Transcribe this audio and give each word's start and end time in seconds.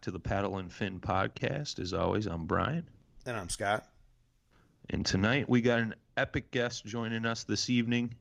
Back 0.00 0.04
to 0.04 0.10
the 0.12 0.18
Paddle 0.18 0.56
and 0.56 0.72
Fin 0.72 0.98
Podcast. 0.98 1.78
As 1.78 1.92
always, 1.92 2.24
I'm 2.24 2.46
Brian. 2.46 2.88
And 3.26 3.36
I'm 3.36 3.50
Scott. 3.50 3.86
And 4.88 5.04
tonight 5.04 5.46
we 5.46 5.60
got 5.60 5.80
an 5.80 5.94
epic 6.16 6.50
guest 6.52 6.86
joining 6.86 7.26
us 7.26 7.44
this 7.44 7.68
evening. 7.68 8.14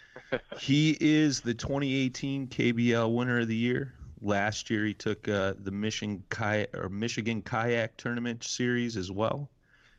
he 0.58 0.96
is 0.98 1.42
the 1.42 1.52
2018 1.52 2.46
KBL 2.46 3.14
Winner 3.14 3.40
of 3.40 3.48
the 3.48 3.54
Year. 3.54 3.92
Last 4.22 4.70
year 4.70 4.86
he 4.86 4.94
took 4.94 5.28
uh, 5.28 5.52
the 5.58 5.70
Michigan 5.70 6.24
kayak 6.30 6.74
or 6.74 6.88
Michigan 6.88 7.42
Kayak 7.42 7.98
Tournament 7.98 8.42
Series 8.42 8.96
as 8.96 9.12
well. 9.12 9.50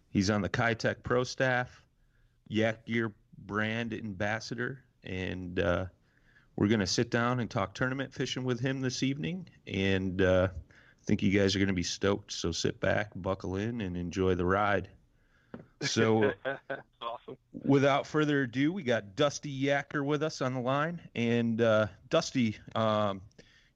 He's 0.09 0.31
on 0.31 0.41
the 0.41 0.49
Keitech 0.49 1.03
Pro 1.03 1.23
staff, 1.23 1.83
Yak 2.47 2.87
Gear 2.87 3.13
brand 3.45 3.93
ambassador, 3.93 4.79
and 5.03 5.59
uh, 5.59 5.85
we're 6.55 6.69
going 6.69 6.79
to 6.79 6.87
sit 6.87 7.11
down 7.11 7.39
and 7.39 7.51
talk 7.51 7.75
tournament 7.75 8.11
fishing 8.11 8.45
with 8.45 8.59
him 8.59 8.81
this 8.81 9.03
evening. 9.03 9.47
And 9.67 10.23
uh, 10.23 10.47
think 11.09 11.23
you 11.23 11.31
guys 11.31 11.55
are 11.55 11.59
going 11.59 11.69
to 11.69 11.73
be 11.73 11.81
stoked. 11.81 12.31
So 12.31 12.51
sit 12.51 12.79
back, 12.79 13.09
buckle 13.15 13.55
in, 13.55 13.81
and 13.81 13.97
enjoy 13.97 14.35
the 14.35 14.45
ride. 14.45 14.89
So, 15.81 16.33
awesome. 17.01 17.35
without 17.65 18.05
further 18.05 18.43
ado, 18.43 18.71
we 18.71 18.83
got 18.83 19.15
Dusty 19.15 19.51
Yakker 19.63 20.05
with 20.05 20.21
us 20.21 20.39
on 20.39 20.53
the 20.53 20.59
line. 20.59 21.01
And 21.15 21.61
uh, 21.61 21.87
Dusty, 22.11 22.57
um, 22.75 23.21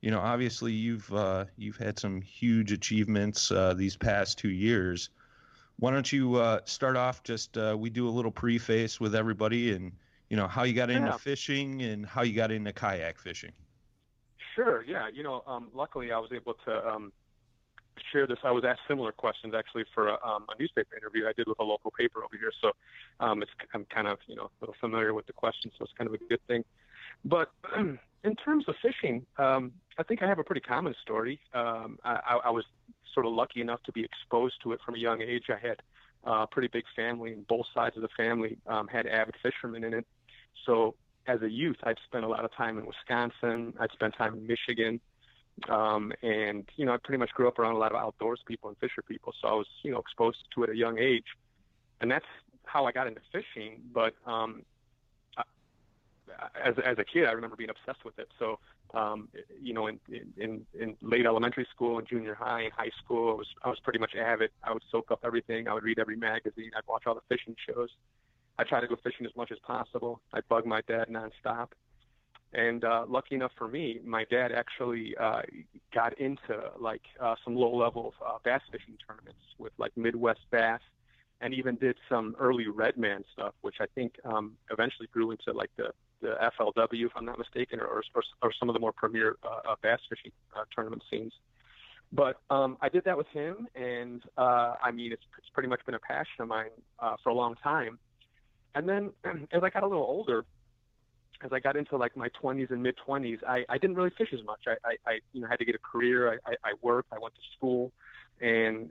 you 0.01 0.11
know, 0.11 0.19
obviously 0.19 0.73
you've 0.73 1.11
uh, 1.11 1.45
you've 1.57 1.77
had 1.77 1.97
some 1.97 2.21
huge 2.21 2.71
achievements 2.71 3.49
uh, 3.51 3.73
these 3.73 3.95
past 3.95 4.37
two 4.37 4.51
years. 4.51 5.09
Why 5.79 5.89
don't 5.89 6.11
you 6.13 6.35
uh, 6.35 6.59
start 6.65 6.95
off? 6.95 7.23
Just 7.23 7.57
uh, 7.57 7.75
we 7.79 7.89
do 7.89 8.07
a 8.07 8.11
little 8.11 8.29
preface 8.29 8.99
with 8.99 9.15
everybody, 9.15 9.71
and 9.71 9.91
you 10.29 10.37
know 10.37 10.47
how 10.47 10.63
you 10.65 10.75
got 10.75 10.91
into 10.91 11.07
Yeah. 11.07 11.17
fishing 11.17 11.81
and 11.81 12.05
how 12.05 12.21
you 12.21 12.35
got 12.35 12.51
into 12.51 12.71
kayak 12.73 13.17
fishing. 13.17 13.53
Sure. 14.53 14.83
Yeah. 14.83 15.07
You 15.11 15.23
know, 15.23 15.41
um, 15.47 15.69
luckily 15.73 16.11
I 16.11 16.19
was 16.19 16.29
able 16.31 16.53
to 16.65 16.87
um, 16.87 17.11
share 18.11 18.27
this. 18.27 18.37
I 18.43 18.51
was 18.51 18.63
asked 18.63 18.81
similar 18.87 19.11
questions 19.11 19.53
actually 19.57 19.85
for 19.93 20.09
a, 20.09 20.13
um, 20.25 20.45
a 20.53 20.59
newspaper 20.59 20.95
interview 20.95 21.27
I 21.27 21.33
did 21.33 21.47
with 21.47 21.59
a 21.59 21.63
local 21.63 21.91
paper 21.91 22.23
over 22.23 22.37
here. 22.37 22.51
So 22.61 22.71
um, 23.19 23.43
I'm 23.73 23.85
kind 23.85 24.07
of 24.07 24.17
you 24.27 24.35
know 24.35 24.45
a 24.45 24.57
little 24.61 24.75
familiar 24.79 25.13
with 25.13 25.27
the 25.27 25.33
questions, 25.33 25.73
so 25.77 25.85
it's 25.85 25.93
kind 25.97 26.07
of 26.07 26.13
a 26.13 26.17
good 26.29 26.39
thing. 26.47 26.63
But 27.25 27.51
in 27.77 28.35
terms 28.43 28.65
of 28.67 28.75
fishing, 28.81 29.25
um, 29.37 29.71
I 29.97 30.03
think 30.03 30.23
I 30.23 30.27
have 30.27 30.39
a 30.39 30.43
pretty 30.43 30.61
common 30.61 30.95
story. 31.01 31.39
Um, 31.53 31.99
I, 32.03 32.39
I 32.45 32.49
was 32.49 32.65
sort 33.13 33.25
of 33.25 33.33
lucky 33.33 33.61
enough 33.61 33.81
to 33.83 33.91
be 33.91 34.03
exposed 34.03 34.55
to 34.63 34.71
it 34.71 34.79
from 34.85 34.95
a 34.95 34.97
young 34.99 35.21
age. 35.21 35.45
I 35.49 35.65
had 35.65 35.81
a 36.23 36.47
pretty 36.47 36.69
big 36.71 36.83
family, 36.95 37.33
and 37.33 37.47
both 37.47 37.65
sides 37.73 37.95
of 37.95 38.01
the 38.01 38.09
family 38.15 38.57
um, 38.67 38.87
had 38.87 39.05
avid 39.07 39.35
fishermen 39.41 39.83
in 39.83 39.93
it. 39.93 40.05
So 40.65 40.95
as 41.27 41.41
a 41.41 41.49
youth, 41.49 41.77
I'd 41.83 41.97
spent 42.05 42.25
a 42.25 42.27
lot 42.27 42.45
of 42.45 42.53
time 42.55 42.77
in 42.77 42.85
Wisconsin. 42.85 43.73
I'd 43.79 43.91
spent 43.91 44.15
time 44.17 44.35
in 44.35 44.47
Michigan. 44.47 44.99
Um, 45.69 46.11
and, 46.21 46.67
you 46.75 46.85
know, 46.85 46.93
I 46.93 46.97
pretty 47.03 47.19
much 47.19 47.31
grew 47.31 47.47
up 47.47 47.59
around 47.59 47.75
a 47.75 47.77
lot 47.77 47.91
of 47.91 47.97
outdoors 47.97 48.41
people 48.45 48.69
and 48.69 48.77
fisher 48.79 49.01
people. 49.01 49.33
So 49.41 49.47
I 49.47 49.53
was, 49.53 49.67
you 49.83 49.91
know, 49.91 49.99
exposed 49.99 50.39
to 50.55 50.63
it 50.63 50.69
at 50.69 50.75
a 50.75 50.77
young 50.77 50.97
age. 50.97 51.25
And 52.01 52.11
that's 52.11 52.25
how 52.65 52.85
I 52.85 52.91
got 52.91 53.07
into 53.07 53.21
fishing. 53.31 53.81
But 53.93 54.13
um, 54.25 54.63
I, 55.37 55.43
as, 56.63 56.75
as 56.85 56.97
a 56.97 57.03
kid, 57.05 57.25
I 57.25 57.31
remember 57.31 57.55
being 57.55 57.69
obsessed 57.69 58.03
with 58.03 58.17
it. 58.19 58.29
So, 58.39 58.59
um, 58.93 59.29
you 59.61 59.73
know, 59.73 59.87
in, 59.87 59.99
in, 60.37 60.65
in 60.79 60.95
late 61.01 61.25
elementary 61.25 61.67
school 61.73 61.97
and 61.99 62.07
junior 62.07 62.35
high 62.35 62.61
and 62.61 62.73
high 62.73 62.91
school, 63.03 63.31
I 63.31 63.35
was, 63.35 63.47
I 63.63 63.69
was 63.69 63.79
pretty 63.79 63.99
much 63.99 64.15
avid. 64.15 64.51
I 64.63 64.73
would 64.73 64.83
soak 64.91 65.11
up 65.11 65.21
everything. 65.23 65.67
I 65.67 65.73
would 65.73 65.83
read 65.83 65.99
every 65.99 66.17
magazine. 66.17 66.71
I'd 66.75 66.87
watch 66.87 67.03
all 67.05 67.15
the 67.15 67.21
fishing 67.29 67.55
shows. 67.67 67.89
I 68.59 68.63
tried 68.63 68.81
to 68.81 68.87
go 68.87 68.97
fishing 69.03 69.25
as 69.25 69.35
much 69.35 69.51
as 69.51 69.57
possible. 69.59 70.21
I'd 70.33 70.47
bug 70.47 70.65
my 70.65 70.81
dad 70.81 71.07
nonstop. 71.09 71.69
And 72.53 72.83
uh, 72.83 73.05
lucky 73.07 73.35
enough 73.35 73.51
for 73.57 73.67
me, 73.67 73.99
my 74.05 74.25
dad 74.29 74.51
actually 74.51 75.15
uh, 75.19 75.41
got 75.93 76.17
into 76.19 76.71
like 76.79 77.01
uh, 77.19 77.35
some 77.43 77.55
low-level 77.55 78.13
uh, 78.25 78.37
bass 78.43 78.61
fishing 78.71 78.95
tournaments 79.07 79.39
with 79.57 79.73
like 79.79 79.91
Midwest 79.97 80.41
Bass, 80.51 80.79
and 81.41 81.53
even 81.53 81.75
did 81.75 81.97
some 82.07 82.35
early 82.39 82.67
Redman 82.67 83.23
stuff, 83.33 83.53
which 83.61 83.75
I 83.81 83.85
think 83.95 84.13
um, 84.23 84.53
eventually 84.71 85.07
grew 85.11 85.31
into 85.31 85.51
like 85.51 85.71
the 85.77 85.91
the 86.21 86.35
FLW, 86.57 87.05
if 87.05 87.11
I'm 87.15 87.25
not 87.25 87.37
mistaken, 87.37 87.79
or 87.79 88.03
or, 88.15 88.23
or 88.41 88.53
some 88.57 88.69
of 88.69 88.73
the 88.73 88.79
more 88.79 88.93
premier 88.93 89.35
uh, 89.43 89.71
uh, 89.71 89.75
bass 89.81 89.99
fishing 90.07 90.31
uh, 90.55 90.63
tournament 90.73 91.03
scenes. 91.09 91.33
But 92.13 92.37
um, 92.51 92.77
I 92.81 92.89
did 92.89 93.03
that 93.05 93.17
with 93.17 93.27
him, 93.27 93.67
and 93.75 94.21
uh, 94.37 94.75
I 94.81 94.91
mean, 94.91 95.11
it's, 95.11 95.23
it's 95.39 95.49
pretty 95.53 95.67
much 95.67 95.83
been 95.85 95.95
a 95.95 95.99
passion 95.99 96.41
of 96.41 96.47
mine 96.47 96.69
uh, 96.99 97.15
for 97.23 97.29
a 97.29 97.33
long 97.33 97.55
time. 97.55 97.97
And 98.75 98.87
then 98.87 99.11
as 99.51 99.63
I 99.63 99.69
got 99.71 99.81
a 99.81 99.87
little 99.87 100.03
older, 100.03 100.45
as 101.43 101.51
I 101.51 101.59
got 101.59 101.75
into 101.75 101.97
like 101.97 102.15
my 102.15 102.29
20s 102.41 102.71
and 102.71 102.81
mid 102.81 102.95
20s, 103.07 103.39
I, 103.47 103.65
I 103.69 103.77
didn't 103.77 103.95
really 103.95 104.11
fish 104.17 104.29
as 104.33 104.43
much. 104.45 104.61
I, 104.67 104.71
I, 104.85 105.11
I 105.11 105.19
you 105.33 105.41
know 105.41 105.47
had 105.47 105.59
to 105.59 105.65
get 105.65 105.75
a 105.75 105.79
career. 105.79 106.33
I, 106.45 106.51
I, 106.51 106.55
I 106.63 106.73
worked. 106.81 107.11
I 107.11 107.19
went 107.19 107.35
to 107.35 107.41
school, 107.57 107.91
and 108.41 108.89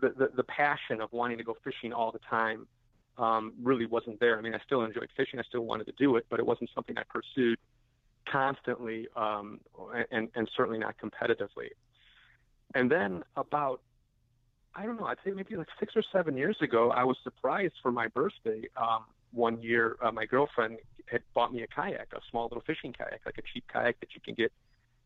the, 0.00 0.08
the 0.10 0.30
the 0.36 0.44
passion 0.44 1.00
of 1.00 1.12
wanting 1.12 1.38
to 1.38 1.44
go 1.44 1.56
fishing 1.62 1.92
all 1.92 2.10
the 2.10 2.20
time 2.28 2.66
um, 3.18 3.52
really 3.62 3.86
wasn't 3.86 4.18
there. 4.20 4.38
I 4.38 4.42
mean, 4.42 4.54
I 4.54 4.60
still 4.66 4.82
enjoyed 4.82 5.08
fishing. 5.16 5.38
I 5.38 5.42
still 5.44 5.62
wanted 5.62 5.84
to 5.86 5.92
do 5.92 6.16
it, 6.16 6.26
but 6.28 6.40
it 6.40 6.46
wasn't 6.46 6.70
something 6.74 6.96
I 6.98 7.02
pursued 7.08 7.58
constantly, 8.30 9.06
um, 9.16 9.60
and 10.10 10.28
and 10.34 10.50
certainly 10.56 10.78
not 10.78 10.96
competitively. 10.98 11.70
And 12.74 12.90
then 12.90 13.22
about 13.36 13.80
I 14.74 14.84
don't 14.84 15.00
know, 15.00 15.06
I'd 15.06 15.18
say 15.24 15.30
maybe 15.30 15.56
like 15.56 15.68
six 15.78 15.94
or 15.96 16.02
seven 16.12 16.36
years 16.36 16.56
ago, 16.60 16.90
I 16.90 17.04
was 17.04 17.16
surprised 17.22 17.74
for 17.82 17.90
my 17.90 18.08
birthday. 18.08 18.62
Um, 18.76 19.04
one 19.32 19.60
year, 19.62 19.96
uh, 20.02 20.12
my 20.12 20.24
girlfriend 20.24 20.78
had 21.06 21.22
bought 21.34 21.52
me 21.52 21.62
a 21.62 21.66
kayak, 21.66 22.08
a 22.12 22.20
small 22.30 22.44
little 22.44 22.62
fishing 22.66 22.92
kayak, 22.92 23.20
like 23.24 23.38
a 23.38 23.42
cheap 23.42 23.64
kayak 23.72 23.98
that 24.00 24.14
you 24.14 24.20
can 24.20 24.34
get, 24.34 24.52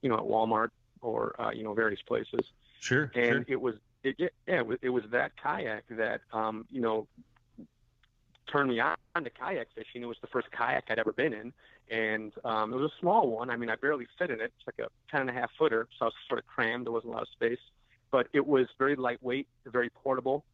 you 0.03 0.09
know, 0.09 0.17
at 0.17 0.25
Walmart 0.25 0.71
or 1.03 1.41
uh, 1.41 1.51
you 1.51 1.63
know 1.63 1.75
various 1.75 2.03
places. 2.03 2.41
Sure. 2.81 3.11
And 3.15 3.25
sure. 3.25 3.45
it 3.49 3.61
was 3.61 3.75
it, 4.03 4.17
yeah, 4.19 4.29
it 4.47 4.67
was, 4.67 4.79
it 4.83 4.89
was 4.91 5.05
that 5.11 5.33
kayak 5.43 5.85
that 5.91 6.21
um, 6.33 6.67
you 6.71 6.81
know 6.81 7.07
turned 8.51 8.71
me 8.71 8.81
on 8.81 8.97
to 9.15 9.31
kayak 9.31 9.69
fishing. 9.75 10.03
It 10.03 10.07
was 10.07 10.17
the 10.21 10.27
first 10.27 10.51
kayak 10.51 10.85
I'd 10.91 10.99
ever 10.99 11.13
been 11.13 11.33
in, 11.33 11.53
and 11.91 12.33
um, 12.45 12.73
it 12.73 12.77
was 12.77 12.91
a 12.91 13.01
small 13.01 13.29
one. 13.31 13.51
I 13.51 13.57
mean, 13.57 13.71
I 13.71 13.77
barely 13.77 14.07
fit 14.19 14.31
in 14.31 14.41
it. 14.41 14.53
It's 14.57 14.67
like 14.67 14.87
a 14.87 14.91
ten 15.11 15.23
and 15.23 15.31
a 15.31 15.33
half 15.33 15.51
footer, 15.59 15.89
so 15.99 16.07
I 16.07 16.07
was 16.07 16.15
sort 16.29 16.41
of 16.41 16.47
crammed. 16.47 16.87
There 16.87 16.93
wasn't 16.93 17.13
a 17.13 17.17
lot 17.17 17.23
of 17.23 17.29
space, 17.29 17.61
but 18.11 18.29
it 18.33 18.47
was 18.47 18.67
very 18.79 18.97
lightweight, 18.97 19.47
very 19.67 19.91
portable, 19.91 20.45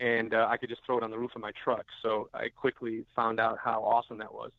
and 0.00 0.34
uh, 0.34 0.46
I 0.48 0.56
could 0.56 0.68
just 0.68 0.84
throw 0.84 0.98
it 0.98 1.04
on 1.04 1.10
the 1.10 1.18
roof 1.18 1.32
of 1.36 1.42
my 1.42 1.52
truck. 1.62 1.86
So 2.02 2.28
I 2.34 2.48
quickly 2.48 3.04
found 3.14 3.38
out 3.38 3.58
how 3.62 3.82
awesome 3.82 4.18
that 4.18 4.32
was, 4.32 4.50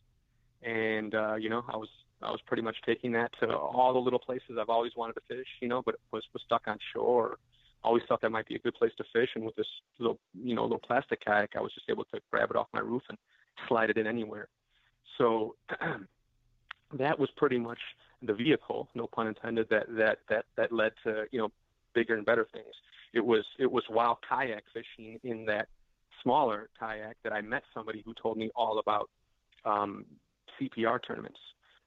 and 0.66 1.14
uh, 1.14 1.36
you 1.36 1.48
know, 1.48 1.64
I 1.68 1.76
was 1.76 1.88
I 2.22 2.30
was 2.30 2.40
pretty 2.46 2.62
much 2.62 2.76
taking 2.84 3.12
that 3.12 3.30
to 3.40 3.54
all 3.56 3.92
the 3.92 4.00
little 4.00 4.18
places 4.18 4.58
I've 4.60 4.68
always 4.68 4.92
wanted 4.96 5.14
to 5.14 5.20
fish, 5.28 5.46
you 5.60 5.68
know, 5.68 5.80
but 5.86 5.94
was 6.12 6.24
was 6.34 6.42
stuck 6.44 6.62
on 6.66 6.78
shore. 6.92 7.38
Always 7.84 8.02
thought 8.08 8.20
that 8.22 8.30
might 8.30 8.48
be 8.48 8.56
a 8.56 8.58
good 8.58 8.74
place 8.74 8.90
to 8.98 9.04
fish, 9.12 9.30
and 9.36 9.44
with 9.44 9.54
this 9.54 9.66
little, 9.98 10.18
you 10.34 10.54
know, 10.54 10.62
little 10.62 10.80
plastic 10.80 11.24
kayak, 11.24 11.50
I 11.56 11.60
was 11.60 11.72
just 11.72 11.88
able 11.88 12.04
to 12.12 12.20
grab 12.32 12.50
it 12.50 12.56
off 12.56 12.66
my 12.72 12.80
roof 12.80 13.02
and 13.08 13.16
slide 13.68 13.90
it 13.90 13.96
in 13.96 14.08
anywhere. 14.08 14.48
So 15.18 15.54
that 16.98 17.18
was 17.18 17.28
pretty 17.36 17.58
much 17.58 17.78
the 18.22 18.34
vehicle, 18.34 18.88
no 18.94 19.06
pun 19.06 19.28
intended, 19.28 19.68
that 19.70 19.86
that 19.96 20.18
that 20.28 20.46
that 20.56 20.72
led 20.72 20.92
to 21.04 21.26
you 21.30 21.38
know 21.38 21.52
bigger 21.94 22.16
and 22.16 22.26
better 22.26 22.48
things. 22.52 22.74
It 23.14 23.24
was 23.24 23.44
it 23.60 23.70
was 23.70 23.84
while 23.88 24.18
kayak 24.28 24.64
fishing 24.74 25.20
in 25.22 25.44
that 25.46 25.68
smaller 26.24 26.70
kayak 26.76 27.16
that 27.22 27.32
I 27.32 27.40
met 27.40 27.62
somebody 27.72 28.02
who 28.04 28.14
told 28.20 28.36
me 28.36 28.50
all 28.56 28.80
about 28.80 29.10
um, 29.64 30.04
CPR 30.60 31.02
tournaments, 31.02 31.40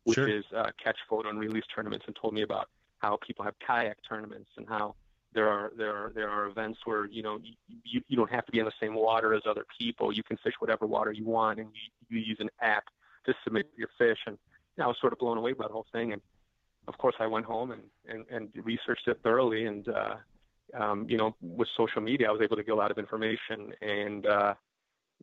which 0.03 0.15
Sure. 0.15 0.27
is 0.27 0.43
uh, 0.55 0.71
catch, 0.83 0.97
photo, 1.09 1.29
and 1.29 1.39
release 1.39 1.65
tournaments, 1.73 2.05
and 2.07 2.15
told 2.15 2.33
me 2.33 2.41
about 2.41 2.69
how 2.99 3.17
people 3.25 3.43
have 3.45 3.55
kayak 3.59 3.97
tournaments 4.07 4.49
and 4.57 4.67
how 4.67 4.95
there 5.33 5.47
are 5.47 5.71
there 5.77 5.95
are 5.95 6.11
there 6.13 6.29
are 6.29 6.47
events 6.47 6.79
where 6.85 7.05
you 7.05 7.21
know 7.21 7.39
you, 7.83 8.01
you, 8.07 8.17
don't 8.17 8.31
have 8.31 8.45
to 8.45 8.51
be 8.51 8.59
in 8.59 8.65
the 8.65 8.71
same 8.81 8.95
water 8.95 9.33
as 9.33 9.43
other 9.45 9.65
people. 9.77 10.11
You 10.11 10.23
can 10.23 10.37
fish 10.37 10.53
whatever 10.59 10.87
water 10.87 11.11
you 11.11 11.25
want, 11.25 11.59
and 11.59 11.69
you, 11.73 12.17
you 12.17 12.25
use 12.25 12.37
an 12.39 12.49
app 12.61 12.85
to 13.25 13.33
submit 13.43 13.69
your 13.75 13.89
fish. 13.97 14.17
And 14.25 14.37
you 14.75 14.81
know, 14.81 14.85
I 14.85 14.87
was 14.87 14.97
sort 14.99 15.13
of 15.13 15.19
blown 15.19 15.37
away 15.37 15.53
by 15.53 15.67
the 15.67 15.73
whole 15.73 15.85
thing. 15.91 16.13
And 16.13 16.21
of 16.87 16.97
course, 16.97 17.15
I 17.19 17.27
went 17.27 17.45
home 17.45 17.71
and 17.71 17.83
and, 18.07 18.25
and 18.31 18.65
researched 18.65 19.07
it 19.07 19.19
thoroughly. 19.21 19.65
And 19.65 19.87
uh, 19.87 20.15
um, 20.77 21.05
you 21.07 21.17
know, 21.17 21.35
with 21.41 21.67
social 21.77 22.01
media, 22.01 22.27
I 22.29 22.31
was 22.31 22.41
able 22.41 22.55
to 22.55 22.63
get 22.63 22.71
a 22.71 22.77
lot 22.77 22.91
of 22.91 22.97
information, 22.97 23.73
and 23.81 24.25
uh, 24.25 24.53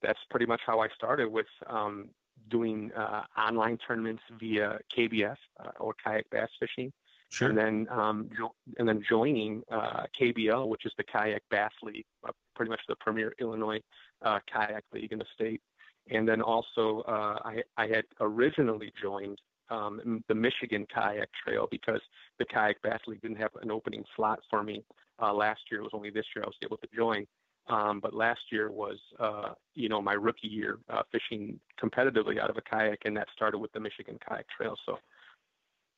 that's 0.02 0.20
pretty 0.30 0.46
much 0.46 0.60
how 0.64 0.80
I 0.80 0.88
started 0.94 1.28
with 1.30 1.46
um, 1.66 2.10
doing 2.50 2.92
uh, 2.92 3.22
online 3.36 3.78
tournaments 3.78 4.22
via 4.38 4.78
KBF 4.96 5.36
uh, 5.60 5.70
or 5.80 5.94
kayak 6.04 6.28
bass 6.30 6.48
fishing 6.60 6.92
Sure. 7.28 7.48
and 7.48 7.58
then 7.58 7.86
um, 7.90 8.30
jo- 8.38 8.54
and 8.78 8.88
then 8.88 9.02
joining 9.08 9.62
uh, 9.70 10.04
KBL, 10.18 10.68
which 10.68 10.86
is 10.86 10.92
the 10.96 11.02
Kayak 11.02 11.42
Bass 11.50 11.72
League, 11.82 12.06
uh, 12.26 12.30
pretty 12.54 12.70
much 12.70 12.80
the 12.88 12.94
premier 13.00 13.34
Illinois 13.40 13.80
uh, 14.22 14.38
kayak 14.52 14.84
league 14.92 15.10
in 15.12 15.18
the 15.18 15.24
state. 15.34 15.60
And 16.08 16.26
then 16.28 16.40
also, 16.40 17.00
uh, 17.08 17.40
I, 17.44 17.62
I 17.76 17.88
had 17.88 18.04
originally 18.20 18.92
joined 19.02 19.40
um, 19.70 20.22
the 20.28 20.34
Michigan 20.36 20.86
Kayak 20.94 21.28
Trail 21.44 21.66
because 21.68 22.00
the 22.38 22.44
Kayak 22.44 22.80
Bass 22.82 23.00
League 23.08 23.22
didn't 23.22 23.38
have 23.38 23.50
an 23.60 23.72
opening 23.72 24.04
slot 24.14 24.38
for 24.48 24.62
me 24.62 24.84
uh, 25.20 25.34
last 25.34 25.62
year. 25.70 25.80
It 25.80 25.84
was 25.84 25.90
only 25.94 26.10
this 26.10 26.26
year 26.34 26.44
I 26.44 26.46
was 26.46 26.56
able 26.62 26.76
to 26.76 26.88
join. 26.94 27.26
Um, 27.68 27.98
but 28.00 28.14
last 28.14 28.40
year 28.52 28.70
was, 28.70 28.98
uh, 29.18 29.50
you 29.74 29.88
know, 29.88 30.00
my 30.00 30.12
rookie 30.12 30.46
year 30.46 30.78
uh, 30.88 31.02
fishing 31.10 31.58
competitively 31.82 32.38
out 32.38 32.48
of 32.48 32.56
a 32.56 32.60
kayak, 32.60 33.00
and 33.04 33.16
that 33.16 33.26
started 33.34 33.58
with 33.58 33.72
the 33.72 33.80
Michigan 33.80 34.18
Kayak 34.26 34.46
Trail. 34.56 34.76
So 34.86 34.98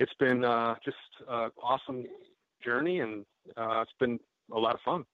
it's 0.01 0.15
been 0.19 0.45
uh, 0.45 0.77
just 0.85 0.97
uh, 1.29 1.51
awesome 1.63 2.07
journey, 2.65 3.01
and 3.01 3.27
uh, 3.57 3.83
it's 3.83 3.93
been 4.01 4.19
a 4.53 4.59
lot 4.59 4.75
of 4.75 4.81
fun. 4.81 5.05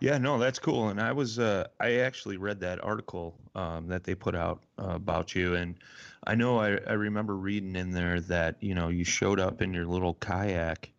Yeah, 0.00 0.18
no, 0.18 0.38
that's 0.38 0.58
cool. 0.58 0.88
And 0.88 1.00
I 1.00 1.12
was, 1.12 1.38
uh, 1.38 1.68
I 1.80 1.96
actually 1.96 2.36
read 2.36 2.60
that 2.60 2.82
article 2.82 3.34
um, 3.54 3.86
that 3.88 4.04
they 4.04 4.14
put 4.14 4.34
out 4.34 4.62
about 4.78 5.34
you, 5.34 5.54
and 5.54 5.76
I 6.26 6.34
know 6.34 6.58
I, 6.58 6.78
I 6.86 6.94
remember 6.94 7.36
reading 7.36 7.76
in 7.76 7.90
there 7.90 8.20
that 8.22 8.56
you 8.60 8.74
know 8.74 8.88
you 8.88 9.04
showed 9.04 9.38
up 9.38 9.62
in 9.62 9.72
your 9.72 9.86
little 9.86 10.14
kayak, 10.14 10.90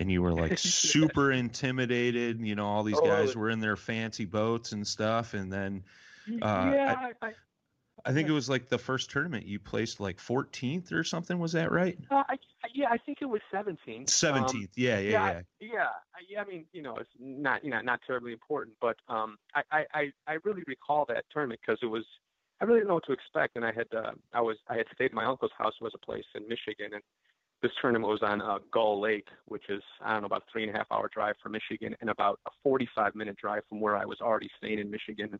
and 0.00 0.10
you 0.10 0.22
were 0.22 0.32
like 0.32 0.58
super 0.58 1.30
intimidated. 1.30 2.40
You 2.40 2.56
know, 2.56 2.66
all 2.66 2.82
these 2.82 2.98
guys 3.00 3.36
were 3.36 3.50
in 3.50 3.60
their 3.60 3.76
fancy 3.76 4.24
boats 4.24 4.72
and 4.72 4.84
stuff, 4.86 5.34
and 5.34 5.52
then 5.52 5.84
Uh, 6.42 6.72
yeah, 6.74 6.94
I, 7.22 7.26
I, 7.26 7.32
I 8.04 8.12
think 8.12 8.28
it 8.28 8.32
was 8.32 8.48
like 8.48 8.68
the 8.68 8.78
first 8.78 9.10
tournament 9.10 9.46
you 9.46 9.58
placed 9.58 10.00
like 10.00 10.18
14th 10.18 10.92
or 10.92 11.04
something. 11.04 11.38
Was 11.38 11.52
that 11.52 11.70
right? 11.70 11.98
uh, 12.10 12.24
I, 12.28 12.36
yeah, 12.74 12.88
I 12.90 12.98
think 12.98 13.18
it 13.20 13.26
was 13.26 13.40
17. 13.50 14.06
17th. 14.06 14.68
yeah, 14.74 14.98
yeah, 14.98 14.98
yeah, 14.98 15.10
yeah. 15.10 15.22
I- 15.22 15.44
yeah, 15.60 15.68
I, 16.14 16.18
yeah. 16.28 16.42
I 16.42 16.44
mean, 16.44 16.64
you 16.72 16.82
know, 16.82 16.96
it's 16.96 17.10
not, 17.18 17.64
you 17.64 17.70
know, 17.70 17.80
not 17.80 18.00
terribly 18.06 18.32
important, 18.32 18.76
but 18.80 18.96
um, 19.08 19.38
I, 19.54 19.84
I, 19.92 20.12
I, 20.26 20.36
really 20.44 20.62
recall 20.66 21.04
that 21.08 21.24
tournament 21.32 21.60
because 21.64 21.78
it 21.82 21.86
was, 21.86 22.04
I 22.60 22.64
really 22.64 22.80
didn't 22.80 22.88
know 22.88 22.94
what 22.94 23.06
to 23.06 23.12
expect, 23.12 23.56
and 23.56 23.64
I 23.64 23.72
had, 23.72 23.86
uh, 23.94 24.12
I 24.32 24.40
was, 24.40 24.56
I 24.68 24.76
had 24.76 24.86
stayed 24.94 25.06
at 25.06 25.12
my 25.12 25.24
uncle's 25.24 25.52
house, 25.58 25.72
who 25.78 25.84
was 25.84 25.94
a 25.94 26.04
place 26.04 26.24
in 26.34 26.48
Michigan, 26.48 26.94
and 26.94 27.02
this 27.62 27.72
tournament 27.80 28.08
was 28.10 28.20
on 28.22 28.40
uh, 28.40 28.58
Gull 28.72 29.00
Lake, 29.00 29.28
which 29.46 29.64
is, 29.68 29.82
I 30.02 30.12
don't 30.12 30.22
know, 30.22 30.26
about 30.26 30.44
three 30.50 30.64
and 30.66 30.74
a 30.74 30.78
half 30.78 30.86
hour 30.90 31.10
drive 31.12 31.34
from 31.42 31.52
Michigan, 31.52 31.94
and 32.00 32.08
about 32.10 32.40
a 32.46 32.50
45 32.62 33.14
minute 33.14 33.36
drive 33.36 33.62
from 33.68 33.80
where 33.80 33.96
I 33.96 34.04
was 34.04 34.20
already 34.20 34.48
staying 34.56 34.78
in 34.78 34.90
Michigan. 34.90 35.38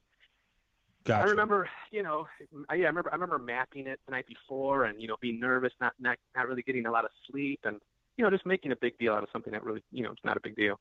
Gotcha. 1.05 1.27
I 1.27 1.31
remember, 1.31 1.69
you 1.91 2.03
know, 2.03 2.27
I, 2.69 2.75
yeah, 2.75 2.85
I 2.85 2.89
remember, 2.89 3.11
I 3.11 3.15
remember 3.15 3.39
mapping 3.39 3.87
it 3.87 4.01
the 4.07 4.13
night 4.13 4.27
before, 4.27 4.85
and 4.85 5.01
you 5.01 5.09
know, 5.09 5.17
being 5.21 5.41
nervous, 5.41 5.73
not, 5.81 5.95
not, 5.99 6.19
not 6.37 6.47
really 6.47 6.63
getting 6.63 6.85
a 6.85 6.91
lot 6.91 7.05
of 7.07 7.11
sleep, 7.31 7.61
and 7.65 7.81
you 8.19 8.25
know, 8.25 8.31
just 8.31 8.45
making 8.45 8.73
a 8.73 8.77
big 8.77 8.99
deal 8.99 9.15
out 9.15 9.23
of 9.23 9.31
something 9.33 9.53
that 9.53 9.65
really, 9.65 9.83
you 9.93 10.03
know, 10.03 10.11
it's 10.11 10.25
not 10.25 10.37
a 10.37 10.41
big 10.41 10.57
deal. 10.57 10.79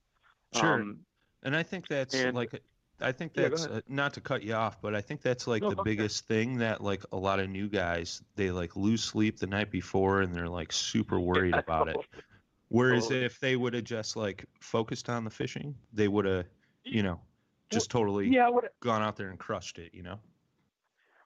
Sure. 0.53 0.73
Um, 0.73 0.99
And 1.43 1.55
I 1.55 1.63
think 1.63 1.87
that's 1.87 2.13
And- 2.15 2.35
like, 2.35 2.61
I 3.01 3.11
think 3.11 3.33
Yeah, 3.35 3.49
that's 3.49 3.65
uh, 3.65 3.81
not 3.87 4.13
to 4.15 4.21
cut 4.21 4.43
you 4.43 4.53
off, 4.53 4.81
but 4.81 4.95
I 4.95 5.01
think 5.01 5.21
that's 5.21 5.47
like 5.47 5.61
No, 5.61 5.69
the 5.69 5.75
ahead. 5.75 5.85
biggest 5.85 6.25
thing 6.27 6.57
that 6.59 6.81
like 6.81 7.03
a 7.11 7.17
lot 7.17 7.39
of 7.39 7.49
new 7.49 7.67
guys 7.69 8.21
they 8.35 8.51
like 8.51 8.75
lose 8.75 9.03
sleep 9.03 9.37
the 9.39 9.47
night 9.47 9.71
before 9.71 10.21
and 10.21 10.33
they're 10.35 10.49
like 10.49 10.71
super 10.71 11.19
worried 11.19 11.55
about 11.55 11.87
it. 11.89 11.97
Whereas 12.69 13.07
Totally. 13.07 13.25
if 13.25 13.39
they 13.39 13.55
would 13.55 13.73
have 13.73 13.83
just 13.85 14.15
like 14.15 14.45
focused 14.59 15.09
on 15.09 15.23
the 15.23 15.29
fishing, 15.31 15.75
they 15.93 16.07
would 16.07 16.25
have, 16.25 16.45
you 16.83 17.01
know, 17.03 17.19
just 17.69 17.89
totally 17.89 18.27
Yeah, 18.27 18.49
what, 18.49 18.73
gone 18.79 19.01
out 19.01 19.15
there 19.15 19.29
and 19.29 19.39
crushed 19.39 19.79
it. 19.79 19.93
You 19.93 20.03
know. 20.03 20.19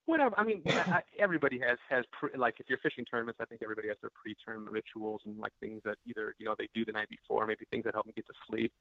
whatever. 0.05 0.35
I 0.37 0.43
mean, 0.43 0.61
I, 0.67 0.71
I, 0.71 1.01
everybody 1.19 1.59
has 1.59 1.77
has 1.89 2.05
pre, 2.11 2.29
like 2.37 2.55
if 2.59 2.67
you're 2.69 2.77
fishing 2.79 3.05
tournaments, 3.05 3.39
I 3.41 3.45
think 3.45 3.61
everybody 3.63 3.87
has 3.89 3.97
their 4.01 4.11
pre-tournament 4.11 4.71
rituals 4.71 5.21
and 5.25 5.37
like 5.37 5.53
things 5.59 5.81
that 5.85 5.97
either 6.05 6.35
you 6.37 6.45
know 6.45 6.55
they 6.57 6.69
do 6.73 6.85
the 6.85 6.91
night 6.91 7.09
before, 7.09 7.45
maybe 7.47 7.65
things 7.71 7.83
that 7.85 7.93
help 7.93 8.05
them 8.05 8.13
get 8.15 8.25
to 8.27 8.33
sleep. 8.49 8.73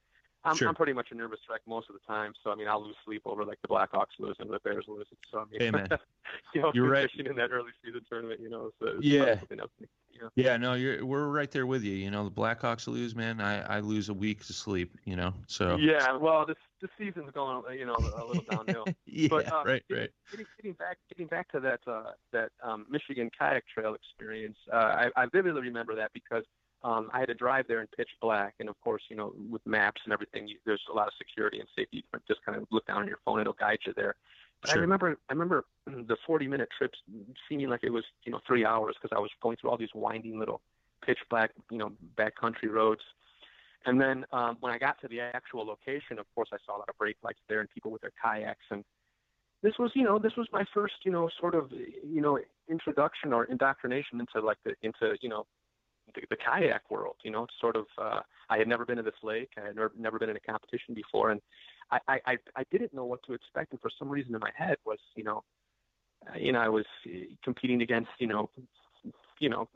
I'm, 0.44 0.56
Sure. 0.56 0.68
I'm 0.68 0.74
pretty 0.74 0.92
much 0.92 1.08
a 1.12 1.14
nervous 1.14 1.38
wreck 1.48 1.60
most 1.66 1.88
of 1.88 1.94
the 1.94 2.00
time. 2.06 2.32
So 2.42 2.50
I 2.50 2.54
mean, 2.54 2.68
I'll 2.68 2.84
lose 2.84 2.96
sleep 3.04 3.22
over 3.24 3.44
like 3.44 3.60
the 3.62 3.68
Blackhawks 3.68 4.18
losing, 4.18 4.48
or 4.48 4.52
the 4.52 4.60
Bears 4.60 4.86
losing. 4.88 5.18
So 5.30 5.40
I 5.40 5.44
mean, 5.44 5.60
Hey, 5.60 5.70
man. 5.70 5.88
you 6.54 6.62
know, 6.62 6.72
You're 6.74 6.88
right. 6.88 7.08
fishing 7.10 7.26
in 7.26 7.36
that 7.36 7.50
early 7.52 7.70
season 7.84 8.02
tournament, 8.08 8.40
you 8.40 8.50
know, 8.50 8.70
so 8.80 8.98
Yeah. 9.00 9.36
know. 9.50 9.66
Yeah, 10.36 10.56
no, 10.56 10.74
you're 10.74 11.04
we're 11.04 11.26
right 11.26 11.50
there 11.50 11.66
with 11.66 11.82
you. 11.82 11.94
You 11.94 12.10
know, 12.10 12.24
the 12.24 12.30
Blackhawks 12.30 12.86
lose, 12.86 13.14
man. 13.14 13.40
I, 13.40 13.78
I 13.78 13.80
lose 13.80 14.08
a 14.08 14.14
week 14.14 14.44
to 14.46 14.52
sleep. 14.52 14.96
You 15.04 15.16
know, 15.16 15.34
so 15.46 15.76
Yeah, 15.76 16.16
well, 16.16 16.46
this 16.46 16.56
this 16.80 16.90
season's 16.98 17.30
going, 17.32 17.62
you 17.78 17.86
know, 17.86 17.94
a 17.94 18.24
little 18.24 18.42
downhill. 18.42 18.84
yeah, 19.06 19.28
But, 19.28 19.52
um, 19.52 19.66
right, 19.66 19.82
getting, 19.88 20.02
right. 20.02 20.10
Getting, 20.30 20.46
getting 20.56 20.72
back, 20.74 20.98
getting 21.08 21.26
back 21.26 21.50
to 21.52 21.60
that 21.60 21.80
uh, 21.86 22.12
that 22.32 22.50
um, 22.62 22.86
Michigan 22.88 23.30
kayak 23.36 23.64
trail 23.72 23.94
experience, 23.94 24.56
uh, 24.72 24.76
I, 24.76 25.10
I 25.16 25.26
vividly 25.26 25.62
remember 25.62 25.94
that 25.96 26.12
because 26.12 26.44
um, 26.84 27.10
I 27.12 27.20
had 27.20 27.28
to 27.28 27.34
drive 27.34 27.66
there 27.68 27.80
in 27.80 27.86
pitch 27.96 28.10
black, 28.20 28.54
and 28.58 28.68
of 28.68 28.80
course, 28.80 29.02
you 29.08 29.16
know, 29.16 29.32
with 29.50 29.64
maps 29.66 30.00
and 30.04 30.12
everything, 30.12 30.48
you, 30.48 30.56
there's 30.66 30.82
a 30.90 30.94
lot 30.94 31.06
of 31.06 31.12
security 31.16 31.60
and 31.60 31.68
safety. 31.76 31.98
You 31.98 32.02
can 32.12 32.20
just 32.26 32.44
kind 32.44 32.58
of 32.58 32.66
look 32.70 32.86
down 32.86 33.02
on 33.02 33.08
your 33.08 33.18
phone; 33.24 33.40
it'll 33.40 33.52
guide 33.52 33.78
you 33.86 33.92
there. 33.94 34.16
But 34.62 34.76
I 34.76 34.78
remember, 34.78 35.18
I 35.28 35.32
remember 35.32 35.64
the 35.86 36.16
40-minute 36.28 36.68
trips 36.78 36.98
seeming 37.48 37.68
like 37.68 37.80
it 37.82 37.90
was, 37.90 38.04
you 38.24 38.30
know, 38.30 38.40
three 38.46 38.64
hours 38.64 38.94
because 39.00 39.14
I 39.14 39.20
was 39.20 39.30
going 39.42 39.56
through 39.56 39.70
all 39.70 39.76
these 39.76 39.92
winding 39.92 40.38
little 40.38 40.60
pitch 41.04 41.18
black, 41.28 41.50
you 41.68 41.78
know, 41.78 41.92
backcountry 42.16 42.70
roads. 42.70 43.00
And 43.86 44.00
then 44.00 44.24
um, 44.32 44.56
when 44.60 44.72
I 44.72 44.78
got 44.78 45.00
to 45.00 45.08
the 45.08 45.20
actual 45.20 45.66
location, 45.66 46.20
of 46.20 46.26
course, 46.36 46.50
I 46.52 46.58
saw 46.64 46.76
a 46.76 46.78
lot 46.78 46.88
of 46.88 46.96
brake 46.96 47.16
lights 47.24 47.40
there 47.48 47.58
and 47.58 47.68
people 47.70 47.90
with 47.90 48.02
their 48.02 48.12
kayaks. 48.22 48.64
And 48.70 48.84
this 49.64 49.72
was, 49.80 49.90
you 49.94 50.04
know, 50.04 50.20
this 50.20 50.36
was 50.36 50.46
my 50.52 50.64
first, 50.72 50.94
you 51.04 51.10
know, 51.10 51.28
sort 51.40 51.56
of, 51.56 51.72
you 51.72 52.20
know, 52.20 52.38
introduction 52.68 53.32
or 53.32 53.44
indoctrination 53.46 54.20
into 54.20 54.46
like 54.46 54.58
the, 54.64 54.74
into, 54.82 55.16
you 55.20 55.28
know, 55.28 55.44
the, 56.14 56.22
the 56.30 56.36
kayak 56.36 56.90
world. 56.90 57.16
You 57.22 57.30
know, 57.30 57.44
it's 57.44 57.54
sort 57.60 57.76
of, 57.76 57.86
uh, 57.98 58.20
I 58.50 58.58
had 58.58 58.68
never 58.68 58.84
been 58.84 58.96
to 58.96 59.02
this 59.02 59.14
lake. 59.22 59.50
I 59.56 59.66
had 59.66 59.76
never, 59.76 59.92
never 59.98 60.18
been 60.18 60.30
in 60.30 60.36
a 60.36 60.40
competition 60.40 60.94
before, 60.94 61.30
and 61.30 61.40
I, 61.90 62.20
I, 62.26 62.38
I, 62.56 62.64
didn't 62.70 62.94
know 62.94 63.04
what 63.04 63.22
to 63.24 63.34
expect. 63.34 63.72
And 63.72 63.80
for 63.80 63.90
some 63.98 64.08
reason 64.08 64.34
in 64.34 64.40
my 64.40 64.50
head 64.54 64.76
was, 64.86 64.98
you 65.14 65.24
know, 65.24 65.44
uh, 66.26 66.38
you 66.38 66.52
know, 66.52 66.60
I 66.60 66.68
was 66.68 66.86
uh, 67.06 67.10
competing 67.44 67.82
against, 67.82 68.10
you 68.18 68.26
know, 68.26 68.50
you 69.38 69.48
know, 69.48 69.68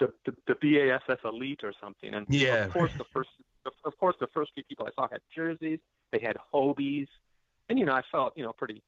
the, 0.00 0.12
the, 0.24 0.34
the 0.46 0.54
BASS 0.60 1.18
elite 1.24 1.60
or 1.62 1.72
something. 1.80 2.14
And 2.14 2.26
Yeah, 2.28 2.64
of 2.64 2.72
course, 2.72 2.90
the 2.98 3.04
first, 3.12 3.30
of 3.84 3.98
course, 3.98 4.16
the 4.20 4.26
first 4.34 4.52
few 4.54 4.64
people 4.64 4.86
I 4.86 4.90
saw 4.94 5.08
had 5.08 5.20
jerseys. 5.34 5.78
They 6.10 6.18
had 6.18 6.36
Hobies, 6.52 7.08
and 7.68 7.78
you 7.78 7.84
know, 7.84 7.92
I 7.92 8.02
felt, 8.10 8.32
you 8.36 8.42
know, 8.42 8.52
pretty, 8.52 8.82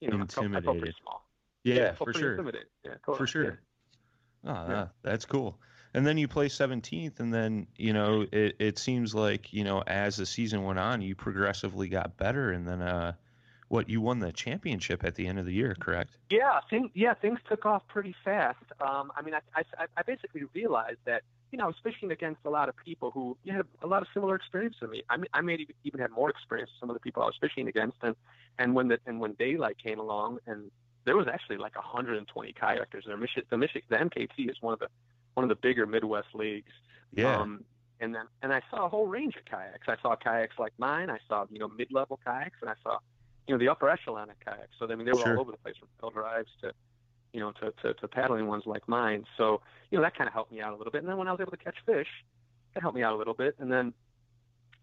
you 0.00 0.08
know, 0.08 0.16
I 0.16 0.26
felt, 0.26 0.46
I 0.46 0.60
felt 0.60 0.64
pretty 0.64 0.66
Intimidated. 0.76 0.94
small. 1.02 1.24
Yeah, 1.64 1.92
felt 1.92 1.98
for 1.98 2.12
sure. 2.14 2.36
Yeah, 2.84 2.90
totally. 3.04 3.18
for 3.18 3.26
sure. 3.26 3.44
Yeah. 3.44 4.50
Oh, 4.50 4.52
Yeah. 4.52 4.70
yeah, 4.70 4.86
that's 5.02 5.24
cool. 5.24 5.58
And 5.94 6.06
then 6.06 6.18
you 6.18 6.28
play 6.28 6.48
17th, 6.48 7.18
and 7.20 7.32
then 7.32 7.66
you 7.76 7.92
know 7.92 8.26
it, 8.30 8.56
it 8.58 8.78
seems 8.78 9.14
like 9.14 9.52
you 9.52 9.64
know 9.64 9.82
as 9.86 10.16
the 10.16 10.26
season 10.26 10.64
went 10.64 10.78
on, 10.78 11.00
you 11.00 11.14
progressively 11.14 11.88
got 11.88 12.16
better, 12.16 12.50
and 12.52 12.68
then 12.68 12.82
uh, 12.82 13.12
what 13.68 13.88
you 13.88 14.00
won 14.00 14.18
the 14.18 14.32
championship 14.32 15.04
at 15.04 15.14
the 15.14 15.26
end 15.26 15.38
of 15.38 15.46
the 15.46 15.52
year, 15.52 15.74
correct? 15.78 16.16
Yeah, 16.30 16.60
yeah 16.94 17.14
things 17.14 17.38
took 17.48 17.64
off 17.66 17.86
pretty 17.88 18.14
fast. 18.24 18.64
Um, 18.80 19.12
I 19.16 19.22
mean, 19.22 19.34
I, 19.34 19.62
I 19.78 19.86
I 19.96 20.02
basically 20.02 20.42
realized 20.54 20.98
that 21.06 21.22
you 21.52 21.58
know 21.58 21.64
I 21.64 21.68
was 21.68 21.76
fishing 21.82 22.10
against 22.10 22.40
a 22.44 22.50
lot 22.50 22.68
of 22.68 22.76
people 22.76 23.10
who 23.10 23.36
you 23.44 23.52
had 23.52 23.64
a 23.82 23.86
lot 23.86 24.02
of 24.02 24.08
similar 24.12 24.34
experience 24.34 24.76
to 24.80 24.88
me. 24.88 25.02
I 25.08 25.16
mean, 25.16 25.28
I 25.32 25.40
may 25.40 25.66
even- 25.84 26.00
had 26.00 26.10
more 26.10 26.30
experience 26.30 26.70
than 26.74 26.80
some 26.80 26.90
of 26.90 26.94
the 26.94 27.00
people 27.00 27.22
I 27.22 27.26
was 27.26 27.36
fishing 27.40 27.66
against, 27.68 27.96
and 28.02 28.14
and 28.58 28.74
when 28.74 28.88
the 28.88 28.98
and 29.06 29.20
when 29.20 29.32
daylight 29.34 29.78
came 29.82 29.98
along, 29.98 30.38
and 30.46 30.70
there 31.04 31.16
was 31.16 31.26
actually 31.26 31.56
like 31.56 31.74
120 31.76 32.52
kayakers 32.52 33.06
there. 33.06 33.16
Michi- 33.16 33.48
the 33.48 33.56
Michi- 33.56 33.82
the 33.88 33.96
MKT 33.96 34.50
is 34.50 34.56
one 34.60 34.74
of 34.74 34.78
the 34.80 34.88
one 35.38 35.44
of 35.44 35.48
the 35.50 35.54
bigger 35.68 35.86
Midwest 35.86 36.28
leagues. 36.34 36.72
Yeah, 37.12 37.36
Um, 37.40 37.64
and 38.00 38.12
then 38.14 38.26
and 38.42 38.52
I 38.52 38.60
saw 38.70 38.86
a 38.86 38.88
whole 38.88 39.06
range 39.06 39.36
of 39.36 39.44
kayaks. 39.44 39.86
I 39.88 39.96
saw 40.02 40.16
kayaks 40.16 40.56
like 40.58 40.72
mine. 40.78 41.10
I 41.10 41.18
saw 41.28 41.46
you 41.50 41.60
know 41.60 41.68
mid-level 41.68 42.18
kayaks, 42.26 42.58
and 42.60 42.68
I 42.68 42.74
saw 42.82 42.98
you 43.46 43.54
know 43.54 43.58
the 43.58 43.68
upper 43.68 43.88
echelon 43.88 44.30
of 44.30 44.38
kayaks. 44.44 44.74
So 44.78 44.90
I 44.90 44.94
mean 44.96 45.06
they 45.06 45.12
were 45.12 45.22
Sure. 45.22 45.34
all 45.36 45.40
over 45.42 45.52
the 45.52 45.58
place 45.58 45.76
from 45.78 45.88
pedal 45.96 46.10
drives 46.10 46.50
to 46.62 46.72
you 47.32 47.40
know 47.40 47.52
to, 47.60 47.72
to 47.82 47.94
to 47.94 48.08
paddling 48.08 48.46
ones 48.48 48.64
like 48.66 48.86
mine. 48.88 49.24
So 49.36 49.60
you 49.90 49.96
know 49.98 50.02
that 50.02 50.16
kind 50.18 50.26
of 50.28 50.34
helped 50.34 50.50
me 50.52 50.60
out 50.60 50.72
a 50.74 50.76
little 50.76 50.90
bit. 50.92 51.02
And 51.02 51.08
then 51.08 51.18
when 51.18 51.28
I 51.28 51.32
was 51.32 51.40
able 51.40 51.52
to 51.52 51.56
catch 51.56 51.76
fish, 51.86 52.08
that 52.74 52.80
helped 52.82 52.96
me 52.96 53.02
out 53.04 53.14
a 53.14 53.16
little 53.16 53.34
bit. 53.34 53.54
And 53.60 53.70
then 53.72 53.94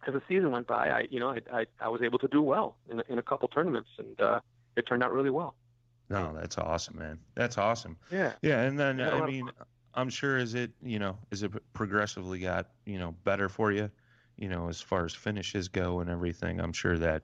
as 0.08 0.14
the 0.14 0.22
season 0.28 0.52
went 0.52 0.68
by, 0.68 0.90
I 0.90 1.08
you 1.10 1.20
know 1.20 1.30
I 1.30 1.40
I, 1.60 1.66
I 1.80 1.88
was 1.90 2.02
able 2.02 2.20
to 2.20 2.28
do 2.30 2.42
well 2.42 2.78
in 2.90 3.00
a, 3.00 3.04
in 3.10 3.18
a 3.20 3.24
couple 3.24 3.48
tournaments, 3.50 3.90
and 3.98 4.20
uh, 4.22 4.40
it 4.78 4.84
turned 4.88 5.04
out 5.04 5.12
really 5.14 5.30
well. 5.42 5.54
no, 6.10 6.34
that's 6.40 6.58
awesome, 6.58 6.98
man. 7.00 7.18
That's 7.36 7.58
awesome. 7.58 7.98
Yeah. 8.12 8.34
Yeah, 8.42 8.62
and 8.62 8.78
then 8.80 9.00
Yeah, 9.00 9.10
a 9.10 9.18
lot 9.18 9.24
I 9.24 9.32
mean, 9.32 9.50
I'm 9.96 10.10
sure 10.10 10.38
as 10.38 10.54
it 10.54 10.72
you 10.82 11.00
know 11.00 11.18
as 11.32 11.44
it 11.44 11.52
progressively 11.74 12.40
got 12.40 12.72
you 12.86 13.00
know 13.00 13.12
better 13.12 13.50
for 13.50 13.72
you, 13.72 13.92
you 14.38 14.50
know 14.50 14.68
as 14.70 14.82
far 14.82 15.06
as 15.06 15.14
finishes 15.16 15.68
go 15.70 16.00
and 16.02 16.10
everything. 16.10 16.60
I'm 16.60 16.74
sure 16.74 16.98
that 17.00 17.24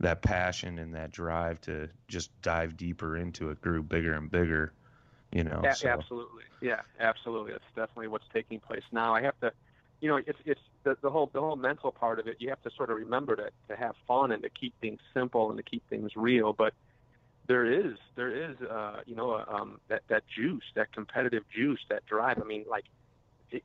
that 0.00 0.22
passion 0.22 0.78
and 0.78 0.94
that 0.94 1.10
drive 1.12 1.60
to 1.62 1.90
just 2.08 2.40
dive 2.42 2.76
deeper 2.76 3.16
into 3.16 3.50
it 3.50 3.60
grew 3.60 3.82
bigger 3.82 4.14
and 4.14 4.30
bigger. 4.30 4.74
You 5.32 5.44
know, 5.44 5.68
A- 5.68 5.68
so 5.70 5.88
Absolutely, 5.88 6.44
yeah, 6.60 6.82
absolutely. 6.98 7.52
That's 7.52 7.64
definitely 7.74 8.08
what's 8.08 8.28
taking 8.32 8.60
place 8.60 8.82
now. 8.92 9.14
I 9.14 9.22
have 9.22 9.38
to, 9.40 9.52
you 10.00 10.08
know, 10.08 10.16
it's 10.26 10.38
it's 10.44 10.60
the, 10.84 10.96
the 11.02 11.10
whole 11.10 11.30
the 11.32 11.40
whole 11.40 11.56
mental 11.56 11.92
part 11.92 12.18
of 12.20 12.26
it. 12.26 12.36
You 12.40 12.48
have 12.50 12.60
to 12.62 12.70
sort 12.76 12.90
of 12.90 12.96
remember 12.96 13.36
to 13.36 13.50
to 13.68 13.76
have 13.76 13.94
fun 14.06 14.32
and 14.32 14.42
to 14.42 14.50
keep 14.50 14.74
things 14.80 15.00
simple 15.14 15.50
and 15.50 15.56
to 15.56 15.62
keep 15.62 15.84
things 15.88 16.12
real. 16.16 16.52
But 16.52 16.74
there 17.48 17.64
is 17.66 17.96
there 18.16 18.30
is 18.50 18.56
uh, 18.60 19.00
you 19.06 19.14
know 19.16 19.32
uh, 19.32 19.44
um, 19.48 19.80
that 19.88 20.02
that 20.08 20.24
juice, 20.28 20.64
that 20.74 20.92
competitive 20.92 21.44
juice, 21.54 21.80
that 21.90 22.04
drive. 22.06 22.38
I 22.40 22.44
mean, 22.44 22.64
like 22.68 22.84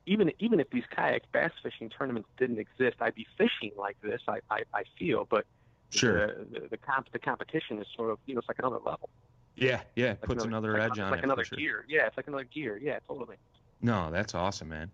even 0.06 0.30
even 0.38 0.60
if 0.60 0.70
these 0.70 0.84
kayak 0.94 1.22
bass 1.32 1.52
fishing 1.62 1.90
tournaments 1.90 2.28
didn't 2.38 2.58
exist, 2.58 2.96
I'd 3.00 3.14
be 3.14 3.26
fishing 3.36 3.72
like 3.76 3.96
this. 4.02 4.20
I 4.28 4.38
I, 4.50 4.62
I 4.74 4.82
feel, 4.98 5.26
but 5.30 5.46
Sure. 5.90 6.26
the 6.28 6.60
the, 6.60 6.68
the, 6.70 6.76
comp, 6.78 7.10
the 7.12 7.18
competition 7.18 7.78
is 7.78 7.86
sort 7.96 8.10
of 8.10 8.18
you 8.26 8.34
know 8.34 8.38
it's 8.38 8.48
like 8.48 8.58
another 8.58 8.78
level. 8.84 9.10
yeah, 9.56 9.82
yeah, 9.94 10.10
Like 10.10 10.22
puts 10.22 10.44
another 10.44 10.72
like, 10.72 10.92
edge 10.92 10.98
on 10.98 11.10
like 11.10 11.18
it. 11.20 11.24
another 11.24 11.42
for 11.44 11.48
sure. 11.50 11.58
gear. 11.58 11.84
Yeah, 11.88 12.06
it's 12.06 12.16
like 12.16 12.28
another 12.28 12.44
gear. 12.44 12.78
Yeah, 12.78 12.98
totally. 13.06 13.36
No, 13.82 14.10
that's 14.10 14.34
awesome, 14.34 14.68
man. 14.68 14.90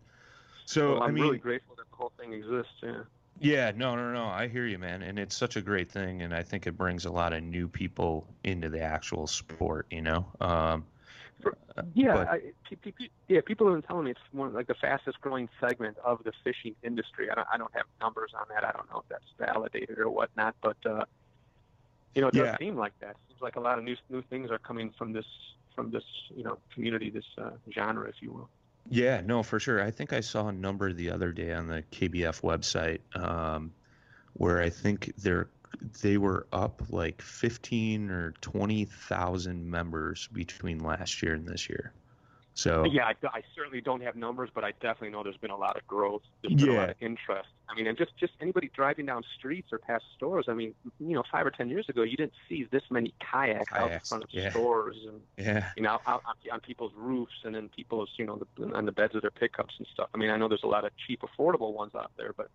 So, 0.67 0.97
So 0.97 0.99
I 0.99 1.07
I'm 1.07 1.15
mean, 1.15 1.25
really 1.25 1.39
grateful 1.39 1.77
that 1.77 1.89
the 1.91 1.97
whole 1.97 2.13
thing 2.19 2.33
exists. 2.33 2.73
Yeah. 2.83 3.03
Yeah, 3.41 3.73
no, 3.75 3.95
no, 3.97 4.13
no, 4.13 4.27
I 4.27 4.49
hear 4.49 4.67
you, 4.67 4.79
man, 4.79 5.03
and 5.03 5.19
it's 5.19 5.37
such 5.37 5.57
a 5.57 5.61
great 5.63 5.91
thing, 5.91 6.23
and 6.23 6.35
I 6.35 6.43
think 6.43 6.67
it 6.67 6.77
brings 6.77 7.05
a 7.05 7.11
lot 7.11 7.33
of 7.33 7.43
new 7.43 7.69
people 7.69 8.27
into 8.45 8.69
the 8.69 8.81
actual 8.81 9.27
sport. 9.27 9.87
You 9.91 10.03
know, 10.03 10.27
um, 10.41 10.85
uh, 11.77 11.83
Yeah, 11.95 12.15
but- 12.15 12.29
I, 12.29 12.41
yeah. 13.29 13.41
People 13.47 13.67
have 13.69 13.77
been 13.77 13.83
telling 13.83 14.05
me 14.05 14.11
it's 14.13 14.21
one 14.33 14.49
of, 14.49 14.55
like 14.55 14.67
the 14.67 14.75
fastest 14.75 15.21
growing 15.21 15.49
segment 15.61 15.97
of 16.05 16.23
the 16.25 16.33
fishing 16.45 16.75
industry. 16.83 17.31
I 17.31 17.35
don't, 17.35 17.49
I 17.53 17.57
don't 17.59 17.73
have 17.75 17.87
numbers 18.01 18.33
on 18.39 18.47
that. 18.51 18.65
I 18.65 18.73
don't 18.73 18.91
know 18.91 18.99
if 19.01 19.09
that's 19.09 19.25
validated 19.39 19.99
or 19.99 20.11
whatnot, 20.11 20.57
but 20.63 20.77
uh, 20.85 21.05
you 22.15 22.23
know, 22.23 22.29
it 22.29 22.35
does 22.35 22.47
Yeah. 22.47 22.57
seem 22.59 22.77
like 22.77 22.93
that. 23.01 23.17
Seems 23.29 23.41
like 23.41 23.57
a 23.57 23.61
lot 23.61 23.79
of 23.79 23.85
new 23.85 23.97
new 24.11 24.23
things 24.23 24.51
are 24.51 24.59
coming 24.59 24.93
from 24.99 25.13
this 25.13 25.27
from 25.75 25.91
this 25.91 26.05
you 26.35 26.43
know 26.43 26.59
community, 26.75 27.11
this 27.11 27.25
uh, 27.41 27.51
genre, 27.73 28.09
if 28.09 28.17
you 28.21 28.33
will. 28.33 28.51
Yeah, 28.91 29.21
no, 29.25 29.43
for 29.43 29.61
sure. 29.61 29.83
I 29.83 29.91
think 29.91 30.13
I 30.13 30.21
saw 30.21 30.49
a 30.49 30.53
number 30.53 30.93
the 30.93 31.11
other 31.11 31.33
day 31.33 31.53
on 31.53 31.67
the 31.69 31.83
KBF 31.93 32.41
website 32.41 33.01
um, 33.15 33.73
where 34.35 34.61
I 34.63 34.71
think 34.71 35.13
they're 35.19 35.49
they 36.01 36.17
were 36.17 36.47
up 36.53 36.83
like 36.89 37.21
fifteen 37.21 38.11
or 38.11 38.33
twenty 38.41 38.87
thousand 38.87 39.71
members 39.71 40.29
between 40.33 40.79
last 40.79 41.23
year 41.23 41.35
and 41.35 41.47
this 41.47 41.69
year. 41.69 41.93
So 42.59 42.85
Yeah, 42.91 43.05
I, 43.07 43.15
I 43.29 43.43
certainly 43.55 43.81
don't 43.81 44.03
have 44.03 44.17
numbers, 44.17 44.51
but 44.53 44.65
I 44.65 44.73
definitely 44.73 45.11
know 45.11 45.23
there's 45.23 45.37
been 45.37 45.53
a 45.53 45.57
lot 45.57 45.77
of 45.77 45.87
growth. 45.87 46.23
There's 46.43 46.55
been 46.55 46.71
a 46.71 46.75
lot 46.75 46.91
of 46.91 46.97
interest. 47.01 47.49
I 47.69 47.75
mean, 47.77 47.87
and 47.87 47.97
just 47.97 48.17
just 48.19 48.33
anybody 48.41 48.69
driving 48.75 49.07
down 49.07 49.23
streets 49.39 49.69
or 49.73 49.79
past 49.79 50.05
stores. 50.17 50.47
I 50.49 50.55
mean, 50.55 50.75
you 50.99 51.15
know, 51.15 51.23
five 51.31 51.47
or 51.47 51.53
ten 51.53 51.69
years 51.69 51.89
ago, 51.89 52.03
you 52.03 52.17
didn't 52.17 52.33
see 52.49 52.67
this 52.73 52.83
many 52.91 53.15
kayaks, 53.21 53.73
out 53.73 53.93
in 53.93 54.01
front 54.01 54.25
of 54.25 54.31
yeah. 54.33 54.51
stores 54.51 54.97
and 55.07 55.21
yeah, 55.37 55.71
you 55.77 55.85
know 55.85 55.91
out, 55.91 56.23
out 56.27 56.37
on 56.51 56.61
people's 56.61 56.93
roofs 56.97 57.45
and 57.45 57.55
in 57.55 57.69
people's 57.69 58.11
you 58.17 58.27
know 58.27 58.43
the, 58.57 58.75
on 58.75 58.87
the 58.87 58.93
beds 58.93 59.15
of 59.15 59.23
their 59.23 59.31
pickups 59.31 59.75
and 59.79 59.87
stuff. 59.93 60.09
I 60.13 60.19
mean, 60.19 60.31
I 60.31 60.37
know 60.37 60.49
there's 60.49 60.65
a 60.65 60.69
lot 60.69 60.85
of 60.85 60.91
cheap, 61.07 61.23
affordable 61.23 61.73
ones 61.73 61.95
out 61.95 62.11
there, 62.17 62.33
but 62.37 62.51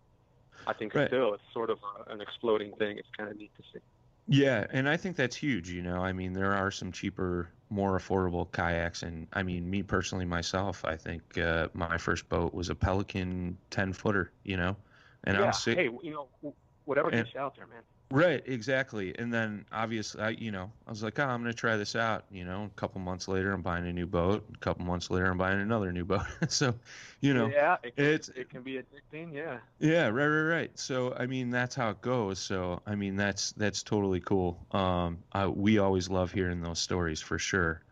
I 0.66 0.74
think 0.74 0.94
Right. 0.94 1.08
still 1.08 1.32
it's 1.32 1.42
sort 1.54 1.70
of 1.70 1.78
a, 2.06 2.12
an 2.12 2.20
exploding 2.20 2.72
thing. 2.76 2.98
It's 2.98 3.08
kind 3.16 3.30
of 3.30 3.38
neat 3.38 3.52
to 3.56 3.62
see. 3.72 3.80
Yeah, 4.26 4.66
and 4.70 4.88
I 4.88 4.96
think 4.96 5.16
that's 5.16 5.36
huge. 5.36 5.70
You 5.70 5.82
know, 5.82 5.98
I 6.02 6.12
mean, 6.12 6.32
there 6.32 6.52
are 6.52 6.70
some 6.70 6.92
cheaper, 6.92 7.48
more 7.70 7.98
affordable 7.98 8.50
kayaks, 8.52 9.02
and 9.02 9.26
I 9.32 9.42
mean, 9.42 9.68
me 9.68 9.82
personally, 9.82 10.24
myself, 10.24 10.84
I 10.84 10.96
think 10.96 11.38
uh, 11.38 11.68
my 11.74 11.98
first 11.98 12.28
boat 12.28 12.54
was 12.54 12.70
a 12.70 12.74
Pelican 12.74 13.56
ten 13.70 13.92
footer. 13.92 14.32
You 14.44 14.56
know, 14.56 14.76
and 15.24 15.36
yeah. 15.36 15.44
I'm 15.46 15.52
sick. 15.52 15.78
Hey, 15.78 15.90
you 16.02 16.12
know, 16.12 16.54
whatever 16.84 17.08
And- 17.08 17.24
gets 17.24 17.34
you 17.34 17.40
out 17.40 17.56
there, 17.56 17.66
man. 17.66 17.82
Right, 18.14 18.44
exactly. 18.46 19.12
And 19.18 19.34
then 19.34 19.66
obviously, 19.72 20.20
I, 20.22 20.28
you 20.30 20.52
know, 20.52 20.70
I 20.86 20.90
was 20.90 21.02
like, 21.02 21.18
oh, 21.18 21.24
I'm 21.24 21.42
going 21.42 21.52
to 21.52 21.58
try 21.58 21.76
this 21.76 21.96
out. 21.96 22.24
You 22.30 22.44
know, 22.44 22.62
a 22.62 22.78
couple 22.78 23.00
months 23.00 23.26
later, 23.26 23.52
I'm 23.52 23.60
buying 23.60 23.88
a 23.88 23.92
new 23.92 24.06
boat. 24.06 24.44
A 24.54 24.58
couple 24.58 24.84
months 24.84 25.10
later, 25.10 25.28
I'm 25.28 25.36
buying 25.36 25.60
another 25.60 25.90
new 25.90 26.04
boat. 26.04 26.22
so, 26.48 26.76
you 27.20 27.34
know, 27.34 27.48
yeah, 27.48 27.76
it 27.82 27.96
can, 27.96 28.04
it's 28.04 28.28
it 28.28 28.50
can 28.50 28.62
be 28.62 28.74
addicting. 28.74 29.34
Yeah. 29.34 29.58
yeah, 29.80 30.06
right, 30.06 30.28
right, 30.28 30.42
right. 30.42 30.78
So, 30.78 31.12
I 31.18 31.26
mean, 31.26 31.50
that's 31.50 31.74
how 31.74 31.90
it 31.90 32.00
goes. 32.02 32.38
So, 32.38 32.80
I 32.86 32.94
mean, 32.94 33.16
that's 33.16 33.50
that's 33.50 33.82
totally 33.82 34.20
cool. 34.20 34.64
Um, 34.70 35.18
I, 35.32 35.48
we 35.48 35.78
always 35.78 36.08
love 36.08 36.30
hearing 36.30 36.62
those 36.62 36.78
stories 36.78 37.20
for 37.20 37.40
sure. 37.40 37.82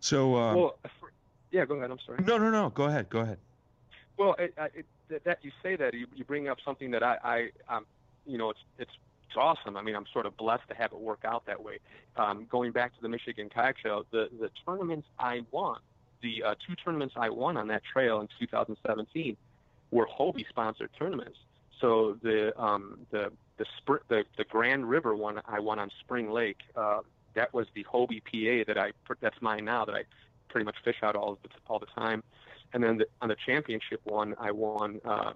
So, 0.00 0.36
um, 0.36 0.56
well, 0.56 0.78
for, 0.98 1.12
yeah. 1.50 1.66
Go 1.66 1.74
ahead. 1.74 1.90
I'm 1.90 1.98
sorry. 2.06 2.24
no, 2.24 2.38
no, 2.38 2.50
no. 2.50 2.70
Go 2.70 2.84
ahead, 2.84 3.10
go 3.10 3.20
ahead. 3.20 3.36
Well, 4.16 4.36
it, 4.38 4.54
it, 4.74 4.86
that, 5.08 5.24
that 5.24 5.38
you 5.42 5.50
say 5.62 5.76
that 5.76 5.92
you, 5.92 6.06
you 6.14 6.24
bring 6.24 6.48
up 6.48 6.56
something 6.64 6.90
that 6.92 7.02
I, 7.02 7.50
I 7.68 7.76
um, 7.76 7.84
you 8.24 8.38
know, 8.38 8.48
it's 8.48 8.60
it's 8.78 8.92
it's 9.36 9.42
awesome. 9.42 9.76
I 9.76 9.82
mean, 9.82 9.94
I'm 9.94 10.06
sort 10.12 10.26
of 10.26 10.36
blessed 10.36 10.68
to 10.68 10.74
have 10.74 10.92
it 10.92 10.98
work 10.98 11.20
out 11.24 11.44
that 11.46 11.62
way. 11.62 11.78
Um, 12.16 12.46
going 12.50 12.72
back 12.72 12.94
to 12.96 13.02
the 13.02 13.08
Michigan 13.08 13.50
Kayak 13.52 13.76
Show, 13.82 14.06
the 14.10 14.28
the 14.40 14.50
tournaments 14.64 15.06
I 15.18 15.42
won, 15.50 15.80
the 16.22 16.42
uh, 16.42 16.54
two 16.66 16.74
tournaments 16.76 17.14
I 17.16 17.28
won 17.28 17.56
on 17.56 17.68
that 17.68 17.82
trail 17.84 18.20
in 18.20 18.28
2017 18.38 19.36
were 19.90 20.06
Hobie 20.06 20.48
sponsored 20.48 20.90
tournaments. 20.98 21.38
So 21.80 22.16
the 22.22 22.58
um, 22.60 23.00
the 23.10 23.30
the, 23.58 23.66
Spr- 23.78 24.00
the 24.08 24.24
the 24.38 24.44
Grand 24.44 24.88
River 24.88 25.14
one 25.14 25.40
I 25.46 25.60
won 25.60 25.78
on 25.78 25.90
Spring 26.00 26.30
Lake. 26.30 26.60
Uh, 26.74 27.00
that 27.34 27.52
was 27.52 27.66
the 27.74 27.84
Hobie 27.84 28.22
PA 28.24 28.64
that 28.72 28.78
I 28.78 28.92
that's 29.20 29.40
mine 29.42 29.66
now 29.66 29.84
that 29.84 29.94
I 29.94 30.04
pretty 30.48 30.64
much 30.64 30.76
fish 30.82 30.96
out 31.02 31.14
all 31.14 31.38
the 31.42 31.50
all 31.66 31.78
the 31.78 31.86
time. 31.86 32.22
And 32.72 32.82
then 32.82 32.98
the, 32.98 33.06
on 33.20 33.28
the 33.28 33.36
championship 33.46 34.00
one, 34.04 34.34
I 34.38 34.50
won. 34.50 35.00
Uh, 35.04 35.32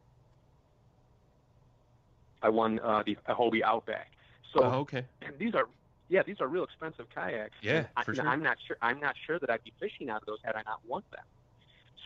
I 2.42 2.48
won 2.48 2.80
uh, 2.80 3.02
the 3.04 3.16
Hobie 3.28 3.62
Outback. 3.62 4.10
So 4.54 4.64
oh, 4.64 4.70
okay. 4.80 5.04
And 5.22 5.38
these 5.38 5.54
are 5.54 5.66
yeah, 6.08 6.22
these 6.24 6.40
are 6.40 6.48
real 6.48 6.64
expensive 6.64 7.06
kayaks. 7.14 7.54
Yeah, 7.62 7.86
I, 7.96 8.04
for 8.04 8.14
sure. 8.14 8.26
I'm 8.26 8.42
not 8.42 8.58
sure. 8.66 8.76
I'm 8.82 8.98
not 9.00 9.14
sure 9.26 9.38
that 9.38 9.48
I'd 9.50 9.62
be 9.64 9.72
fishing 9.78 10.10
out 10.10 10.22
of 10.22 10.26
those 10.26 10.38
had 10.42 10.56
I 10.56 10.62
not 10.62 10.80
won 10.86 11.02
them. 11.12 11.24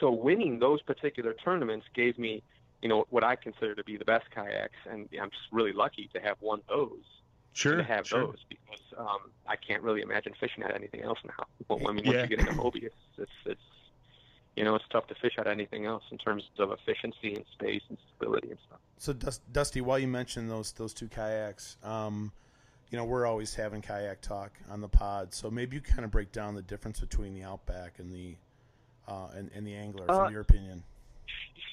So 0.00 0.10
winning 0.10 0.58
those 0.58 0.82
particular 0.82 1.32
tournaments 1.32 1.86
gave 1.94 2.18
me, 2.18 2.42
you 2.82 2.88
know, 2.88 3.06
what 3.10 3.24
I 3.24 3.36
consider 3.36 3.74
to 3.74 3.84
be 3.84 3.96
the 3.96 4.04
best 4.04 4.24
kayaks, 4.34 4.76
and 4.90 5.08
I'm 5.20 5.30
just 5.30 5.42
really 5.52 5.72
lucky 5.72 6.10
to 6.12 6.20
have 6.20 6.36
won 6.40 6.60
those. 6.68 7.04
Sure, 7.54 7.76
to 7.76 7.84
have 7.84 8.04
sure. 8.04 8.26
those 8.26 8.44
because 8.48 8.82
um, 8.98 9.30
I 9.46 9.54
can't 9.54 9.80
really 9.82 10.00
imagine 10.00 10.32
fishing 10.40 10.64
at 10.64 10.74
anything 10.74 11.02
else 11.02 11.20
now. 11.24 11.46
Well, 11.68 11.88
I 11.88 11.92
mean, 11.92 12.04
once 12.04 12.16
Yeah. 12.16 12.22
you 12.22 12.28
get 12.28 12.40
into 12.40 12.52
Hobie, 12.52 12.82
it's, 12.82 12.94
it's 13.16 13.30
it's 13.46 13.60
you 14.56 14.64
know 14.64 14.74
it's 14.74 14.84
tough 14.90 15.06
to 15.08 15.14
fish 15.16 15.32
out 15.38 15.46
anything 15.46 15.86
else 15.86 16.02
in 16.10 16.18
terms 16.18 16.44
of 16.58 16.70
efficiency 16.72 17.34
and 17.34 17.44
space 17.52 17.82
and 17.88 17.98
stability 18.16 18.50
and 18.50 18.58
stuff. 18.66 18.78
So 18.98 19.12
Dust, 19.12 19.40
Dusty, 19.52 19.80
while 19.80 19.98
you 19.98 20.08
mentioned 20.08 20.50
those 20.50 20.72
those 20.72 20.94
two 20.94 21.08
kayaks, 21.08 21.76
um, 21.82 22.32
you 22.90 22.98
know 22.98 23.04
we're 23.04 23.26
always 23.26 23.54
having 23.54 23.82
kayak 23.82 24.20
talk 24.20 24.52
on 24.70 24.80
the 24.80 24.88
pod. 24.88 25.34
So 25.34 25.50
maybe 25.50 25.76
you 25.76 25.82
kind 25.82 26.04
of 26.04 26.10
break 26.10 26.32
down 26.32 26.54
the 26.54 26.62
difference 26.62 27.00
between 27.00 27.34
the 27.34 27.42
Outback 27.42 27.98
and 27.98 28.12
the 28.12 28.36
uh, 29.08 29.28
and, 29.36 29.50
and 29.54 29.66
the 29.66 29.74
Angler, 29.74 30.06
Uh, 30.08 30.24
from 30.24 30.32
your 30.32 30.42
opinion. 30.42 30.82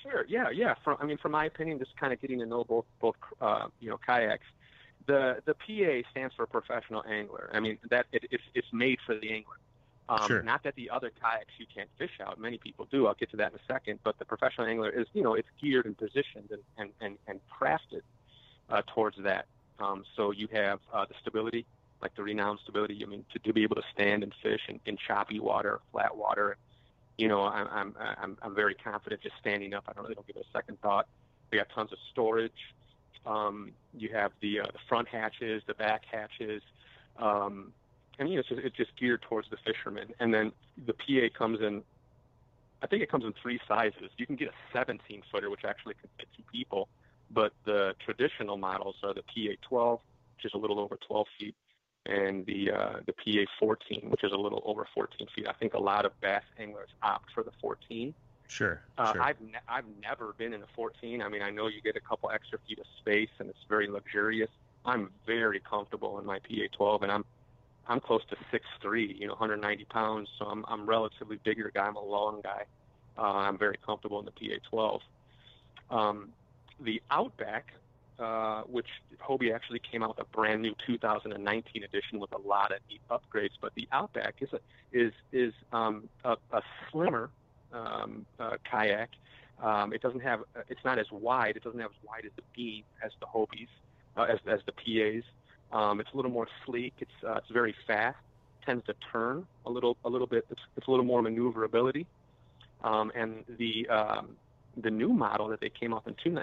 Sure. 0.03 0.25
Yeah. 0.27 0.49
Yeah. 0.49 0.75
From 0.83 0.97
I 0.99 1.05
mean, 1.05 1.17
from 1.17 1.31
my 1.31 1.45
opinion, 1.45 1.79
just 1.79 1.95
kind 1.97 2.11
of 2.11 2.19
getting 2.19 2.39
to 2.39 2.45
know 2.45 2.63
both 2.63 2.85
both 2.99 3.15
uh, 3.39 3.67
you 3.79 3.89
know 3.89 3.99
kayaks. 4.05 4.45
The 5.07 5.41
the 5.45 5.53
PA 5.53 6.09
stands 6.11 6.33
for 6.35 6.45
professional 6.45 7.03
angler. 7.07 7.49
I 7.53 7.59
mean 7.59 7.77
that 7.89 8.05
it, 8.11 8.25
it's 8.31 8.43
it's 8.53 8.67
made 8.73 8.99
for 9.05 9.15
the 9.15 9.31
angler. 9.31 9.55
Um, 10.11 10.27
Sure. 10.27 10.43
Not 10.43 10.63
that 10.63 10.75
the 10.75 10.89
other 10.89 11.09
kayaks 11.09 11.53
you 11.57 11.65
can't 11.73 11.89
fish 11.97 12.19
out. 12.21 12.37
Many 12.37 12.57
people 12.57 12.85
do. 12.91 13.07
I'll 13.07 13.13
get 13.13 13.31
to 13.31 13.37
that 13.37 13.53
in 13.53 13.59
a 13.59 13.73
second. 13.73 13.99
But 14.03 14.19
the 14.19 14.25
professional 14.25 14.67
angler 14.67 14.89
is 14.89 15.07
you 15.13 15.23
know 15.23 15.35
it's 15.35 15.47
geared 15.61 15.85
and 15.85 15.97
positioned 15.97 16.49
and 16.51 16.61
and 16.77 16.89
and, 16.99 17.17
and 17.27 17.39
crafted 17.49 18.01
uh, 18.69 18.81
towards 18.93 19.17
that. 19.23 19.45
Um, 19.79 20.03
so 20.17 20.31
you 20.31 20.49
have 20.51 20.79
uh, 20.93 21.05
the 21.05 21.13
stability, 21.21 21.65
like 22.01 22.13
the 22.15 22.23
renowned 22.23 22.59
stability. 22.63 23.01
I 23.03 23.07
mean, 23.07 23.25
to, 23.31 23.39
to 23.39 23.53
be 23.53 23.63
able 23.63 23.77
to 23.77 23.83
stand 23.93 24.23
and 24.23 24.33
fish 24.43 24.61
in, 24.67 24.81
in 24.85 24.97
choppy 24.97 25.39
water, 25.39 25.79
flat 25.93 26.15
water. 26.15 26.57
You 27.17 27.29
know, 27.29 27.43
I'm, 27.43 27.67
I'm 27.71 27.95
I'm 28.21 28.37
I'm 28.41 28.55
very 28.55 28.75
confident 28.75 29.21
just 29.21 29.35
standing 29.39 29.73
up. 29.73 29.85
I 29.87 29.93
don't 29.93 30.03
really 30.03 30.15
don't 30.15 30.27
give 30.27 30.35
it 30.35 30.45
a 30.45 30.57
second 30.57 30.81
thought. 30.81 31.07
We 31.51 31.57
got 31.57 31.69
tons 31.73 31.93
of 31.93 31.99
storage. 32.11 32.51
Um, 33.25 33.71
you 33.97 34.09
have 34.13 34.33
the 34.41 34.59
uh, 34.59 34.65
the 34.65 34.79
front 34.89 35.07
hatches, 35.07 35.63
the 35.67 35.73
back 35.75 36.03
hatches, 36.11 36.63
um, 37.17 37.71
and 38.21 38.29
you 38.29 38.35
know, 38.35 38.39
it's 38.41 38.49
just, 38.49 38.61
it's 38.61 38.77
just 38.77 38.95
geared 38.97 39.23
towards 39.23 39.49
the 39.49 39.57
fisherman. 39.65 40.13
And 40.19 40.31
then 40.31 40.51
the 40.85 40.93
PA 40.93 41.35
comes 41.35 41.59
in. 41.59 41.81
I 42.83 42.87
think 42.87 43.01
it 43.01 43.09
comes 43.09 43.25
in 43.25 43.33
three 43.41 43.59
sizes. 43.67 44.11
You 44.17 44.27
can 44.27 44.35
get 44.35 44.49
a 44.49 44.53
17 44.73 45.23
footer, 45.31 45.49
which 45.49 45.65
actually 45.65 45.95
can 45.95 46.09
fit 46.17 46.27
two 46.37 46.43
people, 46.51 46.87
but 47.31 47.51
the 47.65 47.95
traditional 48.05 48.57
models 48.57 48.95
are 49.03 49.13
the 49.15 49.23
PA 49.23 49.55
12, 49.67 49.99
which 50.35 50.45
is 50.45 50.51
a 50.53 50.57
little 50.57 50.79
over 50.79 50.97
12 51.07 51.27
feet, 51.39 51.55
and 52.05 52.45
the 52.45 52.71
uh, 52.71 52.99
the 53.07 53.13
PA 53.13 53.51
14, 53.59 54.09
which 54.09 54.23
is 54.23 54.31
a 54.31 54.37
little 54.37 54.61
over 54.65 54.87
14 54.93 55.27
feet. 55.35 55.47
I 55.47 55.53
think 55.53 55.73
a 55.73 55.79
lot 55.79 56.05
of 56.05 56.11
bass 56.21 56.43
anglers 56.59 56.89
opt 57.01 57.31
for 57.33 57.41
the 57.41 57.51
14. 57.59 58.13
Sure, 58.47 58.81
Uh, 58.99 59.13
sure. 59.13 59.21
I've 59.21 59.41
ne- 59.41 59.65
I've 59.67 59.85
never 59.99 60.33
been 60.37 60.53
in 60.53 60.61
a 60.61 60.67
14. 60.75 61.23
I 61.23 61.29
mean, 61.29 61.41
I 61.41 61.49
know 61.49 61.67
you 61.67 61.81
get 61.81 61.95
a 61.95 62.01
couple 62.01 62.29
extra 62.29 62.59
feet 62.67 62.77
of 62.77 62.85
space 62.99 63.29
and 63.39 63.49
it's 63.49 63.63
very 63.67 63.87
luxurious. 63.87 64.49
I'm 64.85 65.09
very 65.25 65.59
comfortable 65.59 66.19
in 66.19 66.25
my 66.25 66.37
PA 66.39 66.67
12, 66.71 67.03
and 67.03 67.11
I'm 67.11 67.25
I'm 67.91 67.99
close 67.99 68.21
to 68.29 68.37
6'3", 68.83 69.19
you 69.19 69.27
know, 69.27 69.33
190 69.33 69.85
pounds. 69.85 70.29
So 70.39 70.45
I'm 70.45 70.63
I'm 70.67 70.85
relatively 70.85 71.37
bigger 71.43 71.71
guy. 71.73 71.85
I'm 71.85 71.97
a 71.97 72.03
long 72.03 72.41
guy. 72.41 72.63
Uh, 73.17 73.21
I'm 73.21 73.57
very 73.57 73.77
comfortable 73.85 74.19
in 74.19 74.25
the 74.25 74.31
PA 74.31 74.55
12. 74.69 75.01
Um, 75.89 76.29
the 76.79 77.01
Outback, 77.11 77.73
uh, 78.17 78.61
which 78.61 78.87
Hobie 79.21 79.53
actually 79.53 79.79
came 79.79 80.03
out 80.03 80.17
with 80.17 80.25
a 80.25 80.29
brand 80.29 80.61
new 80.61 80.73
2019 80.87 81.83
edition 81.83 82.19
with 82.19 82.31
a 82.31 82.37
lot 82.37 82.71
of 82.71 82.79
neat 82.89 83.01
upgrades, 83.09 83.57
but 83.59 83.73
the 83.75 83.87
Outback 83.91 84.35
is 84.39 84.49
a, 84.53 84.59
is 84.93 85.11
is 85.33 85.53
um, 85.73 86.07
a, 86.23 86.37
a 86.53 86.61
slimmer 86.89 87.29
um, 87.73 88.25
uh, 88.39 88.55
kayak. 88.63 89.09
Um, 89.61 89.93
it 89.93 90.01
doesn't 90.01 90.21
have, 90.21 90.39
it's 90.69 90.83
not 90.83 90.97
as 90.97 91.11
wide. 91.11 91.55
It 91.55 91.63
doesn't 91.63 91.79
have 91.79 91.91
as 91.91 92.07
wide 92.07 92.25
as 92.25 92.31
the 92.35 92.41
beam 92.55 92.83
as 93.03 93.11
the 93.19 93.27
Hobies, 93.27 93.67
uh, 94.17 94.23
as, 94.23 94.39
as 94.47 94.59
the 94.65 94.71
PAs. 94.71 95.23
Um, 95.71 95.99
it's 95.99 96.09
a 96.13 96.15
little 96.15 96.31
more 96.31 96.47
sleek. 96.65 96.93
It's 96.99 97.11
uh, 97.25 97.35
it's 97.35 97.49
very 97.49 97.75
fast. 97.87 98.17
Tends 98.65 98.85
to 98.85 98.95
turn 99.11 99.45
a 99.65 99.71
little 99.71 99.97
a 100.03 100.09
little 100.09 100.27
bit. 100.27 100.45
It's, 100.49 100.61
it's 100.77 100.87
a 100.87 100.91
little 100.91 101.05
more 101.05 101.21
maneuverability. 101.21 102.05
Um, 102.83 103.11
and 103.15 103.43
the 103.57 103.87
um, 103.89 104.35
the 104.77 104.89
new 104.89 105.09
model 105.09 105.47
that 105.49 105.59
they 105.59 105.69
came 105.69 105.93
up 105.93 106.07
in 106.07 106.15
two, 106.23 106.37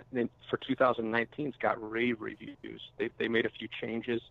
for 0.51 0.59
2019's 0.59 1.57
got 1.61 1.91
rave 1.91 2.21
reviews. 2.21 2.81
They 2.99 3.11
they 3.19 3.29
made 3.29 3.47
a 3.47 3.51
few 3.51 3.69
changes. 3.81 4.23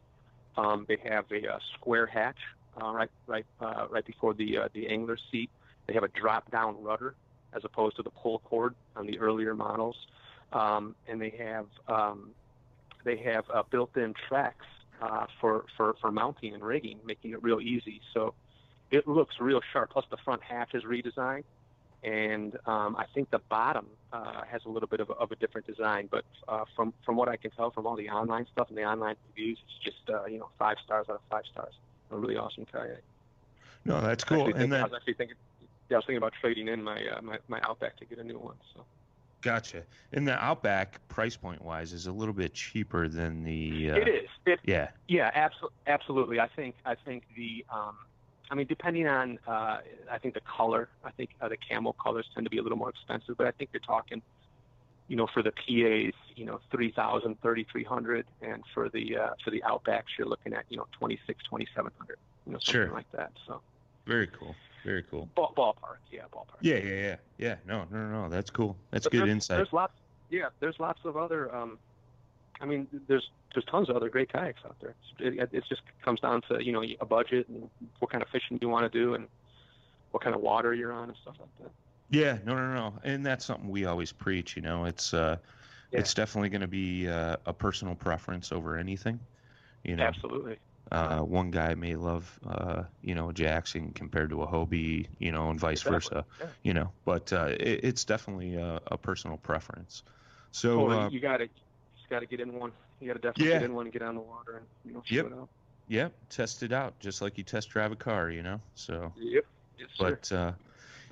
Um, 0.56 0.86
they 0.88 0.98
have 1.08 1.26
a, 1.32 1.60
square 1.76 2.08
hatch 2.08 2.38
uh, 2.82 2.92
right 2.92 3.10
right 3.28 3.46
uh, 3.62 3.88
right 3.90 4.06
before 4.06 4.34
the 4.34 4.58
uh, 4.58 4.70
the 4.74 4.88
angler 4.88 5.18
seat. 5.32 5.50
They 5.86 5.94
have 5.94 6.04
a 6.04 6.10
drop 6.10 6.50
down 6.52 6.82
rudder 6.84 7.16
as 7.54 7.64
opposed 7.64 7.96
to 7.98 8.04
the 8.04 8.10
pull 8.10 8.40
cord 8.40 8.76
on 8.96 9.06
the 9.06 9.20
earlier 9.20 9.56
models, 9.56 9.96
um, 10.54 10.96
and 11.08 11.22
they 11.22 11.34
have 11.38 11.68
um, 11.88 12.32
they 13.04 13.18
have 13.18 13.46
uh, 13.54 13.64
built-in 13.70 14.14
tracks 14.28 14.66
uh, 15.02 15.26
for, 15.40 15.66
for 15.76 15.96
for 16.02 16.12
mounting 16.12 16.54
and 16.54 16.64
rigging, 16.64 17.00
making 17.06 17.32
it 17.32 17.44
real 17.44 17.60
easy. 17.62 18.02
So 18.14 18.34
it 18.92 19.08
looks 19.08 19.36
real 19.40 19.62
sharp. 19.74 19.92
Plus 19.92 20.06
the 20.10 20.18
front 20.18 20.42
hatch 20.44 20.74
is 20.74 20.84
redesigned, 20.84 21.44
and 22.04 22.58
um, 22.66 22.96
I 22.96 23.06
think 23.14 23.30
the 23.30 23.40
bottom 23.50 23.88
uh, 24.14 24.44
has 24.50 24.62
a 24.66 24.70
little 24.70 24.88
bit 24.88 25.00
of 25.00 25.10
a, 25.10 25.14
of 25.14 25.32
a 25.32 25.36
different 25.36 25.68
design. 25.68 26.08
But 26.10 26.26
uh, 26.48 26.66
from 26.76 26.94
from 27.06 27.16
what 27.16 27.30
I 27.30 27.38
can 27.38 27.52
tell 27.52 27.72
from 27.72 27.86
all 27.86 27.96
the 27.96 28.10
online 28.10 28.46
stuff 28.52 28.70
and 28.70 28.78
the 28.78 28.86
online 28.86 29.16
reviews, 29.30 29.60
it's 29.66 29.84
just 29.84 30.10
uh, 30.10 30.26
you 30.26 30.40
know 30.40 30.50
five 30.58 30.78
stars 30.84 31.08
out 31.10 31.16
of 31.16 31.22
five 31.30 31.44
stars. 31.52 31.74
A 32.12 32.16
really 32.16 32.38
awesome 32.38 32.66
kayak. 32.72 33.02
no, 33.86 34.00
that's 34.02 34.24
cool. 34.24 34.40
actually 34.48 34.54
think- 34.54 34.64
And 34.64 34.76
I 34.76 34.84
was 34.84 34.94
actually 34.96 35.14
thinking, 35.16 35.36
yeah, 35.90 35.98
I 35.98 36.00
was 36.00 36.06
thinking 36.06 36.18
about 36.18 36.34
trading 36.40 36.68
in 36.70 36.84
my 36.84 37.06
uh, 37.08 37.22
my 37.22 37.38
my 37.48 37.60
Outback 37.64 37.98
to 37.98 38.06
get 38.06 38.18
a 38.20 38.24
new 38.24 38.40
one. 38.40 38.56
So. 38.74 38.86
Gotcha. 39.48 39.84
And 40.12 40.28
the 40.28 40.34
Outback 40.44 41.08
price 41.08 41.38
point 41.38 41.62
wise 41.62 41.94
is 41.94 42.08
a 42.08 42.12
little 42.12 42.34
bit 42.34 42.54
cheaper 42.54 43.08
than 43.08 43.44
the. 43.44 43.92
Uh, 43.92 43.96
it 43.98 44.08
is. 44.08 44.30
It, 44.46 44.60
Yeah, 44.64 44.90
Yeah, 45.08 45.32
abso- 45.32 45.70
absolutely. 45.88 46.40
I 46.40 46.48
think 46.56 46.76
I 46.86 46.96
think 46.96 47.24
the 47.36 47.66
um, 47.74 47.98
I 48.50 48.56
mean, 48.56 48.68
depending 48.68 49.08
on 49.08 49.40
uh, 49.48 49.78
I 50.12 50.18
think 50.22 50.34
the 50.34 50.42
color. 50.42 50.90
I 51.04 51.12
think 51.12 51.32
uh, 51.42 51.50
the 51.50 51.58
camel 51.58 51.94
colors 52.02 52.28
tend 52.34 52.46
to 52.46 52.50
be 52.50 52.58
a 52.58 52.64
little 52.64 52.78
more 52.78 52.90
expensive, 52.90 53.36
but 53.38 53.48
I 53.48 53.52
think 53.52 53.70
you're 53.74 53.82
talking, 53.82 54.22
you 55.08 55.16
know, 55.16 55.28
for 55.34 55.42
the 55.44 55.52
PAs, 55.52 56.14
you 56.36 56.46
know, 56.46 56.60
3,000, 56.72 57.38
3,300, 57.42 58.26
and 58.42 58.64
for 58.74 58.90
the 58.90 59.18
uh, 59.18 59.30
for 59.44 59.52
the 59.52 59.62
Outbacks, 59.66 60.12
you're 60.18 60.28
looking 60.28 60.54
at 60.54 60.66
you 60.70 60.78
know 60.78 60.88
26, 61.00 61.44
2,700, 61.50 62.18
you 62.46 62.54
know, 62.54 62.60
something 62.60 62.74
Sure. 62.88 62.92
like 62.92 63.10
that. 63.14 63.32
So 63.46 63.62
very 64.06 64.28
cool. 64.28 64.56
Very 64.88 65.04
cool. 65.04 65.28
ball, 65.36 65.54
ballpark, 65.58 65.98
yeah, 66.10 66.22
ballpark. 66.34 66.56
Yeah, 66.62 66.78
yeah, 66.78 66.94
yeah, 66.94 67.16
yeah. 67.38 67.56
No, 67.68 67.86
no, 67.92 68.08
no, 68.08 68.22
no. 68.24 68.30
That's 68.30 68.50
cool. 68.50 68.78
That's 68.92 69.04
But 69.04 69.12
good 69.12 69.20
there's, 69.24 69.30
insight. 69.32 69.58
There's 69.58 69.74
lots, 69.74 69.92
yeah. 70.30 70.48
There's 70.62 70.80
lots 70.80 71.02
of 71.04 71.18
other. 71.18 71.54
Um, 71.54 71.78
I 72.62 72.66
mean, 72.66 72.88
there's 73.10 73.30
there's 73.54 73.66
tons 73.66 73.90
of 73.90 73.98
other 73.98 74.08
great 74.08 74.32
kayaks 74.32 74.62
out 74.66 74.78
there. 74.80 74.96
It, 75.20 75.50
it 75.52 75.64
just 75.68 75.82
comes 76.06 76.22
down 76.22 76.42
to 76.44 76.64
you 76.64 76.72
know 76.72 76.84
a 77.02 77.06
budget 77.06 77.50
and 77.50 77.70
what 78.00 78.12
kind 78.12 78.24
of 78.24 78.30
fishing 78.30 78.60
you 78.62 78.70
want 78.70 78.90
to 78.90 78.98
do 78.98 79.14
and 79.16 79.28
what 80.12 80.24
kind 80.24 80.34
of 80.34 80.42
water 80.42 80.74
you're 80.74 80.94
on 80.94 81.10
and 81.10 81.18
stuff 81.22 81.36
like 81.38 81.50
that. 81.64 81.72
Yeah, 82.10 82.38
no, 82.46 82.56
no, 82.56 82.74
no, 82.74 82.94
and 83.04 83.26
that's 83.26 83.44
something 83.44 83.68
we 83.70 83.84
always 83.84 84.14
preach. 84.14 84.56
You 84.56 84.62
know, 84.62 84.86
it's 84.86 85.14
uh, 85.14 85.36
Yeah. 85.92 86.00
it's 86.00 86.14
definitely 86.14 86.48
going 86.48 86.62
to 86.62 86.68
be 86.68 87.10
uh, 87.10 87.36
a 87.46 87.52
personal 87.52 87.94
preference 87.94 88.54
over 88.54 88.78
anything. 88.78 89.20
You 89.84 89.98
know, 89.98 90.04
Absolutely. 90.06 90.60
Uh, 90.92 91.20
one 91.22 91.52
guy 91.52 91.74
may 91.76 91.96
love, 91.96 92.40
uh, 92.48 92.84
you 93.02 93.16
know, 93.16 93.32
Jackson 93.32 93.92
compared 93.92 94.30
to 94.32 94.42
a 94.44 94.48
Hobie, 94.48 95.08
you 95.20 95.32
know, 95.32 95.50
and 95.50 95.60
vice 95.60 95.82
Exactly, 95.82 95.94
versa. 95.94 96.26
yeah. 96.40 96.48
You 96.64 96.74
know, 96.74 96.92
but 97.06 97.32
uh, 97.34 97.50
it, 97.60 97.80
it's 97.84 98.06
definitely 98.06 98.56
a, 98.56 98.82
a 98.88 98.98
personal 98.98 99.38
preference. 99.38 100.04
So, 100.52 100.90
uh, 100.90 101.10
you 101.10 101.20
got 101.20 101.38
to 101.38 101.48
just 101.48 102.10
got 102.10 102.20
to 102.20 102.26
get 102.26 102.40
in 102.40 102.54
one. 102.54 102.72
You 103.00 103.08
got 103.08 103.14
to 103.14 103.20
definitely 103.20 103.48
Yeah. 103.48 103.60
get 103.60 103.66
in 103.66 103.74
one 103.74 103.86
and 103.86 103.94
get 103.94 104.02
on 104.02 104.16
the 104.16 104.22
water 104.22 104.58
and 104.58 104.68
you 104.84 104.94
know 104.94 105.04
Yep. 105.10 105.26
show 105.26 105.32
it 105.32 105.40
out. 105.40 105.50
yeah, 105.88 106.10
test 106.30 106.64
it 106.64 106.72
out 106.74 107.00
just 107.00 107.22
like 107.22 107.38
you 107.38 107.44
test 107.44 107.70
drive 107.70 107.92
a 107.92 107.96
car. 107.96 108.30
You 108.30 108.44
know, 108.44 108.62
so. 108.76 109.12
Yep. 109.18 109.46
Yes, 109.80 109.90
sir. 109.98 110.06
But 110.06 110.32
uh, 110.32 110.52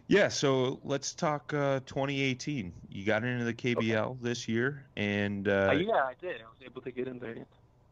Yeah, 0.07 0.27
so 0.29 0.79
let's 0.83 1.13
talk 1.13 1.53
uh, 1.53 1.79
2018. 1.85 2.73
You 2.89 3.05
got 3.05 3.23
into 3.23 3.43
the 3.45 3.53
KBL 3.53 4.17
this 4.21 4.47
year, 4.47 4.85
and 4.95 5.47
yeah, 5.47 6.03
I 6.05 6.15
did. 6.19 6.41
I 6.41 6.45
was 6.45 6.57
able 6.63 6.81
to 6.81 6.91
get 6.91 7.07
in 7.07 7.19
there. 7.19 7.45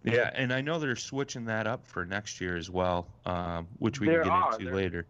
Yeah, 0.04 0.32
and 0.34 0.52
I 0.54 0.62
know 0.62 0.80
they're 0.80 0.96
switching 0.96 1.46
that 1.46 1.68
up 1.68 1.86
for 1.86 2.06
next 2.06 2.42
year 2.42 2.56
as 2.58 2.70
well, 2.70 3.08
um, 3.26 3.68
which 3.80 4.00
we 4.00 4.08
There 4.08 4.22
can 4.24 4.30
get 4.30 4.34
are, 4.34 4.54
into 4.54 4.66
there- 4.66 4.76
later. 4.76 5.06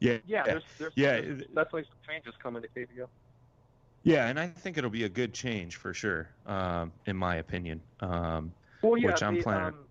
Yeah, 0.00 0.18
Yeah, 0.26 0.44
there's, 0.44 0.62
there's, 0.78 0.92
Yeah, 0.94 1.20
there's 1.20 1.40
definitely 1.46 1.82
some 1.84 1.96
changes 2.08 2.32
coming 2.40 2.62
to 2.62 2.68
KBL. 2.68 3.08
yeah, 4.04 4.28
and 4.28 4.38
I 4.38 4.46
think 4.46 4.78
it'll 4.78 4.90
be 4.90 5.02
a 5.04 5.08
good 5.08 5.34
change 5.34 5.74
for 5.76 5.92
sure, 5.92 6.28
um, 6.46 6.92
in 7.06 7.16
my 7.16 7.36
opinion. 7.36 7.80
Um, 8.00 8.52
Well, 8.82 8.96
yeah, 8.96 9.08
Which 9.08 9.22
I'm 9.24 9.34
the, 9.34 9.42
planning- 9.42 9.66
Um, 9.74 9.84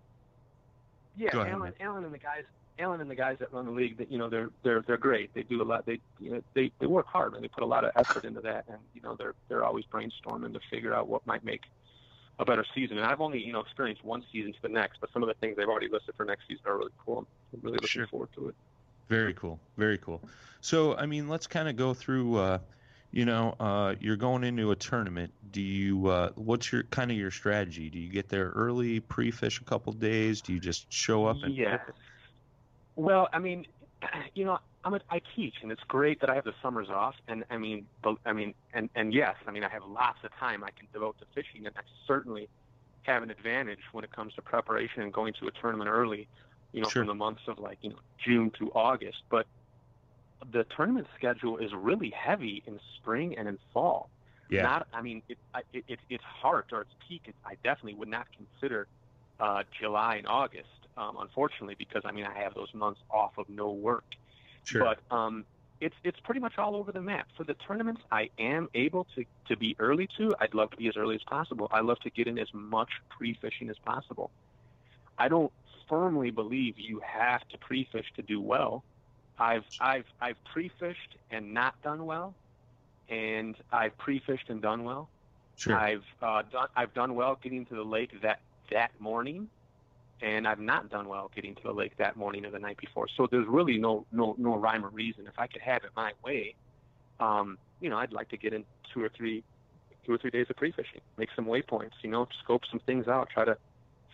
yeah, 1.18 1.30
Go 1.30 1.40
ahead, 1.42 1.52
Alan. 1.52 1.74
Alan 1.80 2.04
and 2.04 2.14
the 2.14 2.18
guys, 2.18 2.44
Alan 2.78 3.00
and 3.02 3.10
the 3.10 3.14
guys 3.14 3.36
that 3.40 3.52
run 3.52 3.66
the 3.66 3.70
league, 3.72 3.98
that 3.98 4.10
you 4.10 4.16
know, 4.18 4.28
they're 4.30 4.48
they're 4.62 4.80
they're 4.82 4.96
great. 4.96 5.34
They 5.34 5.42
do 5.42 5.60
a 5.60 5.64
lot. 5.64 5.84
They 5.84 6.00
you 6.20 6.30
know 6.30 6.42
they 6.54 6.70
they 6.78 6.86
work 6.86 7.06
hard 7.08 7.34
and 7.34 7.42
they 7.42 7.48
put 7.48 7.64
a 7.64 7.66
lot 7.66 7.84
of 7.84 7.90
effort 7.96 8.24
into 8.24 8.40
that. 8.42 8.64
And 8.68 8.78
you 8.94 9.02
know, 9.02 9.14
they're 9.16 9.34
they're 9.48 9.64
always 9.64 9.84
brainstorming 9.92 10.52
to 10.54 10.60
figure 10.70 10.94
out 10.94 11.08
what 11.08 11.26
might 11.26 11.44
make 11.44 11.62
a 12.38 12.44
better 12.44 12.64
season. 12.74 12.98
And 12.98 13.06
I've 13.06 13.20
only 13.20 13.42
you 13.42 13.52
know 13.52 13.60
experienced 13.60 14.04
one 14.04 14.24
season 14.32 14.52
to 14.52 14.62
the 14.62 14.68
next, 14.68 15.00
but 15.00 15.10
some 15.12 15.22
of 15.22 15.28
the 15.28 15.34
things 15.34 15.56
they've 15.56 15.68
already 15.68 15.88
listed 15.88 16.14
for 16.16 16.24
next 16.24 16.46
season 16.48 16.62
are 16.66 16.78
really 16.78 16.92
cool. 17.04 17.26
I'm 17.52 17.60
really 17.62 17.74
looking 17.74 17.88
Sure. 17.88 18.06
forward 18.06 18.28
to 18.36 18.48
it. 18.48 18.54
Very 19.08 19.34
cool. 19.34 19.58
Very 19.76 19.98
cool. 19.98 20.20
So, 20.60 20.94
I 20.96 21.06
mean, 21.06 21.28
let's 21.28 21.46
kind 21.46 21.68
of 21.68 21.76
go 21.76 21.94
through. 21.94 22.36
Uh, 22.36 22.58
you 23.10 23.24
know, 23.24 23.54
uh, 23.58 23.94
you're 24.00 24.16
going 24.16 24.44
into 24.44 24.70
a 24.70 24.76
tournament. 24.76 25.32
Do 25.50 25.62
you? 25.62 26.08
Uh, 26.08 26.30
what's 26.34 26.70
your 26.70 26.82
kind 26.84 27.10
of 27.10 27.16
your 27.16 27.30
strategy? 27.30 27.88
Do 27.88 27.98
you 27.98 28.10
get 28.10 28.28
there 28.28 28.50
early, 28.50 29.00
pre-fish 29.00 29.60
a 29.60 29.64
couple 29.64 29.94
days? 29.94 30.42
Do 30.42 30.52
you 30.52 30.60
just 30.60 30.92
show 30.92 31.24
up 31.24 31.38
and? 31.42 31.56
Yeah. 31.56 31.78
Well, 32.96 33.28
I 33.32 33.38
mean, 33.38 33.66
you 34.34 34.44
know, 34.44 34.58
I'm 34.84 34.94
a, 34.94 35.00
I 35.10 35.20
teach, 35.34 35.56
and 35.62 35.72
it's 35.72 35.82
great 35.88 36.20
that 36.20 36.30
I 36.30 36.34
have 36.34 36.44
the 36.44 36.54
summers 36.62 36.88
off. 36.88 37.14
And 37.26 37.44
I 37.50 37.56
mean, 37.58 37.86
but 38.02 38.16
I 38.24 38.32
mean, 38.32 38.54
and 38.72 38.88
and 38.94 39.12
yes, 39.12 39.36
I 39.46 39.50
mean, 39.50 39.64
I 39.64 39.68
have 39.68 39.82
lots 39.84 40.18
of 40.24 40.30
time 40.38 40.64
I 40.64 40.70
can 40.70 40.86
devote 40.92 41.18
to 41.18 41.26
fishing, 41.34 41.66
and 41.66 41.74
I 41.76 41.82
certainly 42.06 42.48
have 43.02 43.22
an 43.22 43.30
advantage 43.30 43.80
when 43.92 44.04
it 44.04 44.12
comes 44.12 44.34
to 44.34 44.42
preparation 44.42 45.02
and 45.02 45.12
going 45.12 45.34
to 45.40 45.48
a 45.48 45.50
tournament 45.50 45.90
early. 45.90 46.28
You 46.72 46.82
know, 46.82 46.88
Sure. 46.88 47.00
from 47.02 47.08
the 47.08 47.14
months 47.14 47.42
of 47.48 47.58
like 47.58 47.78
you 47.80 47.90
know 47.90 47.98
June 48.24 48.50
to 48.58 48.70
August. 48.74 49.22
But 49.30 49.46
the 50.52 50.64
tournament 50.76 51.06
schedule 51.16 51.58
is 51.58 51.72
really 51.74 52.10
heavy 52.10 52.62
in 52.66 52.78
spring 52.96 53.36
and 53.36 53.48
in 53.48 53.58
fall. 53.72 54.10
Yeah. 54.50 54.62
Not, 54.62 54.88
I 54.94 55.02
mean, 55.02 55.22
it, 55.28 55.36
it, 55.72 55.84
it, 55.88 55.98
its 56.08 56.24
heart 56.24 56.68
or 56.72 56.82
its 56.82 56.90
peak, 57.06 57.22
it, 57.26 57.34
I 57.44 57.54
definitely 57.62 57.94
would 57.94 58.08
not 58.08 58.26
consider 58.36 58.86
uh, 59.40 59.64
July 59.78 60.16
and 60.16 60.26
August, 60.26 60.68
um, 60.98 61.16
unfortunately, 61.20 61.76
because 61.78 62.02
I 62.04 62.12
mean, 62.12 62.26
I 62.26 62.36
have 62.42 62.54
those 62.54 62.72
months 62.74 63.00
off 63.10 63.38
of 63.38 63.48
no 63.48 63.70
work. 63.70 64.04
sure. 64.64 64.82
But 64.82 65.16
um, 65.16 65.44
it's 65.80 65.94
it's 66.02 66.18
pretty 66.20 66.40
much 66.40 66.58
all 66.58 66.74
over 66.74 66.90
the 66.92 67.00
map. 67.00 67.28
For 67.36 67.44
the 67.44 67.54
tournaments, 67.54 68.02
I 68.10 68.30
am 68.38 68.68
able 68.74 69.06
to 69.14 69.24
to 69.46 69.56
be 69.56 69.76
early 69.78 70.08
to. 70.18 70.34
I'd 70.40 70.54
love 70.54 70.70
to 70.72 70.76
be 70.76 70.88
as 70.88 70.96
early 70.96 71.14
as 71.14 71.22
possible. 71.22 71.68
I 71.70 71.80
love 71.80 72.00
to 72.00 72.10
get 72.10 72.26
in 72.26 72.38
as 72.38 72.52
much 72.52 72.90
pre-fishing 73.10 73.70
as 73.70 73.78
possible. 73.78 74.30
I 75.16 75.28
don't 75.28 75.52
firmly 75.88 76.30
believe 76.30 76.78
you 76.78 77.00
have 77.00 77.46
to 77.48 77.58
pre-fish 77.58 78.06
to 78.16 78.22
do 78.22 78.40
well. 78.40 78.82
I've 79.38 79.64
I've 79.80 80.06
I've 80.20 80.42
pre-fished 80.52 81.16
and 81.30 81.54
not 81.54 81.80
done 81.82 82.04
well, 82.06 82.34
and 83.08 83.54
I've 83.72 83.96
pre-fished 83.98 84.48
and 84.50 84.60
done 84.60 84.82
well. 84.84 85.08
sure. 85.56 85.76
I've 85.76 86.04
uh, 86.20 86.42
done 86.50 86.68
I've 86.74 86.92
done 86.92 87.14
well 87.14 87.38
getting 87.40 87.64
to 87.66 87.74
the 87.76 87.84
lake 87.84 88.20
that 88.22 88.40
that 88.72 88.90
morning, 89.00 89.48
and 90.20 90.46
I've 90.46 90.60
not 90.60 90.90
done 90.90 91.08
well 91.08 91.30
getting 91.34 91.54
to 91.54 91.62
the 91.62 91.72
lake 91.72 91.96
that 91.98 92.16
morning 92.16 92.44
or 92.44 92.50
the 92.50 92.58
night 92.58 92.76
before. 92.76 93.06
So 93.16 93.26
there's 93.30 93.46
really 93.46 93.78
no 93.78 94.06
no 94.12 94.34
no 94.38 94.56
rhyme 94.56 94.84
or 94.84 94.88
reason. 94.88 95.26
If 95.26 95.38
I 95.38 95.46
could 95.46 95.62
have 95.62 95.84
it 95.84 95.90
my 95.96 96.12
way, 96.24 96.54
um, 97.20 97.58
you 97.80 97.88
know, 97.90 97.98
I'd 97.98 98.12
like 98.12 98.28
to 98.30 98.36
get 98.36 98.52
in 98.52 98.64
two 98.92 99.02
or 99.02 99.10
three 99.16 99.44
two 100.04 100.12
or 100.14 100.18
three 100.18 100.30
days 100.30 100.46
of 100.48 100.56
pre-fishing, 100.56 101.00
make 101.18 101.28
some 101.36 101.44
waypoints, 101.44 101.92
you 102.02 102.10
know, 102.10 102.26
scope 102.42 102.62
some 102.70 102.80
things 102.80 103.08
out, 103.08 103.28
try 103.28 103.44
to 103.44 103.56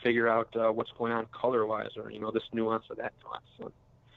figure 0.03 0.29
out 0.29 0.55
uh, 0.57 0.71
what's 0.71 0.91
going 0.99 1.13
on 1.13 1.27
color-wise, 1.33 1.91
or 1.97 2.11
you 2.11 2.19
know, 2.19 2.31
this 2.33 2.43
nuance 2.53 2.85
or 2.91 2.97
that 2.97 3.13
nuance. 3.23 3.45
So, 3.57 3.65
so 3.67 3.73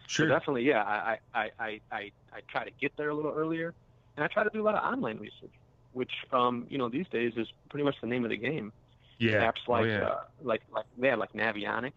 sure. 0.08 0.28
definitely, 0.28 0.63
yeah, 0.63 0.84
I, 0.84 1.19
I, 1.34 1.52
I, 1.60 1.82
I, 1.91 2.12
I 2.34 2.39
try 2.50 2.65
to 2.65 2.71
get 2.82 2.97
there 2.97 3.10
a 3.10 3.13
little 3.13 3.32
earlier, 3.32 3.76
and 4.15 4.23
I 4.23 4.28
try 4.28 4.43
to 4.43 4.50
do 4.52 4.62
a 4.62 4.65
lot 4.65 4.76
of 4.76 4.84
online 4.84 5.19
research, 5.19 5.54
which, 5.93 6.12
um, 6.32 6.65
you 6.67 6.80
know, 6.80 6.89
these 6.89 7.08
days 7.10 7.34
is 7.38 7.47
pretty 7.69 7.84
much 7.84 7.95
the 8.02 8.08
name 8.08 8.23
of 8.23 8.32
the 8.32 8.38
game. 8.38 8.73
Yeah. 9.19 9.51
Apps 9.51 9.67
like, 9.67 9.86
oh, 9.86 9.88
yeah. 9.88 10.03
uh, 10.03 10.19
like, 10.41 10.62
like, 10.71 10.86
yeah, 11.01 11.15
like 11.15 11.34
Navionics, 11.34 11.91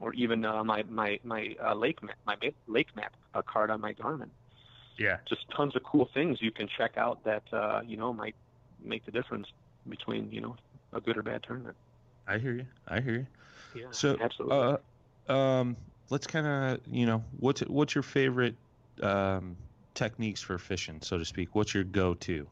or 0.00 0.12
even 0.14 0.44
uh, 0.44 0.62
my, 0.64 0.82
my, 0.88 1.18
my 1.24 1.54
uh, 1.62 1.74
lake 1.74 2.02
map, 2.02 2.16
my 2.26 2.36
lake 2.66 2.88
map 2.96 3.12
uh, 3.34 3.42
card 3.42 3.70
on 3.70 3.80
my 3.80 3.92
Garmin. 3.94 4.30
yeah. 4.98 5.18
Just 5.28 5.48
tons 5.50 5.76
of 5.76 5.82
cool 5.82 6.08
things 6.12 6.38
you 6.40 6.50
can 6.50 6.68
check 6.68 6.96
out 6.96 7.22
that, 7.24 7.42
uh, 7.52 7.80
you 7.86 7.96
know, 7.96 8.12
might 8.12 8.34
make 8.82 9.04
the 9.04 9.10
difference 9.12 9.46
between, 9.88 10.30
you 10.32 10.40
know, 10.40 10.56
a 10.92 11.00
good 11.00 11.16
or 11.16 11.22
bad 11.22 11.42
tournament. 11.42 11.76
I 12.26 12.38
hear 12.38 12.52
you. 12.52 12.66
I 12.88 13.00
hear 13.00 13.14
you. 13.14 13.26
Yeah, 13.82 13.86
So, 13.90 14.16
absolutely. 14.20 14.78
uh, 15.28 15.32
um, 15.32 15.76
let's 16.10 16.26
kind 16.26 16.46
of, 16.46 16.80
you 16.86 17.06
know, 17.06 17.22
what's 17.38 17.60
what's 17.62 17.94
your 17.94 18.02
favorite 18.02 18.56
um, 19.02 19.56
techniques 19.94 20.40
for 20.42 20.58
fishing, 20.58 21.00
so 21.02 21.18
to 21.18 21.24
speak? 21.24 21.54
What's 21.54 21.74
your 21.74 21.84
go-to? 21.84 22.46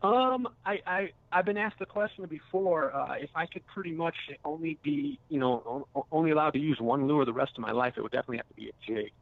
Um, 0.00 0.48
I, 0.64 0.78
I 0.86 1.10
I've 1.32 1.44
been 1.44 1.56
asked 1.56 1.80
the 1.80 1.86
question 1.86 2.24
before. 2.26 2.94
Uh, 2.94 3.14
if 3.14 3.30
I 3.34 3.46
could 3.46 3.66
pretty 3.66 3.90
much 3.90 4.14
only 4.44 4.78
be, 4.82 5.18
you 5.28 5.40
know, 5.40 5.88
only 6.12 6.30
allowed 6.30 6.50
to 6.50 6.60
use 6.60 6.80
one 6.80 7.08
lure 7.08 7.24
the 7.24 7.32
rest 7.32 7.52
of 7.56 7.62
my 7.62 7.72
life, 7.72 7.94
it 7.96 8.02
would 8.02 8.12
definitely 8.12 8.36
have 8.38 8.48
to 8.48 8.54
be 8.54 8.68
a 8.68 8.86
jig. 8.86 9.12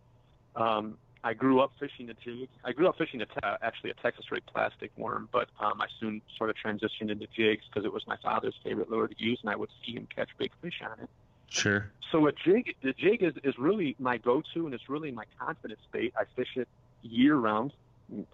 Um, 0.55 0.99
I 1.25 1.35
grew 1.35 1.61
up 1.61 1.73
fishing 1.81 2.11
a 2.11 2.15
jig. 2.15 2.49
I 2.63 2.73
grew 2.73 2.89
up 2.89 2.99
fishing 2.99 3.21
a 3.23 3.27
te- 3.27 3.41
actually 3.63 3.91
a 3.91 3.95
Texas 3.95 4.31
rig 4.31 4.43
plastic 4.47 4.93
worm, 4.97 5.29
but 5.33 5.49
um, 5.59 5.81
I 5.81 5.87
soon 5.99 6.21
sort 6.37 6.51
of 6.51 6.57
transitioned 6.57 7.11
into 7.11 7.27
jigs 7.35 7.65
because 7.69 7.85
it 7.85 7.93
was 7.93 8.07
my 8.07 8.17
father's 8.23 8.55
favorite 8.63 8.91
lure 8.91 9.09
to 9.09 9.15
use, 9.19 9.39
and 9.43 9.51
I 9.51 9.57
would 9.57 9.71
see 9.85 9.95
him 9.95 10.07
catch 10.15 10.29
big 10.39 10.53
fish 10.61 10.81
on 10.85 11.01
it. 11.03 11.11
Sure. 11.49 11.91
So 12.13 12.27
a 12.29 12.33
jig, 12.33 12.75
the 12.83 12.93
jig 12.93 13.23
is, 13.23 13.35
is 13.43 13.59
really 13.59 13.97
my 13.99 14.19
go-to, 14.19 14.67
and 14.67 14.75
it's 14.75 14.89
really 14.89 15.11
my 15.11 15.25
confidence 15.39 15.81
bait. 15.91 16.13
I 16.17 16.25
fish 16.37 16.57
it 16.57 16.69
year-round, 17.03 17.73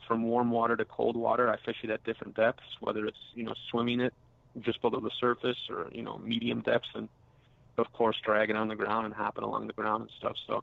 from 0.07 0.25
warm 0.25 0.51
water 0.51 0.77
to 0.77 0.85
cold 0.85 1.17
water. 1.17 1.51
I 1.51 1.57
fish 1.65 1.79
it 1.83 1.91
at 1.91 2.05
different 2.05 2.37
depths, 2.37 2.65
whether 2.81 3.07
it's 3.07 3.19
you 3.35 3.45
know 3.45 3.55
swimming 3.71 4.01
it 4.01 4.15
just 4.61 4.81
below 4.83 5.01
the 5.01 5.11
surface 5.21 5.59
or 5.71 5.89
you 5.93 6.03
know 6.03 6.19
medium 6.19 6.63
depths, 6.63 6.89
and 6.95 7.09
of 7.79 7.87
course 7.93 8.17
dragging 8.25 8.57
on 8.57 8.69
the 8.69 8.77
ground 8.77 9.07
and 9.07 9.15
hopping 9.15 9.45
along 9.45 9.67
the 9.67 9.73
ground 9.75 10.03
and 10.03 10.11
stuff. 10.19 10.37
So 10.47 10.63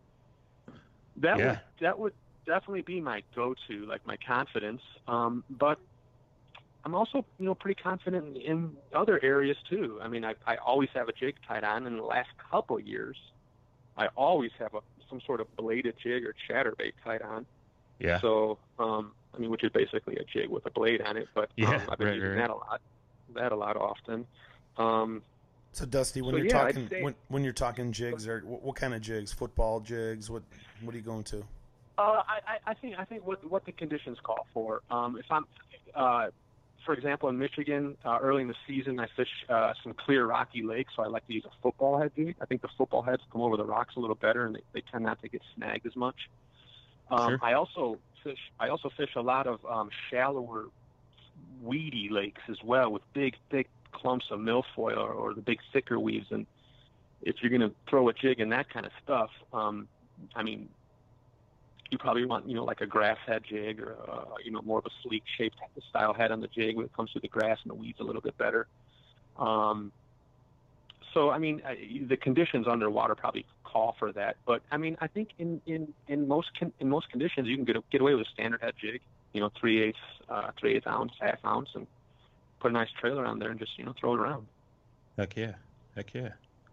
that 1.18 1.42
Yeah. 1.42 1.42
would 1.42 1.60
that 1.82 1.98
would 2.00 2.14
definitely 2.46 2.82
be 2.82 3.02
my 3.02 3.24
go-to, 3.36 3.86
like 3.86 4.06
my 4.06 4.18
confidence. 4.26 4.82
Um, 5.08 5.44
but 5.50 5.80
I'm 6.84 6.96
also, 6.96 7.26
you 7.38 7.46
know, 7.46 7.56
pretty 7.56 7.82
confident 7.82 8.38
in, 8.38 8.42
in 8.42 8.78
other 8.96 9.20
areas 9.24 9.58
too. 9.70 10.00
I 10.02 10.08
mean, 10.08 10.24
I, 10.24 10.36
I 10.46 10.58
always 10.58 10.90
have 10.94 11.10
a 11.10 11.14
jig 11.14 11.36
tied 11.48 11.64
on. 11.64 11.86
In 11.88 11.98
the 11.98 12.04
last 12.04 12.30
couple 12.52 12.78
of 12.78 12.86
years, 12.88 13.18
I 13.98 14.08
always 14.16 14.52
have 14.60 14.74
a 14.76 14.82
some 15.10 15.22
sort 15.26 15.42
of 15.42 15.48
bladed 15.58 15.96
jig 16.04 16.24
or 16.26 16.34
chatterbait 16.50 16.94
tied 17.04 17.22
on. 17.22 17.48
Yeah. 18.00 18.20
So, 18.22 18.58
um, 18.80 19.12
I 19.36 19.38
mean, 19.40 19.50
which 19.50 19.64
is 19.64 19.72
basically 19.72 20.16
a 20.16 20.24
jig 20.24 20.50
with 20.50 20.66
a 20.66 20.70
blade 20.72 21.02
on 21.02 21.18
it. 21.18 21.28
But 21.34 21.44
um, 21.44 21.48
Yeah, 21.58 21.86
I've 21.90 21.98
been 21.98 22.08
right, 22.08 22.16
using 22.16 22.30
right. 22.32 22.38
that 22.38 22.50
a 22.50 22.56
lot. 22.56 22.82
That 23.36 23.52
a 23.52 23.56
lot 23.56 23.78
often. 23.78 24.26
Um, 24.78 25.22
So 25.72 25.86
Dusty, 25.86 26.22
when 26.22 26.32
So, 26.34 26.38
you're 26.38 26.46
yeah, 26.48 26.64
talking 26.64 26.90
say- 26.90 27.04
when, 27.04 27.16
when 27.28 27.44
you're 27.44 27.54
talking 27.54 27.92
jigs, 27.92 28.28
or 28.28 28.40
what, 28.42 28.64
what 28.64 28.76
kind 28.76 28.94
of 28.94 29.02
jigs? 29.02 29.32
Football 29.34 29.82
jigs? 29.82 30.30
What 30.30 30.44
what 30.82 30.96
are 30.96 30.98
you 30.98 31.04
going 31.04 31.24
to? 31.26 31.40
Uh, 31.98 32.24
I, 32.28 32.40
I- 32.48 32.72
I 32.72 32.74
think 32.74 32.96
I 32.98 33.06
think 33.06 33.26
what 33.28 33.44
what 33.50 33.66
the 33.66 33.72
conditions 33.74 34.18
call 34.24 34.48
for. 34.54 34.82
Um, 34.90 35.18
if 35.20 35.26
I'm, 35.30 35.46
uh, 35.94 36.28
for 36.86 36.94
example, 36.94 37.30
in 37.30 37.38
Michigan, 37.38 37.98
uh, 38.06 38.18
early 38.22 38.42
in 38.42 38.48
the 38.48 38.56
season, 38.66 39.00
I 39.00 39.08
fish 39.16 39.28
uh, 39.50 39.74
some 39.84 39.94
clear 39.94 40.26
rocky 40.26 40.64
lakes, 40.64 40.94
so 40.96 41.04
I 41.04 41.08
like 41.08 41.28
to 41.28 41.34
use 41.34 41.46
a 41.46 41.52
football 41.62 42.00
head 42.00 42.12
jig. 42.16 42.36
I 42.42 42.46
think 42.46 42.62
the 42.62 42.70
football 42.78 43.02
heads 43.04 43.22
come 43.32 43.42
over 43.42 43.58
the 43.58 43.66
rocks 43.66 43.96
a 43.98 44.00
little 44.00 44.16
better, 44.16 44.46
and 44.46 44.56
they, 44.56 44.62
they 44.74 44.82
tend 44.92 45.04
not 45.04 45.22
to 45.22 45.28
get 45.28 45.42
snagged 45.56 45.86
as 45.86 45.96
much. 45.96 46.30
Um, 47.10 47.30
Sure. 47.32 47.40
I 47.42 47.54
also 47.54 47.98
fish. 48.24 48.40
I 48.60 48.70
also 48.70 48.90
fish 48.96 49.12
a 49.16 49.22
lot 49.22 49.48
of 49.48 49.66
um, 49.66 49.90
shallower, 50.10 50.66
weedy 51.62 52.10
lakes 52.10 52.42
as 52.50 52.58
well, 52.64 52.92
with 52.92 53.02
big, 53.14 53.36
thick 53.50 53.68
clumps 53.92 54.26
of 54.32 54.40
milfoil 54.40 54.98
or, 54.98 55.12
or 55.12 55.34
the 55.34 55.42
big 55.42 55.60
thicker 55.74 56.00
weeds. 56.00 56.28
And 56.32 56.46
if 57.22 57.38
you're 57.42 57.50
going 57.50 57.68
to 57.70 57.76
throw 57.90 58.10
a 58.10 58.14
jig 58.14 58.40
in 58.40 58.50
that 58.50 58.70
kind 58.70 58.86
of 58.86 58.92
stuff, 59.04 59.30
um, 59.54 59.88
I 60.36 60.44
mean, 60.44 60.70
you 61.92 61.98
probably 61.98 62.26
want 62.26 62.48
you 62.48 62.56
know 62.56 62.64
like 62.64 62.82
a 62.82 62.86
grass 62.86 63.18
head 63.26 63.44
jig 63.50 63.80
or 63.80 63.98
uh, 64.08 64.36
you 64.44 64.52
know 64.52 64.62
more 64.62 64.80
of 64.80 64.86
a 64.86 64.92
sleek 65.04 65.24
shaped 65.38 65.58
style 65.90 66.14
head 66.14 66.32
on 66.32 66.40
the 66.40 66.48
jig 66.48 66.76
when 66.76 66.86
it 66.86 66.94
comes 66.94 67.12
to 67.14 67.20
the 67.20 67.28
grass 67.28 67.58
and 67.64 67.72
the 67.72 67.76
weeds 67.76 68.00
a 68.00 68.04
little 68.04 68.22
bit 68.22 68.38
better. 68.38 68.68
Um, 69.38 69.92
so 71.14 71.30
I 71.30 71.38
mean 71.38 71.62
I, 71.66 72.02
the 72.08 72.18
conditions 72.18 72.68
underwater 72.68 73.16
probably 73.16 73.46
call 73.64 73.96
for 74.00 74.12
that, 74.14 74.38
but 74.46 74.62
I 74.72 74.78
mean 74.78 74.98
I 75.02 75.08
think 75.08 75.30
in 75.38 75.62
in 75.66 75.94
in 76.08 76.28
most 76.28 76.50
con- 76.58 76.74
in 76.80 76.90
most 76.90 77.10
conditions 77.10 77.48
you 77.48 77.56
can 77.56 77.66
get 77.66 77.78
get 77.90 78.02
away 78.02 78.14
with 78.14 78.28
a 78.28 78.30
standard 78.32 78.62
head 78.62 78.74
jig, 78.80 79.02
you 79.34 79.42
know 79.42 79.52
three 79.60 79.82
eighths 79.82 80.00
uh, 80.30 80.52
three 80.60 80.76
eighths 80.76 80.88
ounce 80.88 81.14
half 81.20 81.44
ounce 81.46 81.70
and 81.76 81.88
put 82.60 82.72
a 82.72 82.74
nice 82.74 82.90
trailer 83.00 83.26
on 83.26 83.40
there 83.40 83.50
and 83.50 83.60
just 83.60 83.78
you 83.78 83.86
know 83.86 83.94
throw 84.00 84.14
it 84.14 84.20
around. 84.20 84.48
Heck 85.18 85.36
yeah. 85.36 85.54
Heck 85.96 86.14
yeah. 86.14 86.30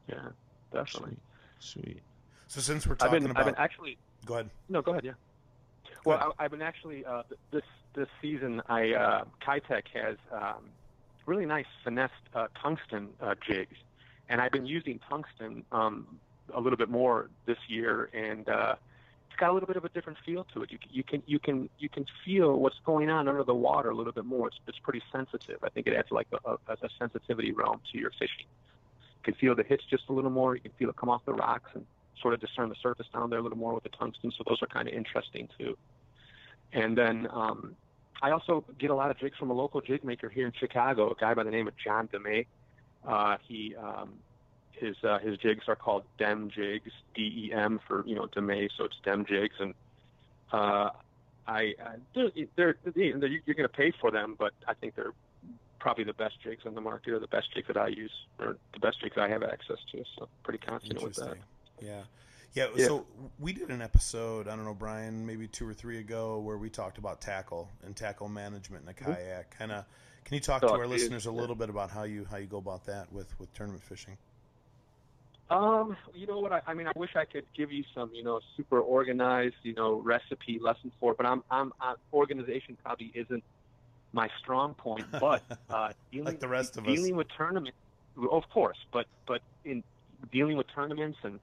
Yeah, 0.09 0.29
definitely. 0.73 1.17
Sweet. 1.59 1.85
Sweet. 1.85 2.03
So 2.49 2.61
since 2.61 2.87
we're 2.87 2.93
I've 2.95 2.99
talking 2.99 3.23
been 3.23 3.31
about, 3.31 3.41
I've 3.41 3.55
been 3.55 3.63
actually 3.63 3.99
go 4.25 4.35
ahead. 4.35 4.51
no 4.69 4.83
go 4.83 4.93
ahead 4.93 5.05
yeah. 5.05 5.13
Well, 6.05 6.35
I, 6.39 6.45
I've 6.45 6.53
been 6.53 6.63
actually 6.63 7.05
uh, 7.05 7.25
this 7.51 7.65
this 7.95 8.07
season. 8.23 8.63
I 8.69 8.93
uh, 8.93 9.25
Keitech 9.45 9.83
has 9.95 10.17
um, 10.31 10.63
really 11.27 11.47
nice 11.47 11.67
finessed 11.83 12.13
uh, 12.35 12.47
tungsten 12.63 13.09
uh, 13.21 13.35
jigs, 13.47 13.77
and 14.29 14.41
I've 14.41 14.53
been 14.53 14.67
using 14.67 15.01
tungsten 15.09 15.65
um, 15.73 16.07
a 16.55 16.61
little 16.61 16.77
bit 16.77 16.89
more 16.89 17.29
this 17.47 17.59
year, 17.69 18.11
and 18.13 18.49
uh, 18.49 18.75
it's 19.29 19.39
got 19.39 19.51
a 19.51 19.53
little 19.53 19.67
bit 19.67 19.77
of 19.77 19.85
a 19.85 19.89
different 19.91 20.19
feel 20.25 20.47
to 20.55 20.63
it. 20.63 20.73
You, 20.73 20.79
you 20.91 21.03
can 21.03 21.23
you 21.27 21.39
can 21.39 21.69
you 21.79 21.89
can 21.89 22.07
feel 22.25 22.59
what's 22.59 22.79
going 22.85 23.11
on 23.11 23.29
under 23.29 23.45
the 23.45 23.55
water 23.55 23.91
a 23.91 23.95
little 23.95 24.13
bit 24.13 24.25
more. 24.25 24.49
It's 24.49 24.59
it's 24.67 24.79
pretty 24.79 25.03
sensitive. 25.13 25.59
I 25.63 25.69
think 25.69 25.87
it 25.87 25.95
adds 25.95 26.11
like 26.11 26.29
a, 26.33 26.51
a, 26.51 26.59
a 26.73 26.89
sensitivity 26.99 27.53
realm 27.53 27.81
to 27.93 27.99
your 27.99 28.11
fishing. 28.13 28.47
You 28.47 29.23
can 29.23 29.35
feel 29.35 29.55
the 29.55 29.63
hits 29.63 29.85
just 29.91 30.05
a 30.09 30.13
little 30.13 30.31
more. 30.31 30.55
You 30.55 30.63
can 30.63 30.73
feel 30.79 30.91
it 30.91 30.97
come 30.97 31.09
off 31.09 31.25
the 31.25 31.35
rocks 31.35 31.71
and 31.75 31.85
sort 32.21 32.35
of 32.35 32.41
discern 32.41 32.69
the 32.69 32.77
surface 32.83 33.07
down 33.13 33.31
there 33.31 33.39
a 33.39 33.43
little 33.43 33.59
more 33.59 33.75
with 33.75 33.83
the 33.83 33.91
tungsten. 33.91 34.33
So 34.37 34.45
those 34.49 34.63
are 34.63 34.67
kind 34.67 34.89
of 34.89 34.95
interesting 34.95 35.49
too. 35.59 35.77
And 36.73 36.97
then 36.97 37.29
um, 37.31 37.77
I 38.23 38.31
also 38.31 38.65
get 38.79 38.91
a 38.91 38.95
lot 38.95 39.11
of 39.11 39.19
jigs 39.19 39.37
from 39.37 39.51
a 39.51 39.55
local 39.55 39.81
jig 39.81 40.05
maker 40.05 40.29
here 40.29 40.47
in 40.47 40.53
Chicago, 40.59 41.11
a 41.11 41.15
guy 41.15 41.35
by 41.35 41.45
the 41.45 41.51
name 41.51 41.69
of 41.69 41.75
John 41.77 42.09
DeMay. 42.09 42.47
Uh, 43.07 43.37
he 43.47 43.75
um, 43.77 44.13
his 44.73 44.97
uh, 45.05 45.19
his 45.19 45.39
jigs 45.39 45.65
are 45.69 45.77
called 45.77 46.05
Dem 46.19 46.51
jigs, 46.51 46.91
D 47.15 47.23
E 47.47 47.53
M 47.53 47.81
for 47.87 48.05
you 48.07 48.15
know 48.15 48.27
DeMay, 48.27 48.69
so 48.77 48.85
it's 48.85 48.97
Dem 49.05 49.25
jigs, 49.25 49.55
and 49.61 49.75
uh, 50.53 50.91
I 51.47 51.75
uh, 51.83 51.91
they're, 52.15 52.31
they're, 52.57 52.77
they're 52.85 53.29
you're 53.29 53.55
going 53.55 53.63
to 53.63 53.69
pay 53.69 53.93
for 54.01 54.11
them, 54.11 54.35
but 54.39 54.53
I 54.67 54.75
think 54.75 54.97
they're 54.97 55.15
probably 55.79 56.05
the 56.05 56.15
best 56.15 56.41
jigs 56.43 56.67
on 56.67 56.75
the 56.75 56.81
market, 56.81 57.13
or 57.13 57.21
the 57.21 57.29
best 57.29 57.55
jigs 57.55 57.69
that 57.69 57.77
I 57.77 57.89
use, 57.89 58.13
or 58.41 58.57
the 58.73 58.81
best 58.81 59.01
jigs 59.01 59.17
I 59.17 59.29
have 59.29 59.43
access 59.43 59.79
to. 59.93 60.05
So 60.19 60.29
pretty 60.43 60.59
confident 60.59 61.03
with 61.03 61.15
that. 61.15 61.37
Yeah. 61.81 62.03
yeah. 62.55 62.67
Yeah. 62.75 62.87
So 62.87 63.07
we 63.39 63.53
did 63.53 63.69
an 63.69 63.83
episode, 63.83 64.49
I 64.49 64.57
don't 64.57 64.65
know, 64.65 64.73
Brian, 64.73 65.27
maybe 65.27 65.47
two 65.47 65.69
or 65.69 65.75
three 65.75 65.99
ago, 65.99 66.39
where 66.39 66.57
we 66.57 66.71
talked 66.71 66.97
about 66.97 67.21
tackle 67.21 67.69
and 67.85 67.95
tackle 67.95 68.31
management 68.31 68.85
in 68.85 68.89
a 68.89 68.95
kayak. 68.95 69.51
Kind 69.59 69.73
of, 69.73 69.85
can 70.27 70.35
you 70.35 70.41
talk 70.41 70.61
to 70.63 70.69
Oh, 70.69 70.73
our 70.73 70.87
listeners 70.87 71.27
a 71.27 71.31
little 71.33 71.55
bit 71.57 71.71
about 71.71 71.91
how 71.91 72.03
you 72.03 72.27
how 72.31 72.37
you 72.37 72.47
go 72.47 72.59
about 72.59 72.85
that 72.87 73.13
with 73.13 73.29
with 73.39 73.53
tournament 73.55 73.83
fishing? 73.83 74.19
Um, 75.49 75.97
you 76.13 76.27
know 76.27 76.41
what? 76.41 76.53
I, 76.53 76.61
I 76.67 76.75
mean, 76.75 76.89
I 76.89 76.93
wish 76.97 77.11
I 77.15 77.25
could 77.25 77.45
give 77.57 77.71
you 77.71 77.85
some, 77.95 78.11
you 78.13 78.25
know, 78.25 78.41
super 78.57 78.81
organized, 78.81 79.55
you 79.63 79.75
know, 79.75 79.95
recipe 80.01 80.59
lesson 80.61 80.91
for 80.99 81.13
it, 81.13 81.17
but 81.17 81.25
I'm, 81.25 81.45
I'm, 81.53 81.73
i 81.81 81.95
organization 82.13 82.77
probably 82.83 83.13
isn't 83.15 83.45
my 84.13 84.29
strong 84.41 84.75
point. 84.75 85.07
But 85.13 85.45
uh, 85.71 85.93
dealing, 86.11 86.25
Like 86.25 86.41
the 86.41 86.49
rest 86.49 86.77
of 86.77 86.89
us. 86.89 86.93
dealing 86.93 87.15
with 87.15 87.29
tournaments, 87.37 87.79
of 88.31 88.43
course, 88.51 88.79
but 88.93 89.07
but 89.29 89.41
in 89.65 89.85
dealing 90.33 90.57
with 90.57 90.67
tournaments 90.75 91.19
and 91.23 91.39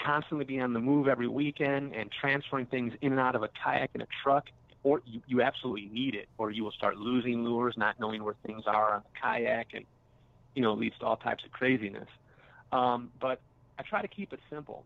constantly 0.00 0.46
being 0.46 0.62
on 0.62 0.72
the 0.72 0.80
move 0.80 1.06
every 1.06 1.28
weekend 1.28 1.94
and 1.94 2.10
transferring 2.10 2.64
things 2.64 2.94
in 3.02 3.12
and 3.12 3.20
out 3.20 3.34
of 3.34 3.42
a 3.42 3.50
kayak 3.62 3.90
and 3.92 4.02
a 4.02 4.06
truck, 4.22 4.46
or 4.86 5.02
you, 5.04 5.20
you 5.26 5.42
absolutely 5.42 5.90
need 5.92 6.14
it, 6.14 6.28
or 6.38 6.52
you 6.52 6.62
will 6.62 6.70
start 6.70 6.96
losing 6.96 7.42
lures, 7.42 7.74
not 7.76 7.98
knowing 7.98 8.22
where 8.22 8.36
things 8.46 8.62
are 8.68 8.94
on 8.94 9.02
the 9.02 9.20
kayak, 9.20 9.74
and 9.74 9.84
you 10.54 10.62
know, 10.62 10.74
leads 10.74 10.96
to 11.00 11.04
all 11.04 11.16
types 11.16 11.44
of 11.44 11.50
craziness. 11.50 12.08
Um, 12.70 13.10
but 13.20 13.40
I 13.80 13.82
try 13.82 14.00
to 14.00 14.06
keep 14.06 14.32
it 14.32 14.38
simple. 14.48 14.84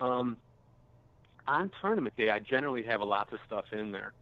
Um, 0.00 0.36
on 1.46 1.70
tournament 1.80 2.14
day, 2.18 2.28
I 2.28 2.40
generally 2.40 2.82
have 2.82 3.00
a 3.00 3.06
lot 3.06 3.32
of 3.32 3.38
stuff 3.46 3.64
in 3.72 3.90
there. 3.90 4.12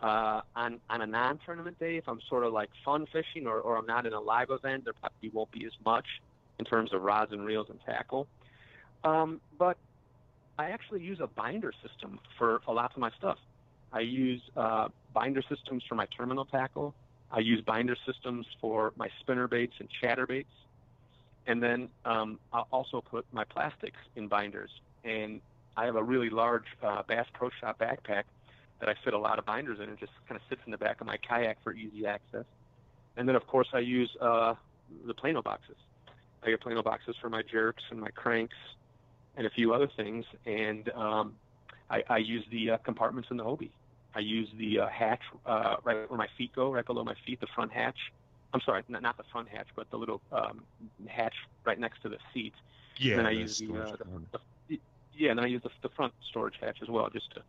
Uh, 0.00 0.42
on 0.54 0.78
on 0.88 1.00
a 1.02 1.06
non-tournament 1.06 1.80
day, 1.80 1.96
if 1.96 2.04
I'm 2.06 2.20
sort 2.28 2.44
of 2.44 2.52
like 2.52 2.70
fun 2.84 3.08
fishing 3.12 3.48
or, 3.48 3.58
or 3.58 3.76
I'm 3.78 3.86
not 3.86 4.06
in 4.06 4.12
a 4.12 4.20
live 4.20 4.50
event, 4.50 4.84
there 4.84 4.92
probably 4.92 5.30
won't 5.30 5.50
be 5.50 5.64
as 5.66 5.72
much 5.84 6.06
in 6.60 6.64
terms 6.64 6.94
of 6.94 7.02
rods 7.02 7.32
and 7.32 7.44
reels 7.44 7.66
and 7.70 7.80
tackle. 7.84 8.28
Um, 9.02 9.40
but 9.58 9.78
I 10.60 10.70
actually 10.70 11.02
use 11.02 11.18
a 11.20 11.26
binder 11.26 11.72
system 11.84 12.20
for 12.38 12.60
a 12.68 12.72
lot 12.72 12.92
of 12.92 12.98
my 12.98 13.10
stuff. 13.18 13.38
I 13.96 14.00
use 14.00 14.42
uh, 14.58 14.88
binder 15.14 15.42
systems 15.48 15.82
for 15.88 15.94
my 15.94 16.04
terminal 16.06 16.44
tackle. 16.44 16.94
I 17.32 17.38
use 17.38 17.62
binder 17.62 17.96
systems 18.04 18.46
for 18.60 18.92
my 18.96 19.08
spinner 19.20 19.48
baits 19.48 19.72
and 19.78 19.88
chatter 19.88 20.26
baits. 20.26 20.52
And 21.46 21.62
then 21.62 21.88
um, 22.04 22.38
I'll 22.52 22.68
also 22.70 23.00
put 23.00 23.24
my 23.32 23.44
plastics 23.44 23.96
in 24.14 24.28
binders. 24.28 24.70
And 25.02 25.40
I 25.78 25.86
have 25.86 25.96
a 25.96 26.02
really 26.02 26.28
large 26.28 26.66
uh, 26.82 27.04
Bass 27.08 27.24
Pro 27.32 27.48
Shop 27.58 27.78
backpack 27.78 28.24
that 28.80 28.90
I 28.90 28.94
fit 29.02 29.14
a 29.14 29.18
lot 29.18 29.38
of 29.38 29.46
binders 29.46 29.78
in 29.80 29.88
and 29.88 29.98
just 29.98 30.12
kind 30.28 30.38
of 30.38 30.46
sits 30.50 30.60
in 30.66 30.72
the 30.72 30.78
back 30.78 31.00
of 31.00 31.06
my 31.06 31.16
kayak 31.16 31.56
for 31.64 31.72
easy 31.72 32.06
access. 32.06 32.44
And 33.16 33.26
then, 33.26 33.34
of 33.34 33.46
course, 33.46 33.68
I 33.72 33.78
use 33.78 34.10
uh, 34.20 34.56
the 35.06 35.14
Plano 35.14 35.40
boxes. 35.40 35.76
I 36.42 36.50
get 36.50 36.60
Plano 36.60 36.82
boxes 36.82 37.16
for 37.18 37.30
my 37.30 37.40
jerks 37.40 37.82
and 37.90 37.98
my 37.98 38.10
cranks 38.10 38.56
and 39.38 39.46
a 39.46 39.50
few 39.50 39.72
other 39.72 39.88
things. 39.96 40.26
And 40.44 40.90
um, 40.90 41.36
I, 41.88 42.02
I 42.10 42.18
use 42.18 42.44
the 42.50 42.72
uh, 42.72 42.76
compartments 42.78 43.30
in 43.30 43.38
the 43.38 43.44
Hobie. 43.44 43.70
I 44.16 44.20
use 44.20 44.48
the 44.58 44.80
uh, 44.80 44.88
hatch 44.88 45.22
uh, 45.46 45.76
right 45.84 46.08
where 46.10 46.18
my 46.18 46.28
feet 46.38 46.52
go, 46.54 46.72
right 46.72 46.86
below 46.86 47.04
my 47.04 47.16
feet, 47.26 47.40
the 47.40 47.48
front 47.54 47.72
hatch. 47.72 47.98
I'm 48.54 48.60
sorry, 48.62 48.82
not, 48.88 49.02
not 49.02 49.16
the 49.18 49.24
front 49.32 49.48
hatch, 49.48 49.68
but 49.76 49.90
the 49.90 49.98
little 49.98 50.22
um, 50.32 50.64
hatch 51.08 51.34
right 51.66 51.78
next 51.78 52.02
to 52.02 52.08
the 52.08 52.18
seat. 52.32 52.54
Yeah, 52.98 53.16
then 53.16 53.26
I 53.26 53.32
use 53.32 53.52
the, 53.58 53.68
uh, 53.76 53.96
the, 53.98 54.06
the 54.70 54.80
yeah, 55.14 55.30
and 55.30 55.38
then 55.38 55.44
I 55.44 55.48
use 55.48 55.62
the, 55.62 55.70
the 55.82 55.90
front 55.90 56.14
storage 56.30 56.56
hatch 56.60 56.78
as 56.82 56.88
well, 56.88 57.08
just 57.10 57.30
to 57.34 57.42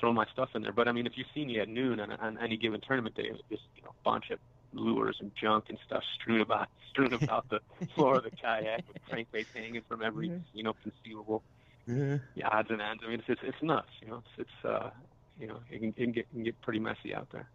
throw 0.00 0.12
my 0.12 0.26
stuff 0.32 0.50
in 0.54 0.62
there. 0.62 0.72
But 0.72 0.88
I 0.88 0.92
mean, 0.92 1.06
if 1.06 1.16
you 1.16 1.24
see 1.34 1.44
me 1.44 1.58
at 1.60 1.68
noon 1.68 2.00
on, 2.00 2.12
on 2.12 2.38
any 2.38 2.56
given 2.56 2.80
tournament 2.80 3.16
day, 3.16 3.28
it's 3.30 3.42
just 3.50 3.62
you 3.76 3.82
know 3.82 3.90
a 3.90 4.02
bunch 4.04 4.30
of 4.30 4.38
lures 4.72 5.16
and 5.20 5.32
junk 5.40 5.64
and 5.68 5.78
stuff 5.86 6.02
strewn 6.14 6.40
about 6.40 6.68
strewn 6.90 7.12
about 7.14 7.48
the 7.50 7.60
floor 7.94 8.16
of 8.18 8.24
the 8.24 8.30
kayak 8.30 8.84
with 8.88 8.98
crankbaits 9.10 9.46
hanging 9.54 9.82
from 9.88 10.02
every 10.02 10.32
you 10.52 10.62
know 10.62 10.74
conceivable 10.82 11.42
Yeah. 11.86 12.18
yeah, 12.34 12.48
odds 12.48 12.70
and 12.70 12.80
ends. 12.82 13.02
I 13.04 13.10
mean, 13.10 13.20
it's 13.20 13.28
it's, 13.28 13.40
it's 13.44 13.62
nuts. 13.62 13.90
You 14.02 14.08
know, 14.08 14.22
it's, 14.38 14.48
it's 14.48 14.64
uh, 14.64 14.90
you 15.38 15.46
know, 15.46 15.60
it 15.70 15.78
can, 15.80 15.88
it 15.90 15.96
can 15.96 16.12
get 16.12 16.20
it 16.20 16.30
can 16.32 16.44
get 16.44 16.60
pretty 16.62 16.80
messy 16.80 17.14
out 17.14 17.28
there. 17.32 17.50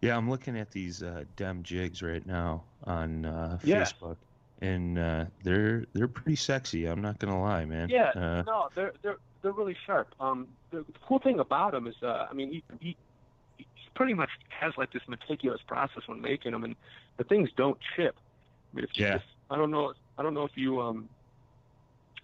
Yeah, 0.00 0.16
I'm 0.16 0.28
looking 0.28 0.58
at 0.58 0.70
these 0.70 1.02
uh, 1.02 1.24
Dem 1.36 1.62
jigs 1.62 2.02
right 2.02 2.24
now 2.24 2.64
on 2.84 3.24
uh, 3.24 3.58
Yeah. 3.62 3.92
Facebook, 3.92 4.18
and 4.60 4.98
uh, 4.98 5.26
they're 5.42 5.86
they're 5.94 6.08
pretty 6.08 6.36
sexy. 6.36 6.86
I'm 6.86 7.00
not 7.00 7.18
gonna 7.18 7.40
lie, 7.40 7.64
man. 7.64 7.88
Yeah, 7.88 8.12
Uh, 8.14 8.44
no, 8.44 8.68
they're 8.74 8.92
they're 9.02 9.18
they're 9.42 9.52
really 9.52 9.76
sharp. 9.86 10.14
Um, 10.20 10.48
the, 10.70 10.84
cool 11.06 11.18
thing 11.18 11.38
about 11.40 11.72
them 11.72 11.86
is, 11.86 11.96
uh, 12.02 12.26
I 12.30 12.32
mean, 12.34 12.50
he, 12.52 12.64
he 12.80 12.96
he 13.58 13.66
pretty 13.94 14.14
much 14.14 14.30
has 14.48 14.72
like 14.76 14.92
this 14.92 15.02
meticulous 15.08 15.60
process 15.66 16.02
when 16.06 16.20
making 16.20 16.52
them, 16.52 16.64
and 16.64 16.76
the 17.18 17.24
things 17.24 17.50
don't 17.56 17.78
chip. 17.96 18.16
I 18.72 18.76
mean, 18.76 18.84
if 18.84 18.90
you 18.96 19.04
Yeah. 19.04 19.12
just, 19.12 19.24
I 19.50 19.56
don't 19.56 19.70
know, 19.70 19.92
I 20.18 20.22
don't 20.22 20.34
know 20.34 20.44
if 20.44 20.56
you 20.56 20.80
um, 20.80 21.10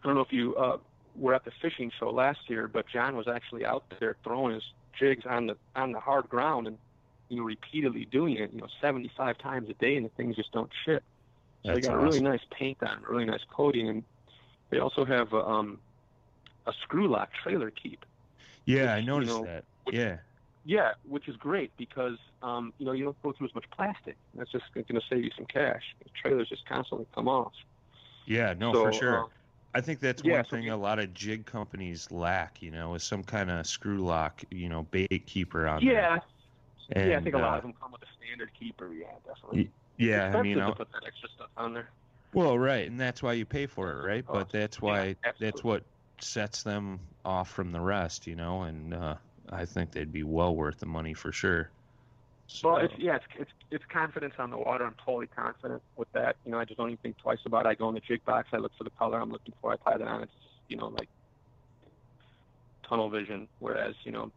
I 0.03 0.07
don't 0.09 0.15
know 0.15 0.23
if 0.23 0.33
you 0.33 0.55
uh 0.57 0.79
were 1.17 1.35
at 1.35 1.45
the 1.45 1.51
fishing 1.63 1.91
show 1.99 2.11
last 2.11 2.39
year, 2.49 2.69
but 2.69 2.87
John 2.89 3.17
was 3.17 3.29
actually 3.29 3.65
out 3.65 3.85
there 3.99 4.17
throwing 4.25 4.55
his 4.55 4.63
jigs 4.99 5.25
on 5.29 5.47
the 5.47 5.57
on 5.77 5.93
the 5.93 6.01
hard 6.01 6.29
ground 6.29 6.67
and 6.67 6.79
you 7.29 7.37
know 7.39 7.45
repeatedly 7.45 8.05
doing 8.07 8.37
it, 8.37 8.53
you 8.53 8.61
know, 8.61 8.67
75 8.81 9.39
times 9.39 9.69
a 9.71 9.75
day, 9.75 9.97
and 9.97 10.05
the 10.05 10.11
things 10.11 10.37
just 10.37 10.53
don't 10.53 10.71
chip. 10.85 11.03
So 11.65 11.69
they 11.69 11.81
That's 11.81 11.89
got 11.89 11.97
a 11.97 12.01
really 12.01 12.21
nice 12.21 12.41
paint 12.51 12.79
on, 12.83 13.03
really 13.09 13.25
nice 13.27 13.45
coating, 13.55 13.89
and 13.89 14.03
they 14.71 14.79
also 14.79 15.05
have 15.05 15.33
a, 15.33 15.45
um, 15.45 15.79
a 16.67 16.73
screw 16.83 17.07
lock 17.09 17.31
trailer 17.43 17.71
keep. 17.71 18.05
yeah, 18.65 18.95
I 18.95 18.97
which, 18.97 19.05
you 19.05 19.11
noticed 19.11 19.33
know, 19.33 19.45
that. 19.45 19.65
which- 19.85 19.97
Yeah, 19.97 20.17
Yeah, 20.65 20.93
which 21.07 21.29
is 21.29 21.37
great 21.37 21.71
because 21.77 22.17
um, 22.43 22.73
you 22.79 22.87
know 22.87 22.93
you 22.93 23.05
don't 23.05 23.23
go 23.23 23.33
through 23.33 23.49
as 23.49 23.55
much 23.55 23.65
plastic. 23.71 24.17
That's 24.35 24.51
just 24.51 24.65
going 24.75 24.85
to 24.87 25.01
save 25.09 25.25
you 25.25 25.31
some 25.37 25.47
cash. 25.47 25.83
The 26.03 26.11
trailers 26.21 26.49
just 26.49 26.67
constantly 26.67 27.07
come 27.15 27.29
off. 27.29 27.53
yeah, 28.27 28.55
no, 28.59 28.73
so, 28.73 28.85
for 28.85 28.93
sure. 28.93 29.25
uh, 29.25 29.27
I 29.75 29.81
think 29.81 30.01
that's 30.01 30.23
yeah, 30.25 30.37
one 30.37 30.45
so 30.45 30.51
thing 30.51 30.69
a 30.71 30.77
lot 30.77 30.99
of 30.99 31.15
jig 31.15 31.47
companies 31.47 32.11
lack. 32.11 32.61
You 32.61 32.71
know, 32.71 32.95
is 32.95 33.05
some 33.05 33.23
kind 33.23 33.51
of 33.51 33.67
screw 33.67 33.99
lock, 33.99 34.43
you 34.51 34.69
know, 34.69 34.83
bait 34.91 35.27
keeper 35.27 35.69
on 35.69 35.83
yeah, 35.83 36.19
there. 36.95 37.09
yeah. 37.11 37.19
I 37.19 37.21
think 37.21 37.35
a 37.35 37.39
lot 37.39 37.55
uh, 37.55 37.57
of 37.59 37.63
them 37.63 37.75
come 37.81 37.93
with 37.93 38.03
a 38.03 38.07
standard 38.19 38.51
keeper. 38.59 38.93
Yeah, 38.93 39.07
definitely. 39.27 39.71
Yeah, 39.97 40.23
I 40.23 40.27
Expensive 40.27 40.43
mean, 40.43 40.57
to 40.57 40.73
put 40.73 40.93
that 40.93 41.07
extra 41.07 41.29
stuff 41.37 41.51
on 41.57 41.75
there. 41.75 41.91
Well, 42.33 42.59
right, 42.59 42.89
and 42.89 42.99
that's 42.99 43.23
why 43.23 43.35
you 43.35 43.45
pay 43.45 43.67
for 43.67 43.91
it, 43.91 44.07
right? 44.07 44.25
Oh, 44.29 44.35
But 44.35 44.51
that's 44.51 44.79
yeah, 44.79 44.83
why 44.83 45.17
that's 45.41 45.63
what 45.63 45.83
sets 46.21 46.63
them 46.63 47.01
off 47.25 47.51
from 47.51 47.73
the 47.73 47.81
rest, 47.81 48.27
you 48.27 48.37
know. 48.37 48.63
And 48.63 48.95
uh, 48.95 49.17
I 49.51 49.65
think 49.65 49.93
they'd 49.93 50.13
be 50.13 50.23
well 50.23 50.55
worth 50.55 50.79
the 50.79 50.87
money 50.87 51.15
for 51.15 51.33
sure. 51.33 51.71
So, 52.53 52.69
Well, 52.69 52.77
it's 52.79 52.95
yeah, 52.99 53.17
it's, 53.17 53.25
it's 53.39 53.51
it's 53.71 53.85
confidence 53.93 54.35
on 54.39 54.51
the 54.51 54.59
water. 54.59 54.85
I'm 54.85 54.97
totally 55.05 55.29
confident 55.29 55.83
with 55.97 56.11
that. 56.13 56.37
You 56.45 56.51
know, 56.51 56.59
I 56.59 56.65
just 56.65 56.79
don't 56.79 56.89
even 56.89 56.99
think 56.99 57.19
twice 57.19 57.39
about 57.47 57.65
it. 57.65 57.69
I 57.69 57.75
go 57.75 57.89
in 57.89 57.95
the 57.95 58.01
jig 58.01 58.25
box, 58.25 58.49
I 58.53 58.57
look 58.57 58.73
for 58.77 58.85
the 58.85 58.91
color 58.91 59.21
I'm 59.21 59.31
looking 59.31 59.55
for, 59.61 59.73
I 59.73 59.77
tie 59.77 59.99
that 59.99 60.07
on. 60.07 60.23
It's 60.23 60.33
you 60.69 60.77
know 60.77 60.89
like 60.89 61.09
tunnel 62.89 63.09
vision. 63.09 63.47
Whereas 63.61 63.95
you 64.05 64.11
know 64.11 64.33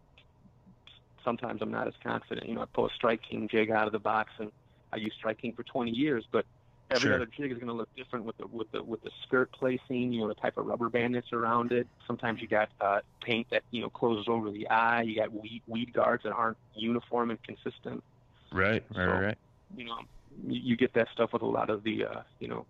sometimes 1.24 1.62
I'm 1.62 1.72
not 1.72 1.88
as 1.88 1.94
confident. 2.04 2.48
You 2.48 2.56
know, 2.56 2.62
I 2.62 2.66
pull 2.66 2.86
a 2.86 2.94
Strike 2.96 3.22
King 3.28 3.48
jig 3.50 3.72
out 3.72 3.88
of 3.88 3.94
the 3.94 4.00
box 4.00 4.32
and 4.40 4.52
I 4.92 4.98
use 4.98 5.14
Strike 5.18 5.40
King 5.40 5.54
for 5.54 5.64
20 5.64 5.92
years, 5.92 6.26
but 6.32 6.46
every 6.94 7.08
Sure. 7.10 7.16
other 7.16 7.26
jig 7.26 7.52
is 7.52 7.58
going 7.58 7.68
to 7.68 7.74
look 7.74 7.90
different 7.96 8.26
with 8.26 8.38
the 8.38 8.48
with 8.48 8.72
the 8.72 8.84
with 8.84 9.02
the 9.04 9.12
skirt 9.24 9.52
placing. 9.52 10.14
You 10.14 10.22
know, 10.22 10.28
the 10.28 10.36
type 10.36 10.58
of 10.58 10.66
rubber 10.66 10.90
band 10.90 11.16
that's 11.16 11.34
around 11.34 11.72
it. 11.72 11.88
Sometimes 12.08 12.42
you 12.42 12.48
got 12.48 12.70
uh, 12.80 13.00
paint 13.22 13.48
that 13.52 13.64
you 13.72 13.82
know 13.82 13.90
closes 13.90 14.28
over 14.28 14.52
the 14.52 14.68
eye. 14.70 15.02
You 15.02 15.16
got 15.16 15.32
weed 15.34 15.62
weed 15.68 15.94
guards 15.94 16.24
that 16.24 16.32
aren't 16.34 16.58
uniform 16.76 17.32
and 17.32 17.42
consistent 17.44 18.04
right, 18.52 18.84
right, 18.96 18.96
so- 18.96 19.06
right. 19.06 19.38
you 19.76 19.86
know, 19.86 19.98
you, 20.48 20.62
you 20.62 20.78
get 20.78 20.94
that 20.94 21.08
stuff 21.14 21.34
with 21.34 21.42
a 21.42 21.48
lot 21.48 21.70
of 21.70 21.84
the, 21.84 22.06
uh, 22.06 22.22
you 22.40 22.48
know, 22.48 22.66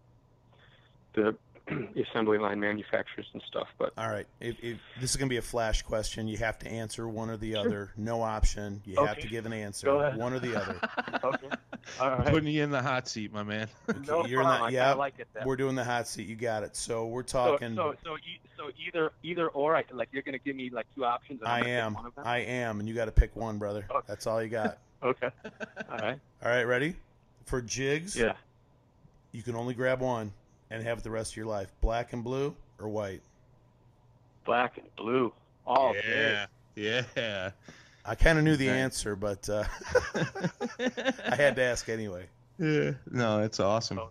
the 1.15 1.35
assembly 2.11 2.37
line 2.37 2.59
manufacturers 2.59 3.27
and 3.33 3.41
stuff. 3.47 3.67
But 3.77 3.93
All 3.97 4.09
right. 4.09 4.27
If, 4.39 4.57
if 4.61 4.77
this 4.99 5.11
is 5.11 5.15
going 5.17 5.27
to 5.27 5.33
be 5.33 5.37
a 5.37 5.41
flash 5.41 5.81
question, 5.81 6.27
you 6.27 6.37
have 6.37 6.59
to 6.59 6.67
answer 6.67 7.07
one 7.07 7.29
or 7.29 7.37
the 7.37 7.55
other. 7.55 7.91
No 7.97 8.21
option. 8.21 8.81
You 8.85 9.03
have 9.05 9.19
to 9.19 9.27
give 9.27 9.45
an 9.45 9.53
answer. 9.53 9.87
Go 9.87 9.99
ahead. 10.01 10.17
One 10.17 10.33
or 10.33 10.39
the 10.39 10.55
other. 10.61 10.79
okay, 11.23 11.47
all 11.99 12.09
right. 12.09 12.27
Putting 12.27 12.49
you 12.49 12.63
in 12.63 12.69
the 12.71 12.81
hot 12.81 13.07
seat, 13.07 13.31
my 13.33 13.43
man. 13.43 13.67
no 14.07 14.25
you're 14.25 14.41
problem. 14.41 14.61
not- 14.61 14.61
I 14.63 14.69
yeah, 14.69 14.83
kinda 14.89 14.97
like 14.99 15.13
it 15.19 15.27
that 15.33 15.45
We're 15.45 15.55
doing 15.55 15.75
the 15.75 15.83
hot 15.83 16.07
seat. 16.07 16.27
You 16.27 16.35
got 16.35 16.63
it. 16.63 16.75
So 16.75 17.07
we're 17.07 17.23
talking. 17.23 17.75
so, 17.75 17.95
so, 18.03 18.15
e- 18.17 18.39
so 18.57 18.69
either, 18.85 19.11
either 19.23 19.47
or. 19.49 19.75
I 19.75 19.83
like 19.91 20.09
you're 20.11 20.21
going 20.23 20.37
to 20.37 20.43
give 20.43 20.55
me 20.55 20.69
like 20.69 20.85
two 20.95 21.05
options. 21.05 21.39
And 21.41 21.47
I'm 21.47 21.55
I 21.55 21.59
gonna 21.61 21.65
pick 21.75 21.83
am. 21.83 21.93
One 21.93 22.05
of 22.07 22.15
them? 22.15 22.23
I 22.27 22.37
am. 22.39 22.79
And 22.79 22.89
you 22.89 22.95
got 22.95 23.05
to 23.05 23.11
pick 23.11 23.35
one, 23.35 23.57
brother. 23.57 23.85
Okay. 23.89 24.05
That's 24.07 24.27
all 24.27 24.41
you 24.43 24.49
got. 24.49 24.77
Okay. 25.03 25.27
All 25.91 25.97
right. 25.97 26.17
All 26.45 26.49
right. 26.49 26.63
Ready? 26.63 26.95
For 27.45 27.61
jigs, 27.61 28.15
Yeah. 28.15 28.35
you 29.33 29.43
can 29.43 29.53
only 29.53 29.73
grab 29.73 29.99
one 29.99 30.31
and 30.73 30.83
have 30.83 30.97
it 30.97 31.03
the 31.03 31.11
rest 31.11 31.31
of 31.33 31.37
your 31.37 31.45
life. 31.45 31.71
Black 31.81 32.13
and 32.13 32.23
blue 32.23 32.55
or 32.79 32.89
white? 32.89 33.21
Black 34.45 34.77
and 34.77 34.87
blue. 34.95 35.31
All 35.65 35.93
day. 35.93 36.45
yeah, 36.75 37.03
yeah. 37.15 37.51
I 38.05 38.15
kind 38.15 38.37
of 38.37 38.43
knew 38.43 38.57
the 38.57 38.69
Okay. 38.69 38.79
answer, 38.79 39.15
but 39.15 39.47
uh, 39.47 39.63
I 41.29 41.35
had 41.35 41.55
to 41.55 41.61
ask 41.63 41.87
anyway. 41.87 42.25
yeah. 42.59 42.91
No, 43.09 43.41
it's 43.41 43.59
awesome. 43.61 43.97
No, 43.97 44.09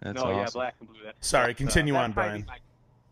That's 0.00 0.22
no, 0.22 0.30
yeah, 0.30 0.46
black 0.52 0.74
and 0.80 0.88
blue. 0.90 0.98
That's, 1.04 1.26
Sorry, 1.26 1.48
that's, 1.48 1.58
continue 1.58 1.94
uh, 1.96 2.00
on, 2.02 2.12
Brian. 2.12 2.42
be 2.42 2.46
my- 2.48 2.56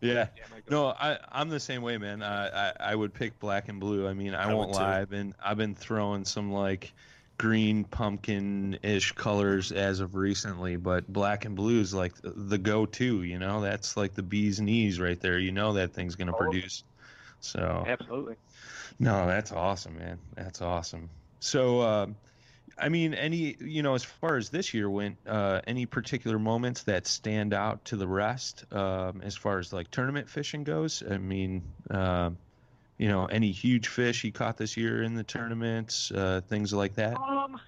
Yeah. 0.01 0.27
yeah, 0.37 0.43
No, 0.69 0.89
I 0.89 1.17
I'm 1.31 1.49
the 1.49 1.59
same 1.59 1.81
way, 1.81 1.97
man. 1.97 2.21
I 2.21 2.67
I, 2.69 2.73
I 2.91 2.95
would 2.95 3.13
pick 3.13 3.39
black 3.39 3.69
and 3.69 3.79
blue. 3.79 4.07
I 4.07 4.13
mean, 4.13 4.35
I, 4.35 4.43
I 4.49 4.53
won't 4.53 4.69
would 4.69 4.75
too. 4.77 4.81
lie. 4.83 4.99
I've 5.01 5.09
been 5.09 5.33
I've 5.43 5.57
been 5.57 5.73
throwing 5.73 6.23
some 6.25 6.51
like 6.51 6.93
green 7.37 7.83
pumpkin 7.83 8.79
ish 8.83 9.11
colors 9.13 9.71
as 9.71 9.99
of 9.99 10.15
recently, 10.15 10.75
but 10.75 11.07
black 11.11 11.45
and 11.45 11.55
blue 11.55 11.79
is 11.79 11.93
like 11.93 12.13
the, 12.23 12.57
go 12.57 12.85
to. 12.85 13.23
You 13.23 13.37
know, 13.39 13.61
that's 13.61 13.95
like 13.95 14.13
the 14.13 14.23
bee's 14.23 14.59
knees 14.59 14.99
right 14.99 15.19
there. 15.19 15.37
You 15.39 15.51
know 15.51 15.73
that 15.73 15.93
thing's 15.93 16.15
gonna 16.15 16.33
Oh. 16.33 16.37
produce. 16.37 16.83
So 17.39 17.83
Absolutely. 17.87 18.35
no, 18.99 19.27
that's 19.27 19.51
awesome, 19.51 19.97
man. 19.97 20.19
That's 20.35 20.61
awesome. 20.61 21.09
So, 21.39 21.81
uh, 21.81 22.07
I 22.79 22.89
mean, 22.89 23.13
any 23.13 23.55
you 23.59 23.83
know, 23.83 23.93
as 23.93 24.03
far 24.03 24.37
as 24.37 24.49
this 24.49 24.73
year 24.73 24.89
went, 24.89 25.17
uh, 25.27 25.61
any 25.67 25.85
particular 25.85 26.39
moments 26.39 26.83
that 26.83 27.07
stand 27.07 27.53
out 27.53 27.85
to 27.85 27.95
the 27.95 28.07
rest, 28.07 28.65
um, 28.71 29.21
as 29.21 29.35
far 29.35 29.59
as 29.59 29.71
like 29.71 29.89
tournament 29.91 30.29
fishing 30.29 30.63
goes? 30.63 31.03
I 31.07 31.17
mean, 31.17 31.63
um, 31.91 32.37
you 32.97 33.07
know, 33.07 33.25
any 33.25 33.51
huge 33.51 33.87
fish 33.87 34.21
he 34.21 34.31
caught 34.31 34.57
this 34.57 34.75
year 34.75 35.03
in 35.03 35.13
the 35.13 35.23
tournaments, 35.23 36.11
uh, 36.11 36.41
things 36.47 36.73
like 36.73 36.95
that. 36.95 37.17
Um, 37.17 37.59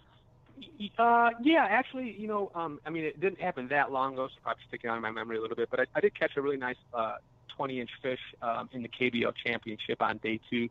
uh, 0.97 1.29
yeah, 1.41 1.67
actually, 1.69 2.15
you 2.17 2.27
know, 2.27 2.51
um, 2.55 2.79
I 2.85 2.89
mean, 2.89 3.03
it 3.03 3.19
didn't 3.19 3.39
happen 3.39 3.67
that 3.67 3.91
long 3.91 4.13
ago, 4.13 4.27
so 4.27 4.33
probably 4.41 4.63
sticking 4.67 4.89
out 4.89 4.95
in 4.95 5.01
my 5.01 5.11
memory 5.11 5.37
a 5.37 5.41
little 5.41 5.55
bit. 5.55 5.69
But 5.69 5.81
I, 5.81 5.85
I 5.95 5.99
did 5.99 6.17
catch 6.17 6.35
a 6.37 6.41
really 6.41 6.57
nice 6.57 6.77
uh, 6.93 7.17
20-inch 7.59 7.89
fish 8.01 8.19
um, 8.41 8.69
in 8.71 8.81
the 8.81 8.89
KBL 8.89 9.33
Championship 9.45 10.01
on 10.01 10.17
day 10.17 10.39
two. 10.49 10.69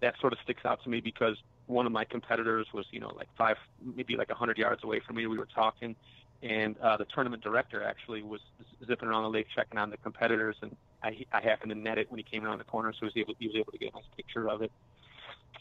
That 0.00 0.14
sort 0.20 0.34
of 0.34 0.38
sticks 0.44 0.64
out 0.64 0.82
to 0.84 0.90
me 0.90 1.00
because 1.00 1.36
one 1.66 1.86
of 1.86 1.92
my 1.92 2.04
competitors 2.04 2.66
was, 2.74 2.86
you 2.90 3.00
know, 3.00 3.12
like 3.16 3.28
five, 3.36 3.56
maybe 3.96 4.16
like 4.16 4.28
100 4.28 4.58
yards 4.58 4.84
away 4.84 5.00
from 5.00 5.16
me. 5.16 5.26
We 5.26 5.38
were 5.38 5.48
talking, 5.54 5.96
and 6.42 6.76
uh, 6.78 6.98
the 6.98 7.06
tournament 7.06 7.42
director 7.42 7.82
actually 7.82 8.22
was 8.22 8.40
zipping 8.86 9.08
around 9.08 9.22
the 9.22 9.30
lake 9.30 9.46
checking 9.54 9.78
on 9.78 9.90
the 9.90 9.96
competitors, 9.96 10.56
and 10.60 10.76
I, 11.06 11.24
I 11.32 11.40
happened 11.40 11.70
to 11.70 11.78
net 11.78 11.98
it 11.98 12.10
when 12.10 12.18
he 12.18 12.24
came 12.24 12.44
around 12.44 12.58
the 12.58 12.64
corner, 12.64 12.92
so 12.92 12.98
he 13.00 13.06
was 13.06 13.16
able, 13.16 13.34
he 13.38 13.46
was 13.46 13.56
able 13.56 13.72
to 13.72 13.78
get 13.78 13.92
a 13.92 13.96
nice 13.96 14.04
picture 14.16 14.48
of 14.48 14.62
it. 14.62 14.72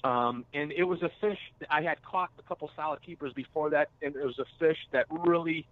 Um, 0.04 0.46
and 0.54 0.72
it 0.72 0.84
was 0.84 1.02
a 1.02 1.10
fish 1.22 1.40
that 1.60 1.68
I 1.74 1.82
had 1.82 2.02
caught 2.04 2.30
a 2.38 2.44
couple 2.44 2.70
solid 2.76 3.02
keepers 3.02 3.34
before 3.34 3.70
that, 3.72 3.90
and 4.02 4.16
it 4.16 4.26
was 4.26 4.38
a 4.40 4.46
fish 4.60 4.78
that 4.92 5.06
really 5.10 5.66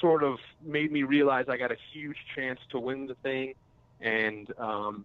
sort 0.00 0.22
of 0.22 0.38
made 0.62 0.90
me 0.92 1.02
realize 1.02 1.46
I 1.48 1.56
got 1.56 1.70
a 1.72 1.76
huge 1.92 2.16
chance 2.34 2.60
to 2.70 2.78
win 2.78 3.06
the 3.06 3.14
thing. 3.16 3.54
And 4.00 4.52
um, 4.58 5.04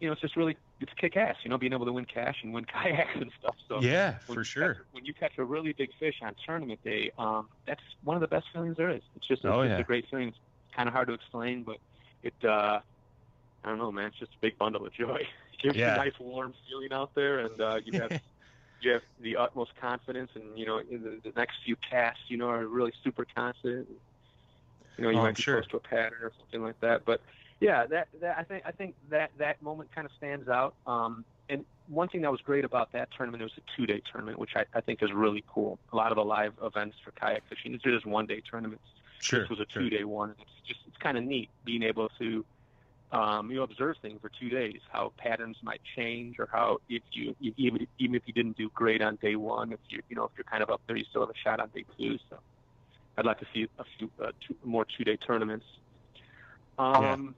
you 0.00 0.08
know, 0.08 0.12
it's 0.12 0.20
just 0.20 0.36
really 0.36 0.56
it's 0.80 0.92
kick 1.00 1.16
ass, 1.16 1.36
you 1.44 1.50
know, 1.50 1.58
being 1.58 1.72
able 1.72 1.86
to 1.86 1.92
win 1.92 2.06
cash 2.06 2.36
and 2.42 2.52
win 2.52 2.64
kayaks 2.82 3.10
and 3.14 3.30
stuff. 3.38 3.54
So 3.68 3.80
yeah, 3.80 4.18
for 4.26 4.44
sure. 4.44 4.74
catch- 4.74 4.84
when 4.92 5.04
you 5.04 5.14
catch 5.14 5.38
a 5.38 5.44
really 5.44 5.72
big 5.72 5.90
fish 5.98 6.16
on 6.22 6.34
tournament 6.44 6.80
day, 6.84 7.12
um, 7.18 7.48
that's 7.66 7.82
one 8.02 8.16
of 8.16 8.20
the 8.20 8.28
best 8.28 8.46
feelings 8.52 8.76
there 8.76 8.90
is. 8.90 9.02
It's 9.16 9.26
just 9.28 9.44
it's, 9.44 9.50
Oh, 9.52 9.62
just 9.62 9.70
yeah. 9.72 9.78
a 9.78 9.84
great 9.84 10.06
feeling. 10.10 10.28
It's 10.28 10.38
kind 10.74 10.88
of 10.88 10.92
hard 10.94 11.08
to 11.08 11.14
explain, 11.14 11.62
but 11.62 11.76
it 12.22 12.34
uh, 12.44 12.80
I 13.64 13.68
don't 13.68 13.78
know, 13.78 13.92
man. 13.92 14.06
It's 14.06 14.18
just 14.18 14.32
a 14.32 14.38
big 14.40 14.58
bundle 14.58 14.86
of 14.86 14.92
joy. 14.92 15.26
It 15.52 15.62
gives 15.62 15.76
Yeah. 15.76 15.94
you 15.94 16.00
a 16.00 16.04
nice 16.06 16.18
warm 16.18 16.54
feeling 16.68 16.90
out 16.92 17.14
there, 17.14 17.40
and 17.40 17.60
uh, 17.60 17.80
you 17.84 18.00
have 18.00 18.12
you 18.80 18.92
have 18.92 19.02
the 19.20 19.36
utmost 19.36 19.72
confidence, 19.78 20.30
and 20.34 20.58
you 20.58 20.64
know 20.64 20.80
the, 20.82 21.20
the 21.22 21.32
next 21.36 21.56
few 21.66 21.76
casts, 21.76 22.22
you 22.28 22.38
know, 22.38 22.48
are 22.48 22.66
really 22.66 22.92
super 23.04 23.26
confident. 23.36 23.86
You 24.96 25.04
know, 25.04 25.10
you 25.10 25.16
Oh, 25.16 25.20
I'm 25.20 25.26
might 25.26 25.36
be 25.36 25.42
sure. 25.42 25.56
close 25.60 25.68
to 25.68 25.76
a 25.76 25.80
pattern 25.80 26.18
or 26.22 26.32
something 26.38 26.62
like 26.62 26.80
that, 26.80 27.04
but 27.04 27.20
yeah, 27.60 27.84
that, 27.86 28.08
that 28.22 28.38
I 28.38 28.42
think 28.44 28.62
I 28.64 28.70
think 28.72 28.94
that 29.10 29.32
that 29.36 29.60
moment 29.60 29.90
kind 29.94 30.06
of 30.06 30.12
stands 30.16 30.48
out. 30.48 30.74
Um, 30.86 31.26
and 31.50 31.66
one 31.88 32.08
thing 32.08 32.22
that 32.22 32.30
was 32.30 32.40
great 32.40 32.64
about 32.64 32.92
that 32.92 33.10
tournament, 33.14 33.42
it 33.42 33.44
was 33.44 33.58
a 33.58 33.76
two-day 33.76 34.00
tournament, 34.10 34.38
which 34.38 34.52
I, 34.56 34.64
I 34.72 34.80
think 34.80 35.02
is 35.02 35.12
really 35.12 35.44
cool. 35.52 35.78
A 35.92 35.96
lot 35.96 36.10
of 36.12 36.16
the 36.16 36.24
live 36.24 36.54
events 36.62 36.96
for 37.04 37.10
kayak 37.10 37.42
fishing, 37.50 37.72
these 37.72 37.84
are 37.84 37.92
just 37.92 38.06
one-day 38.06 38.40
tournaments. 38.50 38.84
Sure. 39.18 39.40
This 39.40 39.50
was 39.50 39.60
a 39.60 39.66
sure. 39.68 39.82
two-day 39.82 40.04
one. 40.04 40.34
It's 40.40 40.50
just 40.66 40.80
it's 40.86 40.96
kind 40.96 41.18
of 41.18 41.24
neat 41.24 41.50
being 41.66 41.82
able 41.82 42.08
to 42.18 42.44
um, 43.12 43.50
you 43.50 43.62
observe 43.62 43.96
things 44.02 44.20
for 44.20 44.30
two 44.40 44.48
days, 44.48 44.78
how 44.92 45.12
patterns 45.18 45.56
might 45.62 45.80
change, 45.96 46.36
or 46.38 46.48
how 46.52 46.78
if 46.88 47.02
you 47.12 47.34
you- 47.40 47.54
even 47.56 47.86
even 47.98 48.14
if 48.14 48.22
you 48.26 48.32
didn't 48.32 48.56
do 48.56 48.70
great 48.74 49.02
on 49.02 49.16
day 49.16 49.36
one, 49.36 49.72
if 49.72 49.80
you 49.88 50.00
you 50.08 50.16
know 50.16 50.24
if 50.24 50.30
you're 50.36 50.44
kind 50.44 50.62
of 50.62 50.70
up 50.70 50.80
there, 50.86 50.96
you 50.96 51.04
still 51.10 51.22
have 51.22 51.30
a 51.30 51.38
shot 51.44 51.58
on 51.60 51.68
day 51.74 51.84
two. 51.98 52.18
So 52.28 52.38
I'd 53.16 53.26
like 53.26 53.40
to 53.40 53.46
see 53.52 53.68
a 53.78 53.84
few 53.98 54.10
uh, 54.22 54.30
two, 54.46 54.54
more 54.64 54.86
two-day 54.96 55.16
tournaments. 55.16 55.66
Um, 56.78 57.34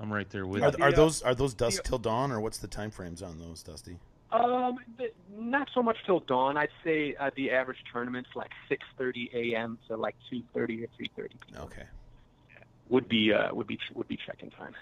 I'm 0.00 0.12
right 0.12 0.28
there 0.30 0.46
with 0.46 0.62
Are, 0.62 0.70
you. 0.76 0.84
are 0.84 0.92
those 0.92 1.22
are 1.22 1.34
those 1.34 1.54
dusk 1.54 1.82
the- 1.82 1.88
till 1.88 1.98
dawn 1.98 2.30
or 2.30 2.40
what's 2.40 2.58
the 2.58 2.68
time 2.68 2.90
frames 2.90 3.22
on 3.22 3.38
those, 3.38 3.62
Dusty? 3.62 3.98
Um, 4.30 4.78
th- 4.98 5.14
not 5.30 5.68
so 5.72 5.82
much 5.82 5.96
till 6.04 6.20
dawn. 6.20 6.58
I'd 6.58 6.68
say 6.84 7.14
uh, 7.18 7.30
the 7.34 7.50
average 7.50 7.78
tournament's 7.90 8.28
like 8.36 8.50
6:30 8.70 9.30
a.m. 9.32 9.78
to 9.88 9.96
like 9.96 10.16
2:30 10.30 10.84
or 10.84 10.88
3:30 11.22 11.30
p.m. 11.46 11.62
Okay. 11.62 11.86
would 12.90 13.08
be 13.08 13.32
uh, 13.32 13.54
would 13.54 13.66
be 13.66 13.78
would 13.94 14.06
be 14.06 14.18
check-in 14.26 14.50
time. 14.50 14.74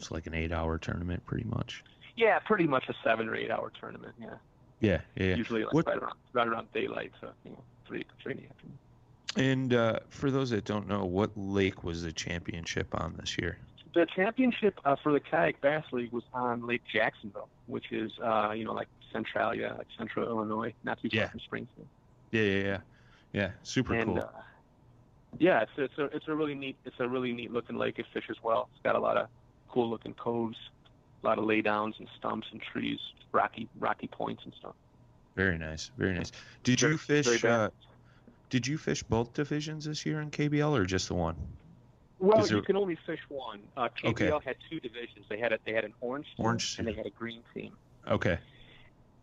It's 0.00 0.10
like 0.10 0.26
an 0.26 0.32
eight-hour 0.34 0.78
tournament, 0.78 1.24
pretty 1.26 1.44
much. 1.44 1.84
Yeah, 2.16 2.38
pretty 2.38 2.66
much 2.66 2.88
a 2.88 2.94
seven 3.04 3.28
or 3.28 3.34
eight 3.34 3.50
hour 3.50 3.70
tournament. 3.78 4.14
Yeah, 4.18 4.34
Yeah, 4.80 5.00
yeah. 5.14 5.34
usually 5.36 5.64
like 5.64 5.74
What- 5.74 5.86
right 5.86 5.98
around 5.98 6.14
right 6.32 6.48
around 6.48 6.72
daylight. 6.72 7.12
So 7.20 7.30
you 7.44 7.50
know, 7.50 7.62
three 7.86 8.04
three 8.22 8.32
in 8.32 8.38
the 8.38 8.44
afternoon. 8.48 8.78
And 9.36 9.74
uh, 9.74 9.98
for 10.08 10.30
those 10.30 10.50
that 10.50 10.64
don't 10.64 10.88
know, 10.88 11.04
what 11.04 11.30
lake 11.36 11.84
was 11.84 12.02
the 12.02 12.12
championship 12.12 12.88
on 13.00 13.14
this 13.20 13.36
year? 13.38 13.58
The 13.94 14.06
championship 14.06 14.80
uh, 14.84 14.96
for 15.02 15.12
the 15.12 15.20
kayak 15.20 15.60
bass 15.60 15.84
league 15.92 16.12
was 16.12 16.24
on 16.32 16.66
Lake 16.66 16.82
Jacksonville, 16.92 17.48
which 17.66 17.92
is 17.92 18.10
uh, 18.22 18.52
you 18.56 18.64
know 18.64 18.72
like 18.72 18.88
Centralia, 19.12 19.74
like 19.78 19.86
Central 19.98 20.26
Illinois, 20.26 20.72
not 20.82 21.00
too 21.00 21.10
far 21.10 21.20
Yeah. 21.20 21.28
from 21.28 21.40
Springfield. 21.40 21.86
Yeah, 22.30 22.42
yeah, 22.42 22.62
yeah. 22.64 22.78
Yeah, 23.32 23.50
super 23.62 23.94
and 23.94 24.06
cool. 24.06 24.18
uh, 24.20 24.28
yeah, 25.38 25.60
it's 25.62 25.72
it's 25.76 25.98
a 25.98 26.04
it's 26.16 26.26
a 26.28 26.34
really 26.34 26.54
neat 26.54 26.76
it's 26.84 26.98
a 26.98 27.08
really 27.08 27.32
neat 27.32 27.52
looking 27.52 27.76
lake 27.76 27.98
of 28.00 28.06
fish 28.12 28.24
as 28.30 28.36
well. 28.42 28.68
It's 28.74 28.82
got 28.82 28.96
a 28.96 28.98
lot 28.98 29.16
of 29.16 29.28
cool 29.70 29.88
looking 29.88 30.14
coves, 30.14 30.56
a 31.22 31.26
lot 31.26 31.38
of 31.38 31.44
laydowns 31.44 31.98
and 31.98 32.08
stumps 32.18 32.48
and 32.52 32.60
trees, 32.60 32.98
rocky 33.32 33.68
rocky 33.78 34.06
points 34.08 34.42
and 34.44 34.52
stuff. 34.58 34.74
Very 35.36 35.58
nice, 35.58 35.90
very 35.96 36.14
nice. 36.14 36.32
Did 36.64 36.80
Very- 36.80 36.92
you 36.92 36.98
fish? 36.98 37.44
Uh, 37.44 37.70
did 38.50 38.66
you 38.66 38.76
fish 38.78 39.02
both 39.04 39.32
divisions 39.32 39.84
this 39.84 40.04
year 40.04 40.20
in 40.20 40.30
KBL 40.30 40.76
or 40.76 40.84
just 40.84 41.08
the 41.08 41.14
one? 41.14 41.36
Well, 42.18 42.44
there- 42.44 42.56
you 42.56 42.62
can 42.62 42.76
only 42.76 42.96
fish 43.06 43.20
one. 43.28 43.60
Uh, 43.76 43.88
KBL 43.88 44.32
Okay. 44.38 44.48
had 44.48 44.56
two 44.68 44.80
divisions. 44.80 45.24
They 45.28 45.38
had 45.38 45.52
a, 45.52 45.58
they 45.64 45.72
had 45.72 45.84
an 45.84 45.94
orange 46.00 46.26
team 46.36 46.44
Orange 46.44 46.76
and 46.78 46.86
they 46.86 46.92
had 46.92 47.06
a 47.06 47.10
green 47.10 47.42
team. 47.54 47.72
Okay. 48.08 48.38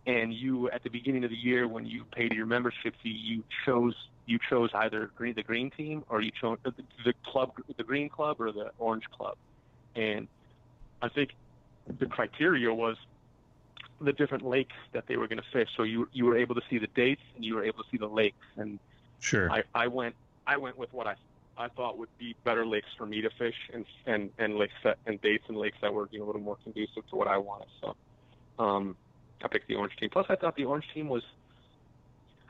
And 0.07 0.33
you 0.33 0.69
at 0.71 0.83
the 0.83 0.89
beginning 0.89 1.23
of 1.25 1.29
the 1.29 1.35
year 1.35 1.67
when 1.67 1.85
you 1.85 2.05
paid 2.05 2.31
your 2.33 2.45
membership 2.45 2.95
fee, 3.03 3.09
you 3.09 3.43
chose 3.65 3.93
you 4.25 4.39
chose 4.49 4.69
either 4.73 5.09
green, 5.15 5.33
the 5.35 5.43
green 5.43 5.69
team 5.71 6.03
or 6.09 6.21
you 6.21 6.31
chose 6.31 6.57
the, 6.63 6.73
the 7.05 7.13
club, 7.25 7.51
the 7.77 7.83
green 7.83 8.09
club 8.09 8.41
or 8.41 8.51
the 8.51 8.71
orange 8.77 9.05
club. 9.09 9.37
And 9.95 10.27
I 11.01 11.09
think 11.09 11.31
the 11.87 12.05
criteria 12.07 12.73
was 12.73 12.97
the 13.99 14.13
different 14.13 14.45
lakes 14.45 14.75
that 14.93 15.07
they 15.07 15.17
were 15.17 15.27
going 15.27 15.39
to 15.39 15.45
fish. 15.51 15.69
So 15.75 15.83
you 15.83 16.07
you 16.11 16.25
were 16.25 16.37
able 16.37 16.55
to 16.55 16.61
see 16.69 16.77
the 16.77 16.87
dates 16.87 17.21
and 17.35 17.43
you 17.43 17.55
were 17.55 17.63
able 17.63 17.83
to 17.83 17.89
see 17.89 17.97
the 17.97 18.07
lakes. 18.07 18.45
And 18.55 18.79
Sure. 19.19 19.51
I, 19.51 19.63
I 19.73 19.87
went 19.87 20.15
I 20.45 20.57
went 20.57 20.77
with 20.77 20.93
what 20.93 21.07
I 21.07 21.15
I 21.57 21.69
thought 21.69 21.97
would 21.97 22.15
be 22.19 22.35
better 22.43 22.65
lakes 22.65 22.89
for 22.97 23.05
me 23.05 23.21
to 23.21 23.29
fish 23.31 23.55
and 23.73 23.85
and 24.05 24.31
and 24.37 24.57
lakes 24.57 24.75
that 24.83 24.99
and 25.05 25.19
dates 25.21 25.45
and 25.47 25.57
lakes 25.57 25.77
that 25.81 25.93
were 25.93 26.07
you 26.11 26.19
know, 26.19 26.25
a 26.25 26.27
little 26.27 26.41
more 26.41 26.57
conducive 26.63 27.07
to 27.09 27.15
what 27.15 27.27
I 27.27 27.37
wanted. 27.37 27.67
So 27.81 27.95
um, 28.59 28.95
I 29.43 29.47
picked 29.47 29.67
the 29.67 29.75
orange 29.75 29.95
team. 29.97 30.09
Plus, 30.11 30.27
I 30.29 30.35
thought 30.35 30.55
the 30.55 30.65
orange 30.65 30.87
team 30.93 31.09
was. 31.09 31.23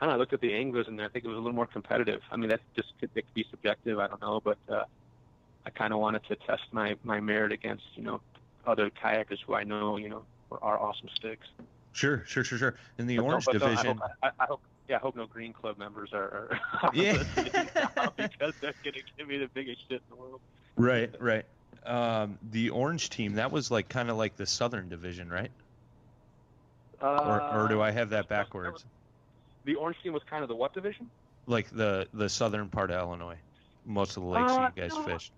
I 0.00 0.04
don't 0.04 0.10
know. 0.10 0.16
I 0.16 0.18
looked 0.18 0.32
at 0.32 0.40
the 0.40 0.54
anglers 0.54 0.86
and 0.86 1.00
I 1.02 1.08
think 1.08 1.24
it 1.24 1.28
was 1.28 1.36
a 1.36 1.40
little 1.40 1.54
more 1.56 1.66
competitive. 1.66 2.20
I 2.30 2.36
mean, 2.36 2.50
that 2.50 2.60
just 2.76 2.92
could, 3.00 3.10
it 3.16 3.22
could 3.22 3.34
be 3.34 3.46
subjective. 3.50 3.98
I 3.98 4.06
don't 4.06 4.20
know, 4.20 4.40
but 4.40 4.58
uh, 4.68 4.84
I 5.66 5.70
kind 5.70 5.92
of 5.92 5.98
wanted 5.98 6.24
to 6.28 6.36
test 6.36 6.62
my 6.72 6.96
my 7.02 7.20
merit 7.20 7.52
against 7.52 7.84
you 7.94 8.02
know 8.04 8.20
other 8.68 8.90
kayakers 8.90 9.38
who 9.46 9.54
I 9.54 9.64
know 9.64 9.96
you 9.96 10.08
know 10.08 10.22
are, 10.52 10.58
are 10.62 10.78
awesome 10.78 11.08
sticks. 11.16 11.46
Sure, 11.92 12.22
sure, 12.26 12.44
sure, 12.44 12.58
sure. 12.58 12.74
In 12.98 13.06
the 13.06 13.16
But 13.16 13.24
orange 13.24 13.44
but 13.46 13.58
don't- 13.58 13.70
division, 13.70 13.98
I 14.00 14.02
hope, 14.02 14.10
I, 14.22 14.30
I 14.44 14.46
hope, 14.46 14.60
yeah, 14.88 14.96
I 14.96 14.98
hope 15.00 15.16
no 15.16 15.26
Green 15.26 15.52
Club 15.52 15.78
members 15.78 16.10
are, 16.12 16.50
are 16.82 16.90
Yeah. 16.94 17.22
because 18.16 18.54
they're 18.60 18.74
gonna 18.84 18.98
give 19.16 19.26
me 19.26 19.38
the 19.38 19.48
biggest 19.52 19.80
shit 19.88 20.02
in 20.10 20.16
the 20.16 20.16
world. 20.16 20.40
right, 20.76 21.12
right. 21.20 21.44
um, 21.86 22.38
the 22.50 22.70
orange 22.70 23.10
team 23.10 23.34
that 23.34 23.50
was 23.50 23.70
like 23.70 23.88
kind 23.88 24.10
of 24.10 24.16
like 24.16 24.36
the 24.36 24.46
Southern 24.46 24.88
Division, 24.88 25.28
right? 25.30 25.50
Uh, 27.02 27.06
Or, 27.52 27.64
or 27.64 27.68
do 27.68 27.80
I 27.80 27.90
have 27.90 28.10
that 28.10 28.28
that 28.28 28.28
backwards? 28.28 28.84
The 29.64 29.74
orange 29.76 29.98
team 30.02 30.12
was 30.12 30.22
kind 30.28 30.42
of 30.42 30.48
the 30.48 30.54
what 30.56 30.72
division? 30.74 31.10
Like 31.46 31.70
the 31.70 32.06
the 32.12 32.28
southern 32.28 32.68
part 32.68 32.90
of 32.90 33.00
Illinois, 33.00 33.38
most 33.86 34.16
of 34.16 34.22
the 34.22 34.28
lakes 34.28 34.52
Uh, 34.52 34.70
you 34.76 34.82
guys 34.82 34.92
no. 34.94 35.02
fished. 35.02 35.32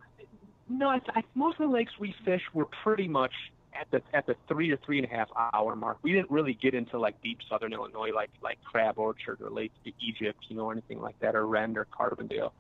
No, 0.71 0.89
I, 0.89 1.01
I, 1.15 1.23
most 1.35 1.59
of 1.61 1.69
the 1.69 1.75
lakes 1.75 1.93
we 1.99 2.15
fished 2.25 2.55
were 2.55 2.65
pretty 2.65 3.09
much 3.09 3.33
at 3.79 3.91
the 3.91 4.01
at 4.15 4.27
the 4.27 4.37
three 4.49 4.71
or 4.71 4.77
three 4.79 4.99
and 4.99 5.07
a 5.07 5.11
half 5.15 5.29
hour 5.53 5.75
mark. 5.75 5.99
We 6.03 6.13
didn't 6.13 6.31
really 6.31 6.55
get 6.55 6.75
into 6.75 6.99
like 6.99 7.21
deep 7.23 7.39
southern 7.49 7.73
Illinois, 7.73 8.11
like 8.15 8.31
like 8.41 8.63
Crab 8.65 8.99
Orchard 8.99 9.41
or 9.43 9.51
Lake 9.51 9.73
Egypt, 10.01 10.39
you 10.49 10.57
know, 10.57 10.67
or 10.67 10.73
anything 10.73 11.01
like 11.01 11.19
that, 11.21 11.35
or 11.35 11.47
Rend 11.47 11.77
or 11.77 11.87
Carbondale. 11.87 12.53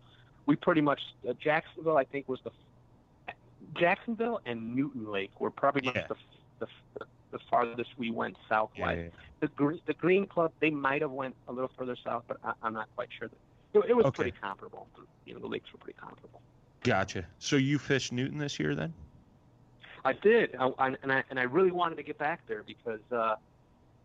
We 0.46 0.56
pretty 0.56 0.80
much 0.80 1.00
uh, 1.28 1.34
Jacksonville, 1.34 1.96
I 1.96 2.04
think, 2.04 2.28
was 2.28 2.40
the 2.42 2.50
Jacksonville 3.76 4.40
and 4.46 4.74
Newton 4.74 5.11
Lake 5.11 5.30
were 5.38 5.50
probably 5.50 5.82
Yeah. 5.94 6.06
the, 6.08 6.16
the, 6.58 6.66
the 6.98 7.04
the 7.32 7.38
farthest 7.48 7.90
we 7.96 8.11
went 8.11 8.36
southwise. 8.50 8.70
Yeah, 8.76 8.92
yeah. 8.94 9.08
The 9.40 9.46
Green 9.48 9.80
the 9.86 9.94
Green 9.94 10.26
Club, 10.26 10.50
they 10.61 10.70
might 10.70 11.00
have 11.02 11.12
went 11.12 11.36
a 11.46 11.52
little 11.52 11.70
further 11.78 11.96
south, 12.04 12.24
but 12.26 12.38
I, 12.42 12.52
I'm 12.62 12.74
not 12.74 12.88
quite 12.96 13.08
sure. 13.16 13.30
It, 13.72 13.84
it 13.88 13.94
was 13.96 14.06
Okay. 14.06 14.22
pretty 14.24 14.36
comparable. 14.40 14.88
You 15.26 15.34
know, 15.34 15.40
the 15.40 15.46
lakes 15.46 15.72
were 15.72 15.78
pretty 15.78 15.98
comparable. 16.00 16.40
Gotcha. 16.83 17.26
So 17.39 17.57
you 17.57 17.78
fished 17.78 18.12
Newton 18.12 18.39
this 18.39 18.59
year 18.59 18.74
then? 18.74 18.93
I 20.05 20.14
did, 20.14 20.55
I, 20.59 20.70
I, 20.78 20.87
and 21.03 21.12
I 21.12 21.22
and 21.28 21.39
I 21.39 21.43
really 21.43 21.70
wanted 21.70 21.97
to 21.97 22.03
get 22.03 22.16
back 22.16 22.47
there 22.47 22.62
because 22.62 23.01
uh, 23.12 23.35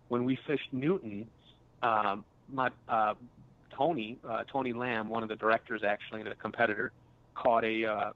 when 0.09 0.25
we 0.25 0.37
fished 0.45 0.73
Newton, 0.73 1.25
um, 1.81 2.25
my 2.51 2.69
uh, 2.89 3.13
Tony 3.73 4.17
uh, 4.27 4.43
Tony 4.51 4.73
Lamb, 4.73 5.07
one 5.07 5.23
of 5.23 5.29
the 5.29 5.37
directors 5.37 5.83
actually 5.85 6.21
and 6.21 6.29
a 6.29 6.35
competitor, 6.35 6.91
caught 7.33 7.63
a 7.63 7.85
uh, 7.85 8.11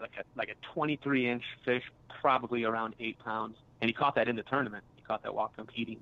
like 0.00 0.12
a 0.18 0.24
like 0.36 0.48
a 0.50 0.74
23 0.74 1.30
inch 1.30 1.44
fish, 1.64 1.82
probably 2.20 2.64
around 2.64 2.94
eight 3.00 3.18
pounds, 3.18 3.56
and 3.80 3.88
he 3.88 3.94
caught 3.94 4.14
that 4.16 4.28
in 4.28 4.36
the 4.36 4.42
tournament. 4.42 4.84
He 4.96 5.02
caught 5.02 5.22
that 5.22 5.34
while 5.34 5.52
competing. 5.56 6.00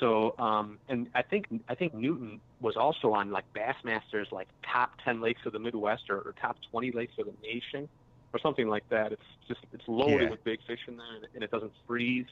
So, 0.00 0.34
um, 0.38 0.78
and 0.88 1.08
I 1.14 1.22
think 1.22 1.46
I 1.68 1.74
think 1.74 1.92
Newton 1.92 2.40
was 2.60 2.76
also 2.76 3.12
on 3.12 3.30
like 3.30 3.44
Bassmasters, 3.54 4.32
like 4.32 4.48
top 4.64 4.92
10 5.04 5.20
lakes 5.20 5.42
of 5.46 5.52
the 5.52 5.58
Midwest 5.58 6.10
or, 6.10 6.18
or 6.18 6.34
top 6.40 6.56
20 6.70 6.90
lakes 6.92 7.12
of 7.18 7.26
the 7.26 7.34
nation, 7.42 7.88
or 8.32 8.38
something 8.40 8.68
like 8.68 8.88
that. 8.88 9.12
It's 9.12 9.22
just 9.46 9.60
it's 9.72 9.86
loaded 9.86 10.22
Yeah. 10.22 10.30
with 10.30 10.44
big 10.44 10.58
fish 10.66 10.80
in 10.88 10.96
there, 10.96 11.06
and, 11.16 11.26
and 11.34 11.42
it 11.44 11.50
doesn't 11.50 11.72
freeze. 11.86 12.26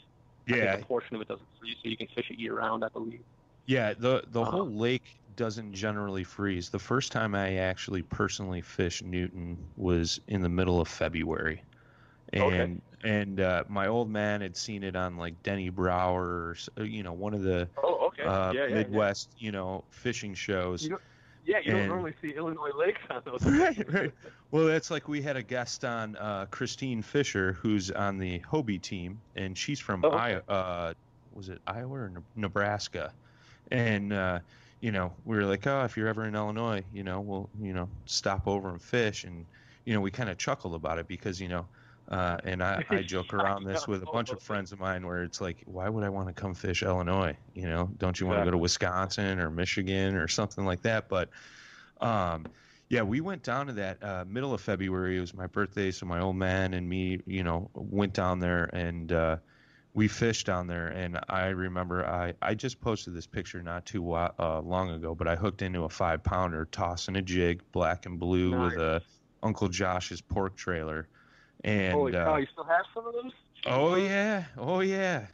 Yeah. 0.49 0.75
a 0.75 0.85
portion 0.85 1.17
of 1.17 1.23
it 1.23 1.29
doesn't 1.29 1.47
freeze, 1.59 1.77
so 1.83 1.89
you 1.89 1.97
can 1.97 2.07
fish 2.09 2.31
it 2.31 2.39
year 2.39 2.55
round, 2.57 2.85
I 2.85 2.89
believe. 2.89 3.21
Yeah, 3.67 3.95
the 3.95 4.23
the 4.31 4.43
Uh-huh. 4.43 4.51
whole 4.51 4.71
lake 4.71 5.19
doesn't 5.35 5.73
generally 5.73 6.23
freeze. 6.25 6.71
The 6.71 6.79
first 6.79 7.11
time 7.13 7.35
I 7.35 7.57
actually 7.57 8.03
personally 8.03 8.61
fished 8.63 9.03
Newton 9.05 9.59
was 9.77 10.21
in 10.29 10.41
the 10.43 10.49
middle 10.49 10.81
of 10.81 10.87
February. 10.89 11.63
Okay. 12.35 12.59
And 12.61 12.83
and 13.05 13.41
uh, 13.41 13.65
my 13.69 13.87
old 13.89 14.09
man 14.11 14.41
had 14.41 14.57
seen 14.57 14.83
it 14.83 14.97
on 14.97 15.17
like 15.17 15.41
Denny 15.43 15.69
Brauer 15.69 16.57
or 16.77 16.85
you 16.85 17.03
know 17.03 17.13
one 17.13 17.35
of 17.35 17.43
the 17.43 17.69
Oh. 17.77 17.96
Uh, 18.29 18.53
yeah, 18.55 18.67
yeah, 18.67 18.75
Midwest 18.75 19.31
you 19.39 19.53
know 19.53 19.85
fishing 19.91 20.35
shows. 20.35 20.85
You 20.87 20.99
Yeah, 21.45 21.59
you 21.59 21.71
And- 21.73 21.79
don't 21.81 21.89
normally 21.89 22.15
see 22.21 22.31
Illinois 22.31 22.71
lakes 22.77 23.01
on 23.11 23.23
those. 23.25 23.45
right, 23.47 23.93
right. 23.93 24.13
Well, 24.51 24.67
that's 24.67 24.91
like 24.91 25.09
we 25.09 25.23
had 25.23 25.37
a 25.37 25.43
guest 25.43 25.85
on, 25.85 26.17
uh, 26.17 26.47
Christine 26.51 27.03
Fisher, 27.03 27.53
who's 27.53 27.91
on 27.91 28.19
the 28.19 28.41
Hobie 28.41 28.81
team, 28.83 29.21
and 29.37 29.57
she's 29.57 29.79
from 29.81 30.05
Oh, 30.05 30.09
okay. 30.09 30.17
Iowa. 30.17 30.43
Uh, 30.49 30.95
was 31.33 31.49
it 31.49 31.61
Iowa 31.67 31.95
or 31.95 32.09
Ne- 32.09 32.21
Nebraska? 32.37 33.13
And 33.71 34.13
uh, 34.13 34.41
you 34.81 34.93
know, 34.93 35.13
we 35.25 35.37
were 35.37 35.45
like, 35.45 35.67
oh, 35.67 35.85
if 35.85 35.97
you're 35.97 36.09
ever 36.09 36.25
in 36.25 36.35
Illinois, 36.35 36.83
you 36.93 37.03
know, 37.05 37.21
we'll 37.21 37.49
you 37.61 37.73
know 37.73 37.89
stop 38.07 38.47
over 38.49 38.69
and 38.71 38.81
fish, 38.83 39.25
and 39.25 39.45
you 39.85 39.95
know, 39.95 40.01
we 40.01 40.11
kind 40.11 40.29
of 40.31 40.39
chuckled 40.39 40.75
about 40.75 40.99
it 40.99 41.07
because 41.09 41.41
you 41.41 41.49
know. 41.49 41.67
Uh, 42.09 42.37
and 42.45 42.63
I, 42.63 42.85
I 42.89 43.03
joke 43.07 43.35
around 43.35 43.65
this 43.65 43.89
with 43.89 44.03
a 44.03 44.07
bunch 44.07 44.31
of 44.31 44.43
friends 44.43 44.73
of 44.73 44.79
mine 44.79 45.07
where 45.07 45.23
it's 45.23 45.41
like, 45.41 45.63
why 45.67 45.89
would 45.89 46.05
I 46.05 46.09
want 46.09 46.29
to 46.29 46.35
come 46.35 46.55
fish 46.55 46.83
Illinois? 46.83 47.37
You 47.55 47.69
know, 47.69 47.91
don't 47.99 48.19
you 48.19 48.27
want 48.27 48.41
to 48.41 48.45
go 48.45 48.51
to 48.53 48.59
Wisconsin 48.59 49.41
or 49.41 49.51
Michigan 49.51 50.17
or 50.17 50.29
something 50.29 50.65
like 50.65 50.83
that? 50.83 51.09
But 51.09 51.31
um, 52.01 52.47
yeah, 52.89 53.03
we 53.03 53.21
went 53.21 53.43
down 53.43 53.67
to 53.67 53.73
that 53.75 54.03
uh, 54.03 54.25
middle 54.27 54.55
of 54.55 54.61
February. 54.61 55.17
It 55.17 55.21
was 55.21 55.35
my 55.35 55.47
birthday, 55.47 55.91
so 55.91 56.07
my 56.07 56.21
old 56.21 56.37
man 56.37 56.75
and 56.75 56.89
me, 56.89 57.21
you 57.27 57.43
know, 57.43 57.71
went 57.75 58.13
down 58.13 58.39
there 58.39 58.65
and 58.73 59.11
uh, 59.11 59.37
we 59.93 60.07
fished 60.07 60.47
down 60.47 60.69
there. 60.69 60.89
And 60.89 61.19
I 61.29 61.47
remember 61.47 62.07
I, 62.07 62.35
I 62.41 62.55
just 62.55 62.81
posted 62.81 63.15
this 63.15 63.27
picture 63.27 63.63
not 63.63 63.87
too 63.87 64.13
uh, 64.13 64.61
long 64.65 64.91
ago, 64.91 65.15
but 65.15 65.27
I 65.27 65.35
hooked 65.35 65.63
into 65.63 65.83
a 65.83 65.89
five 65.89 66.23
pounder, 66.23 66.67
tossing 66.67 67.17
a 67.17 67.23
jig, 67.23 67.63
black 67.73 68.07
and 68.07 68.21
blue 68.21 68.61
with 68.61 68.75
a 68.75 69.03
Uncle 69.43 69.69
Josh's 69.69 70.21
pork 70.21 70.57
trailer. 70.57 71.09
And 71.65 71.93
Holy 71.95 72.15
uh, 72.15 72.25
cow, 72.25 72.37
you 72.37 72.47
still 72.53 72.65
have 72.65 72.85
some 72.95 73.07
of 73.07 73.13
those? 73.15 73.33
oh 73.67 73.97
yeah, 73.97 74.45
oh 74.59 74.81
yeah, 74.81 75.27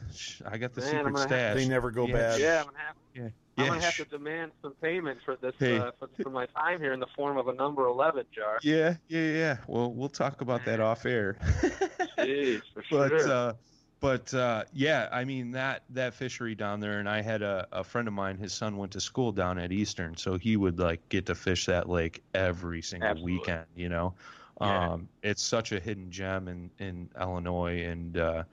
I 0.46 0.56
got 0.56 0.72
the 0.72 0.80
Man, 0.80 0.90
secret 0.90 1.04
gonna 1.04 1.18
have- 1.18 1.28
stash. 1.28 1.56
They 1.56 1.68
never 1.68 1.90
go 1.90 2.06
Yeah. 2.06 2.12
bad. 2.14 2.40
Yeah, 2.40 2.60
I'm 2.60 2.64
gonna 2.66 2.78
have, 2.78 2.96
Yeah, 3.14 3.28
I'm 3.58 3.66
gonna 3.68 3.80
have 3.82 3.96
to 3.96 4.04
demand 4.06 4.52
some 4.62 4.74
payment 4.80 5.18
for 5.24 5.36
this 5.36 5.54
Hey. 5.58 5.78
uh, 5.78 5.90
for, 5.98 6.08
for 6.22 6.30
my 6.30 6.46
time 6.46 6.80
here 6.80 6.92
in 6.94 7.00
the 7.00 7.06
form 7.14 7.36
of 7.36 7.48
a 7.48 7.52
number 7.52 7.84
11 7.86 8.24
jar. 8.34 8.58
Yeah, 8.62 8.96
yeah, 9.08 9.20
yeah. 9.32 9.56
Well, 9.66 9.92
we'll 9.92 10.08
talk 10.08 10.40
about 10.40 10.64
that 10.64 10.80
off 10.80 11.04
air. 11.04 11.36
Jeez, 12.18 12.62
for 12.72 12.82
but 12.90 13.08
sure. 13.08 13.28
uh, 13.30 13.52
but 14.00 14.32
uh, 14.34 14.64
yeah, 14.72 15.08
I 15.12 15.24
mean 15.24 15.50
that 15.52 15.84
that 15.90 16.14
fishery 16.14 16.54
down 16.54 16.80
there, 16.80 16.98
and 17.00 17.08
I 17.08 17.20
had 17.20 17.42
a, 17.42 17.66
a 17.72 17.84
friend 17.84 18.08
of 18.08 18.14
mine. 18.14 18.38
His 18.38 18.52
son 18.52 18.76
went 18.76 18.92
to 18.92 19.00
school 19.00 19.32
down 19.32 19.58
at 19.58 19.70
Eastern, 19.72 20.16
so 20.16 20.38
he 20.38 20.56
would 20.56 20.78
like 20.78 21.06
get 21.08 21.26
to 21.26 21.34
fish 21.34 21.66
that 21.66 21.88
lake 21.88 22.22
every 22.34 22.80
single 22.82 23.08
Absolutely. 23.10 23.38
weekend. 23.38 23.66
You 23.76 23.90
know, 23.90 24.14
Yeah. 24.62 24.92
um, 24.92 25.08
it's 25.22 25.42
such 25.42 25.72
a 25.72 25.80
hidden 25.80 26.10
gem 26.10 26.48
in 26.48 26.70
in 26.78 27.08
Illinois, 27.20 27.82
and 27.82 28.16
uh, 28.16 28.44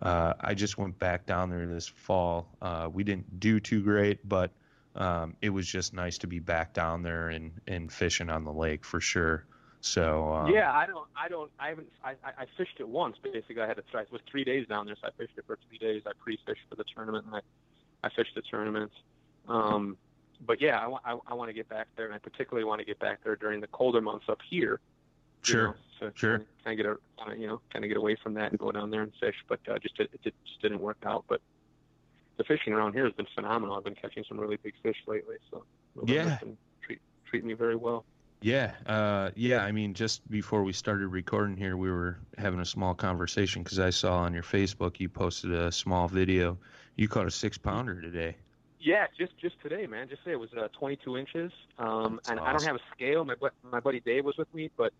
uh, 0.00 0.34
I 0.40 0.54
just 0.54 0.76
went 0.78 0.98
back 0.98 1.26
down 1.26 1.50
there 1.50 1.66
this 1.66 1.88
fall. 1.88 2.48
Uh, 2.60 2.88
we 2.92 3.04
didn't 3.04 3.40
do 3.40 3.58
too 3.60 3.82
great, 3.82 4.28
but 4.28 4.50
um, 4.94 5.34
it 5.40 5.50
was 5.50 5.66
just 5.66 5.94
nice 5.94 6.18
to 6.18 6.26
be 6.26 6.38
back 6.38 6.74
down 6.74 7.02
there 7.02 7.28
and 7.28 7.52
and 7.66 7.92
fishing 7.92 8.28
on 8.30 8.44
the 8.44 8.52
lake 8.52 8.84
for 8.84 9.00
sure. 9.00 9.46
So 9.80 10.32
um, 10.34 10.50
yeah, 10.50 10.72
I 10.72 10.84
don't, 10.86 11.06
I 11.16 11.28
don't, 11.28 11.50
I 11.60 11.68
haven't, 11.68 11.88
I, 12.02 12.14
I 12.24 12.46
fished 12.56 12.80
it 12.80 12.88
once. 12.88 13.16
Basically, 13.22 13.60
I 13.60 13.68
had 13.68 13.76
to 13.76 13.84
try. 13.90 14.02
It 14.02 14.10
was 14.10 14.20
three 14.28 14.42
days 14.42 14.66
down 14.66 14.86
there, 14.86 14.96
so 15.00 15.06
I 15.06 15.10
fished 15.16 15.38
it 15.38 15.44
for 15.46 15.58
three 15.68 15.78
days. 15.78 16.02
I 16.06 16.12
pre-fished 16.18 16.62
for 16.68 16.74
the 16.74 16.84
tournament, 16.92 17.26
and 17.26 17.36
I, 17.36 17.40
I 18.02 18.10
fished 18.10 18.34
the 18.34 18.42
tournament. 18.42 18.90
Um, 19.48 19.96
but 20.44 20.60
yeah, 20.60 20.88
I, 21.04 21.12
I, 21.12 21.18
I 21.28 21.34
want 21.34 21.50
to 21.50 21.52
get 21.52 21.68
back 21.68 21.86
there, 21.96 22.06
and 22.06 22.14
I 22.14 22.18
particularly 22.18 22.64
want 22.64 22.80
to 22.80 22.84
get 22.84 22.98
back 22.98 23.22
there 23.22 23.36
during 23.36 23.60
the 23.60 23.68
colder 23.68 24.00
months 24.00 24.26
up 24.28 24.40
here. 24.48 24.80
Sure. 25.42 25.68
know, 25.68 25.74
so 26.00 26.10
Sure. 26.14 26.38
Kind 26.64 26.80
of 26.80 26.84
get 26.84 26.86
a, 26.86 27.38
you 27.38 27.46
know, 27.46 27.60
kind 27.72 27.84
of 27.84 27.88
get 27.88 27.96
away 27.96 28.16
from 28.22 28.34
that 28.34 28.50
and 28.50 28.58
go 28.58 28.72
down 28.72 28.90
there 28.90 29.02
and 29.02 29.12
fish. 29.20 29.36
But 29.48 29.60
uh, 29.70 29.78
just 29.78 29.98
it, 30.00 30.10
it 30.12 30.34
just 30.44 30.60
didn't 30.62 30.80
work 30.80 30.98
out. 31.06 31.24
But 31.28 31.40
the 32.36 32.44
fishing 32.44 32.72
around 32.72 32.92
here 32.92 33.04
has 33.04 33.14
been 33.14 33.26
phenomenal. 33.34 33.76
I've 33.76 33.84
been 33.84 33.94
catching 33.94 34.24
some 34.28 34.38
really 34.38 34.56
big 34.56 34.74
fish 34.82 34.96
lately. 35.06 35.36
So 35.50 35.64
Yeah. 36.06 36.38
treat, 36.82 37.00
treating 37.24 37.48
me 37.48 37.54
very 37.54 37.76
well. 37.76 38.04
Yeah, 38.42 38.72
uh, 38.86 39.30
yeah. 39.34 39.64
I 39.64 39.72
mean, 39.72 39.94
just 39.94 40.28
before 40.30 40.62
we 40.62 40.72
started 40.72 41.08
recording 41.08 41.56
here, 41.56 41.76
we 41.76 41.90
were 41.90 42.18
having 42.36 42.60
a 42.60 42.66
small 42.66 42.94
conversation 42.94 43.62
because 43.62 43.78
I 43.78 43.90
saw 43.90 44.18
on 44.18 44.34
your 44.34 44.42
Facebook 44.42 45.00
you 45.00 45.08
posted 45.08 45.52
a 45.52 45.72
small 45.72 46.06
video. 46.06 46.58
You 46.96 47.08
caught 47.08 47.26
a 47.26 47.30
six 47.30 47.56
pounder 47.56 48.00
today. 48.00 48.36
Yeah, 48.78 49.06
just 49.18 49.36
just 49.38 49.58
today, 49.62 49.86
man. 49.86 50.08
Just 50.08 50.22
say 50.22 50.32
it 50.32 50.38
was 50.38 50.52
uh, 50.52 50.68
22 50.78 51.16
inches. 51.16 51.50
Um, 51.78 52.16
That's 52.16 52.28
and 52.30 52.40
I 52.40 52.52
don't 52.52 52.62
have 52.62 52.76
a 52.76 52.80
scale. 52.94 53.24
My 53.24 53.34
my 53.70 53.80
buddy 53.80 54.00
Dave 54.00 54.24
was 54.26 54.36
with 54.36 54.52
me, 54.54 54.70
but 54.76 54.92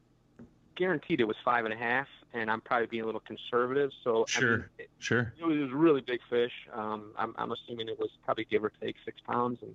guaranteed 0.77 1.21
it 1.21 1.25
was 1.27 1.37
five 1.45 1.65
and 1.65 1.75
a 1.75 1.77
half. 1.77 2.07
And 2.33 2.51
I'm 2.51 2.61
probably 2.61 2.87
being 2.87 3.03
a 3.03 3.07
little 3.07 3.23
conservative. 3.27 3.91
So 4.05 4.25
I 4.25 4.41
Sure. 4.41 4.57
mean, 4.59 4.65
it, 4.79 4.91
Sure. 4.99 5.33
it 5.39 5.45
was 5.45 5.71
a 5.73 5.75
really 5.75 6.03
big 6.03 6.21
fish. 6.29 6.53
Um, 6.73 7.13
I'm 7.17 7.35
I'm 7.39 7.53
assuming 7.53 7.89
it 7.89 7.99
was 7.99 8.11
probably 8.25 8.45
give 8.45 8.63
or 8.65 8.73
take 8.83 8.97
six 9.05 9.21
pounds. 9.27 9.59
And 9.63 9.75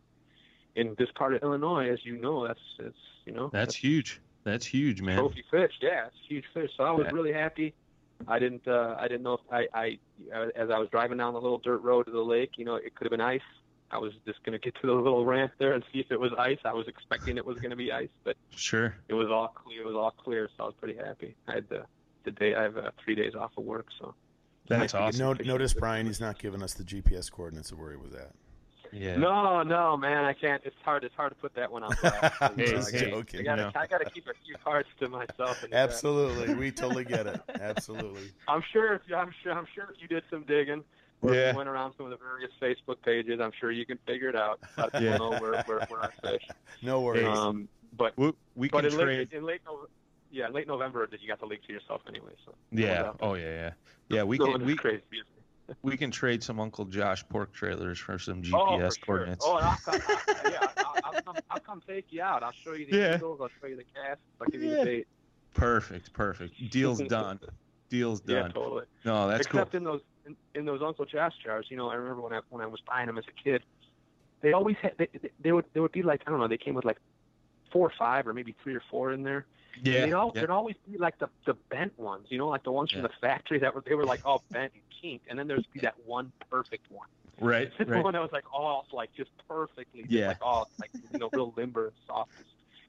in 0.76 0.96
this 0.98 1.10
part 1.16 1.34
of 1.34 1.42
Illinois, 1.44 1.90
as 1.92 2.06
you 2.06 2.18
know, 2.18 2.48
that's 2.48 2.60
it's 2.80 2.98
you 3.26 3.34
know 3.34 3.50
That's 3.52 3.76
huge. 3.76 4.22
That's 4.44 4.66
huge, 4.66 5.02
man. 5.02 5.18
trophy 5.18 5.44
fish. 5.52 5.74
Yeah, 5.82 6.08
it's 6.08 6.16
huge 6.28 6.46
fish. 6.54 6.72
So 6.78 6.84
I 6.84 6.92
was 6.92 7.06
Yeah. 7.06 7.12
really 7.16 7.34
happy. 7.34 7.74
I 8.28 8.38
didn't 8.40 8.68
uh, 8.68 8.96
I 9.00 9.08
didn't 9.08 9.24
know 9.24 9.34
if 9.34 9.42
I, 9.52 9.68
I 9.74 10.00
as 10.56 10.70
I 10.70 10.78
was 10.78 10.90
driving 10.92 11.18
down 11.18 11.34
the 11.34 11.42
little 11.42 11.58
dirt 11.58 11.82
road 11.82 12.04
to 12.04 12.12
the 12.12 12.24
lake, 12.24 12.52
you 12.58 12.66
know, 12.66 12.76
it 12.76 12.94
could 12.96 13.06
have 13.06 13.12
been 13.12 13.22
ice. 13.22 13.42
I 13.92 13.98
was 13.98 14.14
just 14.26 14.42
gonna 14.44 14.58
get 14.60 14.74
to 14.82 14.88
the 14.88 14.94
little 14.94 15.26
ramp 15.26 15.52
there 15.60 15.74
and 15.74 15.84
see 15.92 16.00
if 16.00 16.12
it 16.12 16.20
was 16.20 16.32
ice. 16.38 16.60
I 16.66 16.74
was 16.74 16.88
expecting 16.88 17.38
it 17.38 17.46
was 17.46 17.60
gonna 17.60 17.76
be 17.76 17.92
ice, 17.92 18.10
but 18.24 18.38
Sure. 18.56 18.96
it 19.10 19.14
was 19.14 19.28
all 19.30 19.50
clear. 19.50 19.82
It 19.82 19.86
was 19.86 19.96
all 19.96 20.12
clear, 20.12 20.50
so 20.58 20.64
I 20.64 20.66
was 20.68 20.76
pretty 20.80 20.98
happy. 20.98 21.36
I 21.48 21.54
had 21.56 21.70
the 21.70 21.86
the 22.24 22.32
day 22.32 22.54
I 22.56 22.64
have 22.64 22.78
uh, 22.78 22.92
three 23.04 23.16
days 23.16 23.34
off 23.36 23.52
of 23.58 23.64
work, 23.66 23.88
so 24.00 24.14
That's 24.68 24.94
Nice 24.94 24.94
awesome. 24.94 25.20
No, 25.20 25.34
notice 25.44 25.74
Brian, 25.74 26.06
he's 26.06 26.22
not 26.22 26.38
giving 26.40 26.62
us 26.64 26.74
the 26.76 26.84
GPS 26.84 27.32
coordinates 27.32 27.72
of 27.72 27.80
where 27.80 27.92
he 27.92 27.98
was 27.98 28.14
at. 28.14 28.32
Yeah. 28.94 29.16
no, 29.16 29.64
no, 29.64 29.96
man, 29.98 30.26
I 30.26 30.34
can't. 30.34 30.62
It's 30.66 30.76
hard. 30.84 31.04
It's 31.06 31.16
hard 31.16 31.32
to 31.32 31.36
put 31.38 31.56
that 31.56 31.72
one 31.72 31.82
on 31.84 31.96
blast. 32.02 32.36
I'm 32.42 32.58
Hey, 32.58 32.66
just 32.68 32.92
hey, 32.94 33.08
I 33.08 33.10
joking. 33.10 33.44
gotta, 33.46 33.62
know. 33.64 33.72
I 33.74 33.88
gotta 33.88 34.04
keep 34.10 34.28
a 34.28 34.34
few 34.46 34.56
cards 34.64 34.88
to 35.00 35.08
myself. 35.08 35.64
And, 35.64 35.74
uh, 35.74 35.78
Absolutely, 35.78 36.54
we 36.56 36.72
totally 36.72 37.06
get 37.06 37.26
it. 37.26 37.42
Absolutely. 37.60 38.32
I'm 38.48 38.62
sure 38.74 38.94
if 38.96 39.02
I'm 39.16 39.32
sure, 39.44 39.54
I'm 39.54 39.66
sure 39.74 39.86
if 39.96 40.02
you 40.02 40.08
did 40.10 40.24
some 40.30 40.44
digging, 40.44 40.84
if 41.24 41.34
Yeah. 41.34 41.52
you 41.52 41.58
went 41.58 41.70
around 41.70 41.94
some 41.98 42.06
of 42.06 42.12
the 42.12 42.18
various 42.18 42.52
Facebook 42.62 43.02
pages, 43.04 43.40
I'm 43.40 43.52
sure 43.60 43.72
you 43.72 43.86
can 43.86 43.98
figure 44.08 44.30
it 44.30 44.36
out. 44.36 44.60
A 44.78 44.82
lot 44.82 44.88
of 44.88 44.94
people 44.94 45.08
Yeah. 45.08 45.18
know 45.18 45.30
where, 45.42 45.64
where, 45.64 45.86
where 45.88 46.04
I 46.04 46.10
fish. 46.22 46.48
No 46.82 47.02
worries. 47.02 47.26
Um, 47.28 47.68
but 47.98 48.18
We, 48.18 48.32
we 48.56 48.70
but 48.70 48.84
can 48.84 48.94
in 48.94 49.00
trade. 49.00 49.18
late, 49.20 49.34
in 49.34 49.44
late 49.44 49.62
Nov- 49.66 49.88
yeah, 50.32 50.48
late 50.48 50.68
November, 50.68 51.06
that 51.08 51.22
you 51.22 51.28
got 51.28 51.40
the 51.40 51.46
lake 51.46 51.62
to 51.68 51.74
yourself 51.74 52.02
anyway. 52.08 52.32
So 52.46 52.56
Yeah. 52.72 53.12
Oh 53.20 53.36
yeah, 53.36 53.44
yeah. 53.50 53.72
Yeah, 54.10 54.24
we 54.24 54.38
No 54.38 54.54
can 54.54 54.66
we, 54.66 54.76
crazy. 54.76 55.04
we 55.84 55.96
can 55.98 56.10
trade 56.10 56.44
some 56.44 56.60
Uncle 56.60 56.86
Josh 56.86 57.28
pork 57.30 57.54
trailers 57.54 58.00
for 58.00 58.18
some 58.18 58.42
GPS 58.42 58.54
oh, 58.54 58.78
for 58.80 58.82
sure. 58.82 58.92
coordinates. 59.06 59.46
Oh, 59.48 59.58
and 59.58 59.66
I'll 59.66 59.78
come, 59.86 60.02
I'll, 60.08 60.52
yeah, 60.52 60.68
I'll, 60.78 60.96
I'll, 61.04 61.22
come, 61.22 61.36
I'll 61.50 61.60
come 61.60 61.82
take 61.88 62.08
you 62.10 62.22
out. 62.24 62.44
I'll 62.44 62.52
show 62.52 62.74
you 62.74 62.88
the 62.90 62.98
Yeah. 62.98 63.16
eagles. 63.16 63.40
I'll 63.42 63.50
show 63.62 63.68
you 63.68 63.76
the 63.76 63.84
cast. 63.84 64.20
I'll 64.42 64.48
give 64.48 64.62
you 64.64 64.76
the 64.76 64.84
bait. 64.84 65.08
Perfect, 65.54 66.14
perfect. 66.14 66.70
Deal's 66.72 67.02
done. 67.02 67.40
Deal's 67.90 68.22
done. 68.22 68.36
Yeah, 68.48 68.48
totally. 68.54 68.86
No, 69.04 69.28
that's 69.28 69.46
cool. 69.48 69.60
Except 69.60 69.76
in 69.76 69.84
those 69.84 70.02
in, 70.26 70.36
in 70.56 70.66
those 70.66 70.82
Uncle 70.82 71.06
Josh 71.06 71.34
jars, 71.44 71.68
you 71.70 71.78
know, 71.78 71.90
I 71.90 71.96
remember 71.96 72.22
when 72.22 72.34
I 72.34 72.42
when 72.50 72.62
I 72.62 72.68
was 72.68 72.82
buying 72.88 73.08
them 73.08 73.18
as 73.18 73.26
a 73.28 73.44
kid, 73.44 73.64
they 74.42 74.54
always 74.54 74.76
had 74.82 74.94
they, 74.98 75.08
they, 75.40 75.52
would 75.52 75.66
they 75.74 75.80
would 75.80 75.92
be 75.92 76.04
like 76.04 76.22
I 76.26 76.30
don't 76.32 76.40
know, 76.40 76.48
they 76.48 76.58
came 76.58 76.74
with 76.76 76.86
like 76.86 76.98
four 77.72 77.88
or 77.88 77.94
five 77.98 78.28
or 78.28 78.34
maybe 78.34 78.56
three 78.64 78.76
or 78.76 78.84
four 78.90 79.12
in 79.14 79.24
there. 79.24 79.46
And 79.78 79.88
Yeah. 79.88 80.06
they'd, 80.06 80.14
all, 80.14 80.32
yeah. 80.36 80.42
they'd 80.42 80.50
always 80.50 80.76
be 80.90 80.98
like 80.98 81.18
the 81.20 81.30
the 81.46 81.54
bent 81.70 81.98
ones, 81.98 82.28
you 82.30 82.38
know, 82.38 82.48
like 82.50 82.64
the 82.64 82.72
ones 82.72 82.92
Yeah. 82.92 83.02
from 83.02 83.04
the 83.04 83.14
factory 83.28 83.60
that 83.60 83.74
were 83.74 83.84
they 83.86 83.96
were 83.96 84.06
like 84.06 84.22
all 84.26 84.44
bent 84.52 84.74
and 84.74 84.82
kinked, 85.02 85.26
and 85.30 85.40
then 85.40 85.48
there'd 85.48 85.66
be 85.74 85.80
that 85.82 85.96
one 86.06 86.32
perfect 86.50 86.92
one. 86.92 87.08
Right. 87.40 87.72
This 87.78 87.88
The 87.88 88.02
one 88.02 88.14
that 88.14 88.22
was 88.22 88.32
like 88.32 88.44
all 88.54 88.86
like 88.92 89.14
just 89.16 89.32
perfectly, 89.48 90.02
just 90.04 90.14
Yeah. 90.14 90.28
like 90.28 90.42
all 90.42 90.70
like 90.80 90.92
you 91.12 91.20
know 91.20 91.30
real 91.34 91.54
limber 91.56 91.88
and 91.88 91.96
soft, 92.06 92.32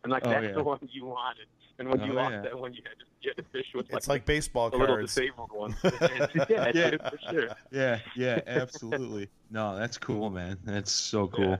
and 0.04 0.12
like 0.12 0.26
Oh, 0.26 0.30
that's 0.30 0.44
yeah. 0.46 0.52
the 0.52 0.62
one 0.62 0.78
you 0.90 1.06
wanted. 1.06 1.46
And 1.78 1.88
when 1.88 2.00
you 2.02 2.12
Oh, 2.12 2.16
lost 2.16 2.32
yeah. 2.32 2.42
that 2.42 2.58
one, 2.58 2.74
you 2.74 2.82
had 2.84 2.98
to 2.98 3.04
get 3.22 3.36
the 3.36 3.42
fish 3.50 3.66
with 3.74 3.86
It's 3.86 4.06
like, 4.08 4.20
like 4.20 4.26
baseball 4.26 4.70
the 4.70 4.76
little 4.76 4.96
cards. 4.96 5.14
disabled 5.14 5.50
one. 5.54 5.74
yeah, 5.84 6.70
Yeah. 6.74 6.90
dude, 6.90 7.00
for 7.02 7.18
sure. 7.30 7.48
Yeah, 7.70 7.98
yeah, 8.14 8.40
absolutely. 8.46 9.28
No, 9.50 9.76
that's 9.76 9.98
cool, 9.98 10.30
man. 10.30 10.58
That's 10.64 10.90
so 10.92 11.28
cool. 11.28 11.58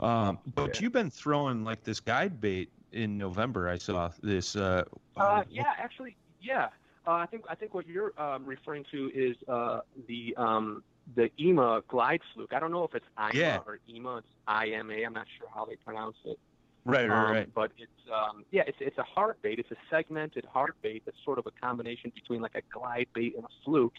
Um, 0.00 0.38
but 0.54 0.74
Yeah. 0.76 0.82
you've 0.82 0.92
been 0.92 1.10
throwing 1.10 1.64
like 1.64 1.82
this 1.82 2.00
guide 2.00 2.40
bait 2.40 2.70
in 2.92 3.16
November. 3.18 3.68
I 3.68 3.78
saw 3.78 4.10
this. 4.22 4.54
Uh, 4.56 4.84
Uh, 5.16 5.42
yeah, 5.50 5.64
actually, 5.78 6.16
yeah. 6.40 6.68
Uh, 7.06 7.12
I 7.12 7.26
think 7.26 7.44
I 7.48 7.54
think 7.56 7.74
what 7.74 7.86
you're 7.88 8.12
um, 8.20 8.44
referring 8.46 8.84
to 8.92 9.10
is 9.12 9.36
uh, 9.48 9.80
the 10.06 10.34
um, 10.36 10.84
the 11.16 11.30
EMA 11.40 11.82
glide 11.88 12.20
fluke. 12.32 12.52
I 12.52 12.60
don't 12.60 12.70
know 12.70 12.84
if 12.84 12.94
it's 12.94 13.06
IMA 13.18 13.30
Yeah. 13.34 13.58
or 13.66 13.80
EMA. 13.88 14.18
It's 14.18 14.26
IMA. 14.46 14.94
I'm 15.04 15.12
not 15.12 15.26
sure 15.36 15.48
how 15.52 15.64
they 15.64 15.74
pronounce 15.76 16.16
it. 16.24 16.38
Right, 16.84 17.08
right, 17.08 17.24
Um, 17.24 17.32
right. 17.32 17.54
But 17.54 17.72
it's 17.78 17.90
um, 18.12 18.44
yeah, 18.50 18.62
it's 18.66 18.78
it's 18.80 18.98
a 18.98 19.04
hard 19.04 19.36
bait. 19.42 19.58
It's 19.58 19.70
a 19.70 19.76
segmented 19.90 20.44
hard 20.44 20.74
bait. 20.82 21.02
That's 21.04 21.16
sort 21.24 21.38
of 21.38 21.46
a 21.46 21.52
combination 21.52 22.10
between 22.14 22.40
like 22.40 22.54
a 22.54 22.62
glide 22.72 23.06
bait 23.14 23.34
and 23.36 23.44
a 23.44 23.48
fluke. 23.64 23.94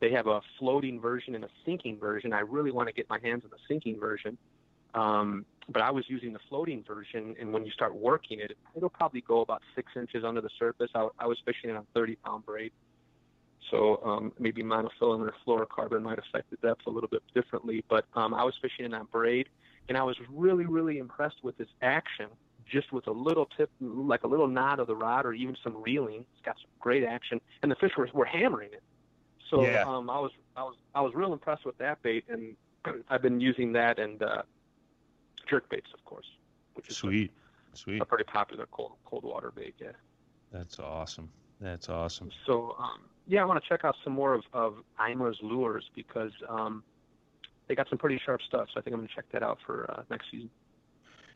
They 0.00 0.10
have 0.12 0.26
a 0.26 0.40
floating 0.58 1.00
version 1.00 1.34
and 1.34 1.44
a 1.44 1.48
sinking 1.64 1.98
version. 1.98 2.32
I 2.32 2.40
really 2.40 2.70
want 2.70 2.88
to 2.88 2.94
get 2.94 3.08
my 3.08 3.18
hands 3.22 3.42
on 3.44 3.50
the 3.50 3.58
sinking 3.68 3.98
version. 3.98 4.38
Um, 4.94 5.44
but 5.68 5.82
I 5.82 5.90
was 5.90 6.04
using 6.08 6.32
the 6.32 6.38
floating 6.48 6.82
version, 6.82 7.36
and 7.38 7.52
when 7.52 7.64
you 7.64 7.70
start 7.72 7.94
working 7.94 8.40
it, 8.40 8.56
it'll 8.74 8.88
probably 8.88 9.20
go 9.20 9.40
about 9.40 9.62
six 9.74 9.92
inches 9.96 10.24
under 10.24 10.40
the 10.40 10.50
surface. 10.58 10.90
I, 10.94 11.08
I 11.18 11.26
was 11.26 11.38
fishing 11.44 11.70
it 11.70 11.76
on 11.76 11.86
30 11.94 12.16
pound 12.16 12.46
braid. 12.46 12.72
So 13.70 14.00
um, 14.02 14.32
maybe 14.38 14.62
monofilament 14.62 15.30
or 15.30 15.34
fluorocarbon 15.46 16.02
might 16.02 16.18
affect 16.18 16.50
the 16.50 16.56
depth 16.66 16.86
a 16.86 16.90
little 16.90 17.08
bit 17.08 17.22
differently. 17.34 17.84
But 17.88 18.06
um, 18.14 18.32
I 18.32 18.44
was 18.44 18.54
fishing 18.62 18.86
it 18.86 18.94
on 18.94 19.06
braid, 19.12 19.48
and 19.88 19.96
I 19.96 20.02
was 20.02 20.16
really, 20.30 20.66
really 20.66 20.98
impressed 20.98 21.42
with 21.42 21.56
this 21.58 21.68
action, 21.82 22.26
just 22.70 22.92
with 22.92 23.06
a 23.06 23.12
little 23.12 23.46
tip, 23.56 23.70
like 23.80 24.22
a 24.24 24.26
little 24.26 24.48
nod 24.48 24.78
of 24.80 24.86
the 24.86 24.94
rod 24.96 25.24
or 25.26 25.32
even 25.32 25.56
some 25.62 25.80
reeling. 25.82 26.24
It's 26.34 26.44
got 26.44 26.56
some 26.56 26.70
great 26.80 27.04
action, 27.04 27.40
and 27.62 27.70
the 27.70 27.76
fish 27.76 27.92
were, 27.96 28.08
were 28.12 28.24
hammering 28.26 28.72
it. 28.72 28.82
So 29.50 29.64
Yeah. 29.64 29.84
um, 29.86 30.10
I 30.10 30.18
was 30.18 30.32
I 30.56 30.62
was 30.62 30.76
I 30.94 31.00
was 31.00 31.14
real 31.14 31.32
impressed 31.32 31.64
with 31.64 31.78
that 31.78 32.02
bait, 32.02 32.24
and 32.28 32.54
I've 33.08 33.22
been 33.22 33.40
using 33.40 33.72
that 33.72 33.98
and 33.98 34.22
uh, 34.22 34.42
jerk 35.48 35.68
baits, 35.70 35.88
of 35.94 36.04
course, 36.04 36.26
which 36.74 36.88
is 36.88 36.96
a- 36.96 37.00
Sweet, 37.00 37.32
sweet. 37.72 38.02
a 38.02 38.04
pretty 38.04 38.24
popular 38.24 38.66
cold 38.70 38.92
cold 39.04 39.24
water 39.24 39.50
bait. 39.54 39.74
Yeah. 39.80 39.92
That's 40.52 40.78
awesome. 40.78 41.30
That's 41.60 41.88
awesome. 41.88 42.30
So 42.46 42.76
um, 42.78 43.00
yeah, 43.26 43.42
I 43.42 43.44
want 43.46 43.62
to 43.62 43.68
check 43.68 43.84
out 43.84 43.96
some 44.04 44.12
more 44.12 44.34
of, 44.34 44.42
of 44.52 44.76
Ima's 45.10 45.38
lures 45.42 45.90
because 45.94 46.32
um, 46.48 46.82
they 47.68 47.74
got 47.74 47.88
some 47.88 47.98
pretty 47.98 48.20
sharp 48.24 48.40
stuff. 48.42 48.68
So 48.72 48.80
I 48.80 48.82
think 48.82 48.94
I'm 48.94 49.00
gonna 49.00 49.12
check 49.14 49.26
that 49.32 49.42
out 49.42 49.58
for 49.64 49.90
uh, 49.90 50.02
next 50.10 50.30
season. 50.30 50.50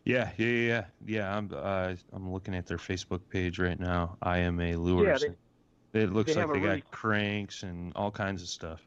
Yeah, 0.05 0.30
yeah, 0.37 0.47
yeah, 0.47 0.66
yeah. 0.66 0.85
yeah 1.07 1.37
I'm 1.37 1.51
uh, 1.55 1.95
I'm 2.12 2.33
looking 2.33 2.55
at 2.55 2.66
their 2.66 2.78
Facebook 2.78 3.20
page 3.30 3.59
right 3.59 3.78
now. 3.78 4.16
IMA 4.24 4.76
lures. 4.76 5.24
it 5.93 6.12
looks 6.12 6.35
they 6.35 6.41
like 6.43 6.53
they 6.53 6.61
got 6.61 6.66
really- 6.66 6.85
cranks 6.91 7.62
and 7.62 7.93
all 7.95 8.11
kinds 8.11 8.43
of 8.43 8.49
stuff. 8.49 8.80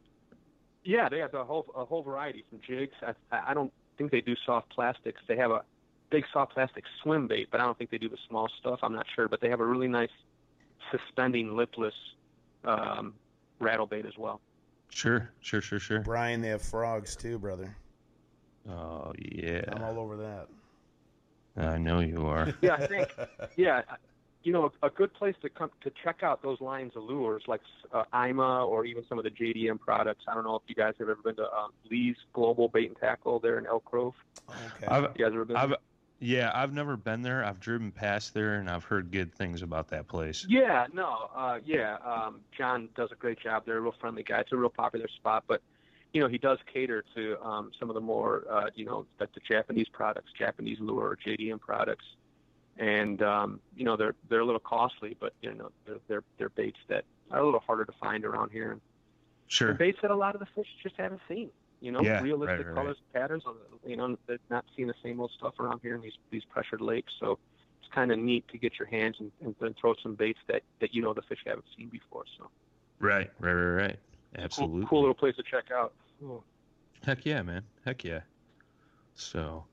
Yeah, 0.83 1.09
they 1.09 1.17
have 1.19 1.33
a 1.33 1.43
whole 1.43 1.65
a 1.75 1.85
whole 1.85 2.03
variety 2.03 2.43
from 2.49 2.59
jigs. 2.65 2.93
I, 3.01 3.13
I 3.31 3.53
don't 3.53 3.71
think 3.97 4.11
they 4.11 4.21
do 4.21 4.35
soft 4.45 4.69
plastics. 4.69 5.21
They 5.27 5.37
have 5.37 5.51
a 5.51 5.63
big 6.11 6.25
soft 6.31 6.53
plastic 6.53 6.83
swim 7.01 7.27
bait, 7.27 7.47
but 7.51 7.59
I 7.59 7.65
don't 7.65 7.77
think 7.77 7.89
they 7.89 7.97
do 7.97 8.09
the 8.09 8.19
small 8.29 8.49
stuff. 8.59 8.79
I'm 8.83 8.93
not 8.93 9.07
sure, 9.15 9.27
but 9.27 9.41
they 9.41 9.49
have 9.49 9.61
a 9.61 9.65
really 9.65 9.87
nice 9.87 10.11
suspending 10.91 11.55
lipless 11.55 11.93
um, 12.63 13.15
rattle 13.59 13.87
bait 13.87 14.05
as 14.05 14.13
well. 14.17 14.41
Sure, 14.89 15.29
sure, 15.41 15.61
sure, 15.61 15.79
sure. 15.79 15.99
Brian, 16.01 16.41
they 16.41 16.49
have 16.49 16.61
frogs 16.61 17.15
too, 17.15 17.37
brother. 17.37 17.75
Oh 18.69 19.13
yeah, 19.17 19.63
I'm 19.67 19.83
all 19.83 19.99
over 19.99 20.17
that. 20.17 20.47
I 21.57 21.77
know 21.77 21.99
you 21.99 22.25
are. 22.25 22.53
Yeah, 22.61 22.75
I 22.75 22.87
think 22.87 23.09
yeah, 23.55 23.81
you 24.43 24.53
know, 24.53 24.71
a 24.83 24.89
good 24.89 25.13
place 25.13 25.35
to 25.41 25.49
come 25.49 25.71
to 25.81 25.91
check 26.03 26.21
out 26.21 26.41
those 26.41 26.61
lines 26.61 26.93
of 26.95 27.03
lures 27.03 27.43
like 27.47 27.61
uh, 27.91 28.03
IMA 28.13 28.63
or 28.65 28.85
even 28.85 29.03
some 29.09 29.17
of 29.17 29.23
the 29.23 29.31
JDM 29.31 29.79
products. 29.79 30.23
I 30.27 30.33
don't 30.35 30.43
know 30.43 30.55
if 30.55 30.61
you 30.67 30.75
guys 30.75 30.93
have 30.99 31.09
ever 31.09 31.19
been 31.23 31.35
to 31.37 31.51
um, 31.51 31.71
Lee's 31.89 32.15
Global 32.33 32.67
Bait 32.67 32.87
and 32.87 32.97
Tackle 32.97 33.39
there 33.39 33.57
in 33.57 33.65
Elk 33.65 33.85
Grove. 33.85 34.13
Okay. 34.49 34.87
I've, 34.87 35.03
You 35.15 35.25
guys 35.25 35.33
ever 35.33 35.45
been? 35.45 35.57
I've, 35.57 35.73
yeah, 36.19 36.51
I've 36.53 36.73
never 36.73 36.97
been 36.97 37.21
there. 37.21 37.43
I've 37.43 37.59
driven 37.59 37.91
past 37.91 38.33
there, 38.33 38.55
and 38.55 38.69
I've 38.69 38.83
heard 38.83 39.11
good 39.11 39.33
things 39.33 39.61
about 39.61 39.89
that 39.89 40.07
place. 40.07 40.45
Yeah, 40.47 40.87
no, 40.93 41.29
uh, 41.35 41.59
yeah. 41.65 41.97
Um, 42.05 42.41
John 42.57 42.89
does 42.95 43.11
a 43.11 43.15
great 43.15 43.39
job. 43.39 43.63
They're 43.65 43.77
a 43.77 43.81
real 43.81 43.95
friendly 43.99 44.23
guy. 44.23 44.39
It's 44.39 44.51
a 44.51 44.57
real 44.57 44.69
popular 44.69 45.07
spot, 45.07 45.43
but 45.47 45.61
you 46.13 46.21
know 46.21 46.27
he 46.27 46.37
does 46.37 46.57
cater 46.71 47.03
to 47.15 47.41
um, 47.43 47.71
some 47.79 47.89
of 47.89 47.93
the 47.95 48.01
more 48.01 48.45
uh, 48.49 48.69
you 48.75 48.85
know 48.85 49.05
the, 49.19 49.27
the 49.33 49.41
Japanese 49.47 49.87
products, 49.91 50.31
Japanese 50.37 50.77
lure, 50.79 51.17
JDM 51.25 51.59
products, 51.59 52.05
and 52.77 53.21
um, 53.21 53.59
you 53.75 53.83
know 53.83 53.97
they're 53.97 54.15
they're 54.29 54.39
a 54.39 54.45
little 54.45 54.59
costly, 54.61 55.17
but 55.19 55.33
you 55.41 55.53
know 55.53 55.69
they're 55.85 55.99
they're, 56.07 56.23
they're 56.37 56.49
baits 56.49 56.79
that 56.87 57.03
are 57.31 57.39
a 57.39 57.45
little 57.45 57.59
harder 57.59 57.85
to 57.85 57.93
find 57.99 58.23
around 58.25 58.51
here, 58.51 58.71
and 58.71 58.81
Sure. 59.47 59.67
they're 59.67 59.75
baits 59.75 59.99
that 60.01 60.09
a 60.09 60.15
lot 60.15 60.33
of 60.33 60.39
the 60.39 60.47
fish 60.55 60.67
just 60.81 60.95
haven't 60.97 61.21
seen. 61.27 61.49
You 61.81 61.91
know, 61.91 62.01
Yeah, 62.01 62.21
realistic 62.21 62.59
right, 62.59 62.67
right, 62.67 62.75
colors, 62.75 62.97
patterns. 63.13 63.43
uh, 63.45 63.51
You 63.85 63.97
know, 63.97 64.17
they're 64.27 64.39
not 64.49 64.65
seeing 64.75 64.87
the 64.87 64.95
same 65.03 65.19
old 65.19 65.31
stuff 65.37 65.59
around 65.59 65.79
here 65.81 65.95
in 65.95 66.01
these 66.01 66.17
these 66.31 66.43
pressured 66.45 66.81
lakes. 66.81 67.13
So 67.19 67.37
it's 67.81 67.93
kind 67.93 68.11
of 68.11 68.19
neat 68.19 68.47
to 68.49 68.57
get 68.57 68.79
your 68.79 68.87
hands 68.87 69.17
and, 69.19 69.31
and, 69.41 69.55
and 69.61 69.75
throw 69.77 69.93
some 70.01 70.15
baits 70.15 70.39
that 70.47 70.63
that 70.79 70.93
you 70.93 71.01
know 71.01 71.13
the 71.13 71.21
fish 71.23 71.39
haven't 71.45 71.65
seen 71.77 71.89
before. 71.89 72.23
So 72.37 72.49
Right, 72.99 73.29
right, 73.39 73.53
right, 73.53 73.75
right. 73.87 73.99
Absolutely. 74.37 74.85
cool 74.87 75.01
little 75.01 75.13
place 75.13 75.35
to 75.35 75.43
check 75.43 75.65
out. 75.71 75.93
Heck 77.05 77.25
yeah, 77.25 77.41
man. 77.41 77.63
Heck 77.85 78.03
yeah. 78.03 78.21
So, 79.13 79.65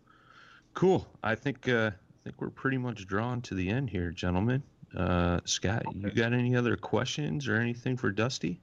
cool. 0.75 1.07
I 1.23 1.35
think 1.35 1.69
uh, 1.69 1.91
I 1.93 2.19
think 2.25 2.41
we're 2.41 2.51
pretty 2.51 2.79
much 2.79 3.07
drawn 3.07 3.41
to 3.43 3.55
the 3.55 3.69
end 3.69 3.91
here, 3.91 4.11
gentlemen. 4.11 4.63
Uh, 4.97 5.41
Scott, 5.45 5.83
you 5.95 6.11
got 6.11 6.33
any 6.33 6.55
other 6.55 6.77
questions 6.77 7.49
or 7.49 7.57
anything 7.57 7.97
for 7.97 8.11
Dusty? 8.11 8.61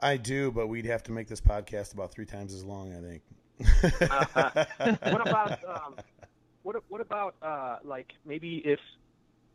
I 0.00 0.16
do, 0.16 0.50
but 0.50 0.66
we'd 0.66 0.86
have 0.86 1.02
to 1.04 1.12
make 1.12 1.28
this 1.28 1.40
podcast 1.40 1.94
about 1.94 2.12
three 2.12 2.26
times 2.26 2.52
as 2.52 2.64
long, 2.64 2.94
I 2.94 3.00
think. 3.00 3.22
what 5.12 5.26
about 5.26 5.58
um, 5.64 5.96
what 6.62 6.76
what 6.88 7.00
about 7.00 7.36
uh, 7.40 7.78
like 7.84 8.12
maybe 8.26 8.58
if 8.64 8.80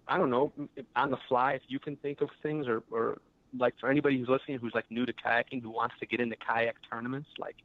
I 0.08 0.18
don't 0.18 0.32
know 0.32 0.52
on 0.96 1.12
the 1.12 1.18
fly 1.30 1.54
if 1.54 1.62
you 1.68 1.78
can 1.78 1.96
think 1.98 2.22
of 2.22 2.30
things 2.42 2.68
or 2.68 2.82
or 2.90 3.20
like 3.58 3.76
for 3.80 3.90
anybody 3.92 4.18
who's 4.18 4.30
listening 4.30 4.58
who's 4.60 4.74
like 4.74 4.90
new 4.90 5.06
to 5.06 5.14
kayaking 5.14 5.62
who 5.62 5.70
wants 5.70 5.96
to 6.00 6.06
get 6.08 6.20
into 6.20 6.36
kayak 6.38 6.76
tournaments 6.90 7.30
like 7.38 7.58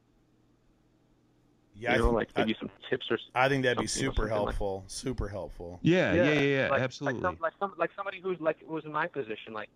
yeah, 1.79 1.93
you 1.93 1.99
know 1.99 2.09
I, 2.09 2.13
like 2.13 2.29
I, 2.35 2.41
maybe 2.41 2.55
some 2.59 2.69
tips 2.89 3.05
or 3.09 3.17
I 3.35 3.49
think 3.49 3.63
that'd 3.63 3.77
be 3.77 3.87
super 3.87 4.15
something 4.15 4.23
like- 4.23 4.31
helpful. 4.31 4.83
super 4.87 5.27
helpful. 5.27 5.79
Yeah, 5.81 6.13
yeah, 6.13 6.23
yeah, 6.31 6.39
yeah, 6.39 6.67
like, 6.69 6.81
absolutely. 6.81 7.21
Like, 7.21 7.33
some, 7.33 7.41
like 7.41 7.53
some 7.59 7.73
like 7.77 7.89
somebody 7.95 8.19
who's 8.21 8.39
like 8.39 8.57
was 8.67 8.83
in 8.85 8.91
my 8.91 9.07
position, 9.07 9.53
like 9.53 9.69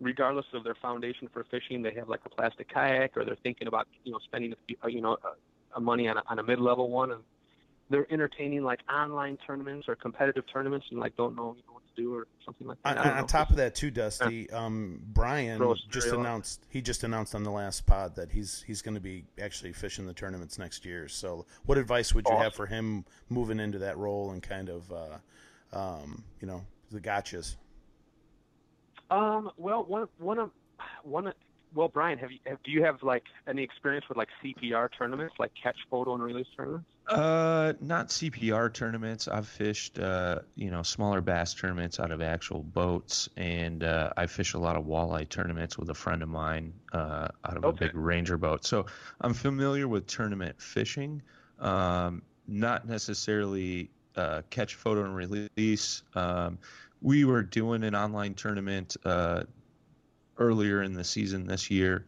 regardless 0.00 0.46
of 0.54 0.64
their 0.64 0.76
foundation 0.76 1.28
for 1.32 1.44
fishing, 1.50 1.82
they 1.82 1.94
have 1.94 2.08
like 2.08 2.20
a 2.24 2.28
plastic 2.28 2.72
kayak, 2.72 3.16
or 3.16 3.24
they're 3.24 3.36
thinking 3.42 3.66
about 3.68 3.88
you 4.04 4.12
know 4.12 4.18
spending 4.24 4.52
a 4.52 4.84
uh, 4.84 4.88
you 4.88 5.00
know 5.00 5.16
a, 5.24 5.76
a 5.76 5.80
money 5.80 6.08
on 6.08 6.16
a, 6.16 6.22
on 6.28 6.38
a 6.38 6.42
mid 6.42 6.60
level 6.60 6.90
one, 6.90 7.12
and 7.12 7.22
they're 7.90 8.10
entertaining 8.12 8.62
like 8.62 8.80
online 8.92 9.38
tournaments 9.46 9.88
or 9.88 9.96
competitive 9.96 10.44
tournaments, 10.52 10.86
and 10.90 11.00
like 11.00 11.16
don't 11.16 11.34
know, 11.34 11.54
you 11.56 11.62
know 11.66 11.74
what 11.74 11.82
to 11.94 12.02
do 12.02 12.14
or 12.14 12.26
something 12.44 12.66
like 12.66 12.78
that. 12.84 12.98
On, 12.98 13.18
on 13.18 13.26
top 13.26 13.50
of 13.50 13.56
that, 13.56 13.74
too, 13.74 13.90
Dusty, 13.90 14.50
um, 14.50 15.00
Brian 15.06 15.74
just 15.90 16.08
announced 16.08 16.64
he 16.68 16.80
just 16.80 17.04
announced 17.04 17.34
on 17.34 17.42
the 17.42 17.50
last 17.50 17.86
pod 17.86 18.14
that 18.16 18.30
he's 18.30 18.62
he's 18.66 18.82
going 18.82 18.94
to 18.94 19.00
be 19.00 19.24
actually 19.40 19.72
fishing 19.72 20.06
the 20.06 20.14
tournaments 20.14 20.58
next 20.58 20.84
year. 20.84 21.08
So, 21.08 21.46
what 21.66 21.78
advice 21.78 22.14
would 22.14 22.26
you 22.28 22.36
have 22.36 22.54
for 22.54 22.66
him 22.66 23.04
moving 23.28 23.60
into 23.60 23.78
that 23.78 23.96
role 23.96 24.30
and 24.30 24.42
kind 24.42 24.68
of, 24.68 24.92
uh, 24.92 25.76
um, 25.76 26.24
you 26.40 26.46
know, 26.46 26.64
the 26.90 27.00
gotchas? 27.00 27.56
Um, 29.10 29.50
well, 29.56 29.84
one 29.84 30.08
one 30.18 30.38
of 30.38 30.50
one. 31.02 31.26
of- 31.28 31.34
Well, 31.74 31.88
Brian, 31.88 32.18
have 32.18 32.32
you 32.32 32.38
have, 32.46 32.62
do 32.62 32.70
you 32.70 32.82
have 32.84 33.02
like 33.02 33.24
any 33.46 33.62
experience 33.62 34.06
with 34.08 34.16
like 34.16 34.28
CPR 34.42 34.88
tournaments, 34.96 35.34
like 35.38 35.52
catch, 35.62 35.76
photo, 35.90 36.14
and 36.14 36.22
release 36.22 36.46
tournaments? 36.56 36.86
Uh, 37.06 37.74
not 37.80 38.08
CPR 38.08 38.72
tournaments. 38.72 39.28
I've 39.28 39.46
fished, 39.46 39.98
uh, 39.98 40.40
you 40.56 40.70
know, 40.70 40.82
smaller 40.82 41.20
bass 41.20 41.52
tournaments 41.52 42.00
out 42.00 42.10
of 42.10 42.22
actual 42.22 42.62
boats, 42.62 43.28
and 43.36 43.84
uh, 43.84 44.12
I 44.16 44.26
fish 44.26 44.54
a 44.54 44.58
lot 44.58 44.76
of 44.76 44.84
walleye 44.86 45.28
tournaments 45.28 45.76
with 45.78 45.90
a 45.90 45.94
friend 45.94 46.22
of 46.22 46.30
mine 46.30 46.72
uh, 46.94 47.28
out 47.44 47.56
of 47.58 47.64
Okay. 47.66 47.84
a 47.84 47.88
big 47.88 47.96
Ranger 47.96 48.38
boat. 48.38 48.64
So 48.64 48.86
I'm 49.20 49.34
familiar 49.34 49.88
with 49.88 50.06
tournament 50.06 50.60
fishing. 50.60 51.20
Um, 51.58 52.22
not 52.46 52.88
necessarily 52.88 53.90
uh, 54.16 54.40
catch, 54.48 54.74
photo, 54.74 55.04
and 55.04 55.14
release. 55.14 56.02
Um, 56.14 56.58
we 57.00 57.24
were 57.24 57.42
doing 57.42 57.84
an 57.84 57.94
online 57.94 58.34
tournament 58.34 58.96
uh, 59.04 59.44
earlier 60.38 60.82
in 60.82 60.92
the 60.92 61.04
season 61.04 61.46
this 61.46 61.70
year. 61.70 62.06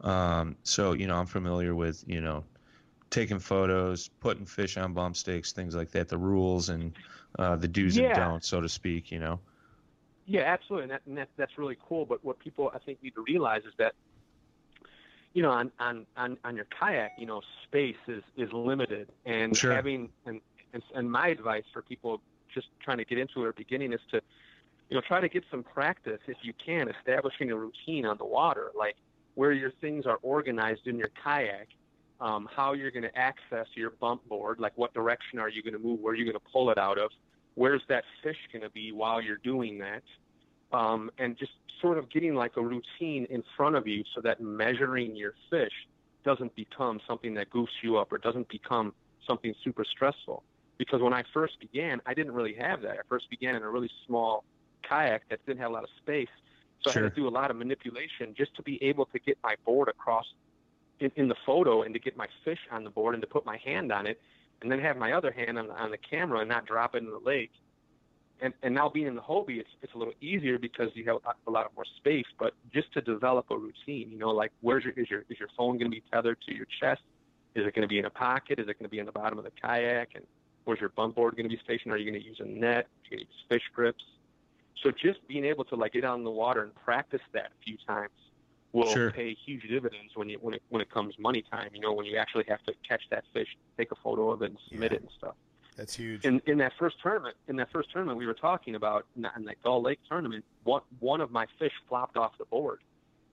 Um, 0.00 0.56
so 0.62 0.92
you 0.92 1.06
know, 1.06 1.16
I'm 1.16 1.26
familiar 1.26 1.74
with 1.74 2.02
you 2.06 2.20
know 2.20 2.44
taking 3.10 3.38
photos, 3.38 4.08
putting 4.08 4.46
fish 4.46 4.76
on 4.76 4.94
bump 4.94 5.16
sticks, 5.16 5.52
things 5.52 5.74
like 5.76 5.90
that, 5.90 6.08
the 6.08 6.18
rules 6.18 6.70
and 6.70 6.92
uh, 7.38 7.56
the 7.56 7.68
do's 7.68 7.96
Yeah. 7.96 8.06
and 8.06 8.14
don'ts, 8.14 8.48
so 8.48 8.60
to 8.60 8.68
speak. 8.68 9.10
You 9.10 9.18
know. 9.18 9.40
Yeah, 10.24 10.42
absolutely, 10.42 10.84
and, 10.84 10.92
that, 10.92 11.02
and 11.06 11.18
that, 11.18 11.28
that's 11.36 11.58
really 11.58 11.76
cool. 11.86 12.06
But 12.06 12.24
what 12.24 12.38
people 12.38 12.70
I 12.74 12.78
think 12.78 13.02
need 13.02 13.14
to 13.16 13.24
realize 13.26 13.62
is 13.64 13.74
that, 13.78 13.94
you 15.34 15.42
know, 15.42 15.50
on 15.50 15.72
on 15.80 16.06
on, 16.16 16.38
on 16.44 16.56
your 16.56 16.66
kayak, 16.78 17.12
you 17.18 17.26
know, 17.26 17.42
space 17.64 17.96
is 18.06 18.22
is 18.36 18.52
limited, 18.52 19.08
and 19.24 19.56
Sure. 19.56 19.72
having 19.72 20.10
and, 20.24 20.40
and 20.72 20.82
and 20.94 21.10
my 21.10 21.28
advice 21.28 21.64
for 21.72 21.82
people 21.82 22.22
just 22.54 22.68
trying 22.82 22.98
to 22.98 23.04
get 23.04 23.18
into 23.18 23.42
it 23.44 23.48
or 23.48 23.52
beginning 23.52 23.92
is 23.92 24.00
to, 24.10 24.20
you 24.88 24.96
know, 24.96 25.02
try 25.06 25.20
to 25.20 25.28
get 25.28 25.44
some 25.50 25.62
practice 25.62 26.20
if 26.26 26.36
you 26.42 26.52
can, 26.64 26.88
establishing 26.88 27.50
a 27.50 27.56
routine 27.56 28.06
on 28.06 28.18
the 28.18 28.24
water, 28.24 28.70
like 28.76 28.96
where 29.34 29.52
your 29.52 29.70
things 29.80 30.06
are 30.06 30.18
organized 30.22 30.86
in 30.86 30.98
your 30.98 31.10
kayak. 31.22 31.68
Um, 32.20 32.48
how 32.54 32.72
you're 32.72 32.92
going 32.92 33.02
to 33.02 33.18
access 33.18 33.66
your 33.74 33.90
bump 33.90 34.28
board, 34.28 34.60
like 34.60 34.78
what 34.78 34.94
direction 34.94 35.40
are 35.40 35.48
you 35.48 35.60
going 35.60 35.72
to 35.72 35.80
move, 35.80 35.98
where 35.98 36.12
are 36.12 36.14
you 36.14 36.24
going 36.24 36.36
to 36.36 36.52
pull 36.52 36.70
it 36.70 36.78
out 36.78 36.96
of, 36.96 37.10
where's 37.54 37.82
that 37.88 38.04
fish 38.22 38.36
going 38.52 38.62
to 38.62 38.70
be 38.70 38.92
while 38.92 39.20
you're 39.20 39.38
doing 39.38 39.78
that 39.78 40.02
um, 40.72 41.10
and 41.18 41.36
just 41.36 41.52
sort 41.80 41.98
of 41.98 42.10
getting 42.10 42.34
like 42.34 42.56
a 42.56 42.62
routine 42.62 43.26
in 43.30 43.42
front 43.56 43.76
of 43.76 43.86
you 43.86 44.04
so 44.14 44.20
that 44.20 44.40
measuring 44.40 45.14
your 45.16 45.34
fish 45.50 45.72
doesn't 46.24 46.54
become 46.54 47.00
something 47.06 47.34
that 47.34 47.50
goofs 47.50 47.82
you 47.82 47.96
up 47.96 48.12
or 48.12 48.18
doesn't 48.18 48.48
become 48.48 48.92
something 49.26 49.54
super 49.64 49.84
stressful 49.84 50.42
because 50.84 51.00
when 51.00 51.12
i 51.12 51.22
first 51.32 51.54
began 51.60 52.00
i 52.06 52.12
didn't 52.14 52.32
really 52.32 52.54
have 52.54 52.82
that 52.82 52.92
i 52.92 53.04
first 53.08 53.28
began 53.30 53.54
in 53.54 53.62
a 53.62 53.70
really 53.70 53.90
small 54.06 54.44
kayak 54.88 55.22
that 55.30 55.38
didn't 55.46 55.60
have 55.60 55.70
a 55.70 55.74
lot 55.78 55.84
of 55.84 55.90
space 56.02 56.34
so 56.82 56.90
i 56.90 56.94
had 56.94 57.02
to 57.02 57.10
do 57.10 57.28
a 57.28 57.34
lot 57.40 57.50
of 57.50 57.56
manipulation 57.56 58.34
just 58.36 58.54
to 58.56 58.62
be 58.62 58.82
able 58.82 59.06
to 59.06 59.18
get 59.20 59.36
my 59.42 59.54
board 59.64 59.88
across 59.88 60.26
in, 61.02 61.10
in 61.16 61.28
the 61.28 61.36
photo 61.44 61.82
and 61.82 61.92
to 61.94 62.00
get 62.00 62.16
my 62.16 62.28
fish 62.44 62.58
on 62.70 62.84
the 62.84 62.90
board 62.90 63.14
and 63.14 63.22
to 63.22 63.28
put 63.28 63.44
my 63.44 63.58
hand 63.64 63.92
on 63.92 64.06
it 64.06 64.20
and 64.62 64.70
then 64.70 64.78
have 64.78 64.96
my 64.96 65.12
other 65.12 65.32
hand 65.32 65.58
on, 65.58 65.70
on 65.70 65.90
the 65.90 65.98
camera 65.98 66.40
and 66.40 66.48
not 66.48 66.66
drop 66.66 66.94
it 66.94 67.02
in 67.02 67.10
the 67.10 67.20
lake. 67.24 67.50
And, 68.40 68.52
and 68.62 68.74
now 68.74 68.88
being 68.88 69.06
in 69.06 69.14
the 69.14 69.20
Hobie, 69.20 69.60
it's, 69.60 69.68
it's 69.82 69.94
a 69.94 69.98
little 69.98 70.14
easier 70.20 70.58
because 70.58 70.88
you 70.94 71.04
have 71.04 71.18
a 71.46 71.50
lot 71.50 71.70
more 71.76 71.84
space, 71.98 72.24
but 72.38 72.54
just 72.72 72.92
to 72.94 73.00
develop 73.00 73.46
a 73.50 73.56
routine, 73.56 74.10
you 74.10 74.18
know, 74.18 74.30
like 74.30 74.50
where's 74.60 74.84
your, 74.84 74.94
is 74.96 75.10
your, 75.10 75.24
is 75.28 75.38
your 75.38 75.48
phone 75.56 75.78
going 75.78 75.90
to 75.90 75.94
be 75.94 76.02
tethered 76.12 76.38
to 76.46 76.54
your 76.54 76.66
chest? 76.80 77.02
Is 77.54 77.66
it 77.66 77.74
going 77.74 77.82
to 77.82 77.88
be 77.88 77.98
in 77.98 78.06
a 78.06 78.10
pocket? 78.10 78.58
Is 78.58 78.64
it 78.68 78.78
going 78.78 78.84
to 78.84 78.88
be 78.88 78.98
in 78.98 79.06
the 79.06 79.12
bottom 79.12 79.38
of 79.38 79.44
the 79.44 79.52
kayak? 79.60 80.10
And 80.14 80.24
where's 80.64 80.80
your 80.80 80.90
bump 80.90 81.14
board 81.14 81.36
going 81.36 81.48
to 81.48 81.54
be 81.54 81.60
stationed? 81.62 81.92
Are 81.92 81.96
you 81.96 82.10
going 82.10 82.20
to 82.20 82.26
use 82.26 82.40
a 82.40 82.44
net? 82.44 82.86
Are 82.86 82.88
you 83.04 83.16
going 83.16 83.26
to 83.26 83.32
use 83.32 83.44
fish 83.48 83.62
grips? 83.74 84.04
So 84.82 84.90
just 84.90 85.26
being 85.28 85.44
able 85.44 85.64
to 85.66 85.76
like 85.76 85.92
get 85.92 86.04
out 86.04 86.18
in 86.18 86.24
the 86.24 86.30
water 86.30 86.62
and 86.62 86.74
practice 86.74 87.20
that 87.32 87.46
a 87.60 87.64
few 87.64 87.76
times 87.86 88.10
will 88.72 88.86
Sure. 88.92 89.10
pay 89.10 89.34
huge 89.34 89.68
dividends 89.68 90.16
when 90.16 90.28
you 90.28 90.38
when 90.40 90.54
it 90.54 90.62
when 90.70 90.80
it 90.82 90.90
comes 90.90 91.18
money 91.18 91.42
time. 91.50 91.70
You 91.74 91.80
know, 91.80 91.92
when 91.92 92.06
you 92.06 92.16
actually 92.16 92.44
have 92.48 92.62
to 92.64 92.74
catch 92.88 93.02
that 93.10 93.24
fish, 93.32 93.56
take 93.76 93.92
a 93.92 93.96
photo 93.96 94.30
of 94.30 94.42
it, 94.42 94.46
and 94.50 94.58
submit 94.68 94.92
Yeah. 94.92 94.96
it 94.96 95.02
and 95.02 95.10
stuff. 95.16 95.34
That's 95.76 95.94
huge. 95.94 96.24
In 96.24 96.40
in 96.46 96.58
that 96.58 96.72
first 96.78 96.96
tournament, 97.00 97.36
in 97.48 97.56
that 97.56 97.70
first 97.70 97.90
tournament 97.92 98.18
we 98.18 98.26
were 98.26 98.34
talking 98.34 98.74
about, 98.74 99.06
in 99.16 99.22
that, 99.22 99.36
in 99.36 99.44
that 99.44 99.62
Gull 99.62 99.82
Lake 99.82 100.00
tournament, 100.08 100.44
one 100.64 100.82
one 101.00 101.20
of 101.20 101.30
my 101.30 101.46
fish 101.58 101.72
flopped 101.88 102.16
off 102.16 102.36
the 102.38 102.44
board. 102.46 102.80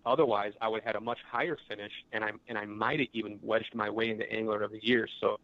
Otherwise, 0.05 0.53
I 0.61 0.67
would 0.69 0.81
have 0.81 0.87
had 0.87 0.95
a 0.95 1.01
much 1.01 1.19
higher 1.29 1.57
finish, 1.67 1.91
and 2.11 2.23
I 2.23 2.31
and 2.47 2.57
I 2.57 2.65
might 2.65 2.99
have 2.99 3.09
even 3.13 3.39
wedged 3.41 3.73
my 3.75 3.89
way 3.89 4.09
into 4.09 4.29
Angler 4.31 4.61
of 4.61 4.71
the 4.71 4.83
Year. 4.83 5.07
So 5.19 5.39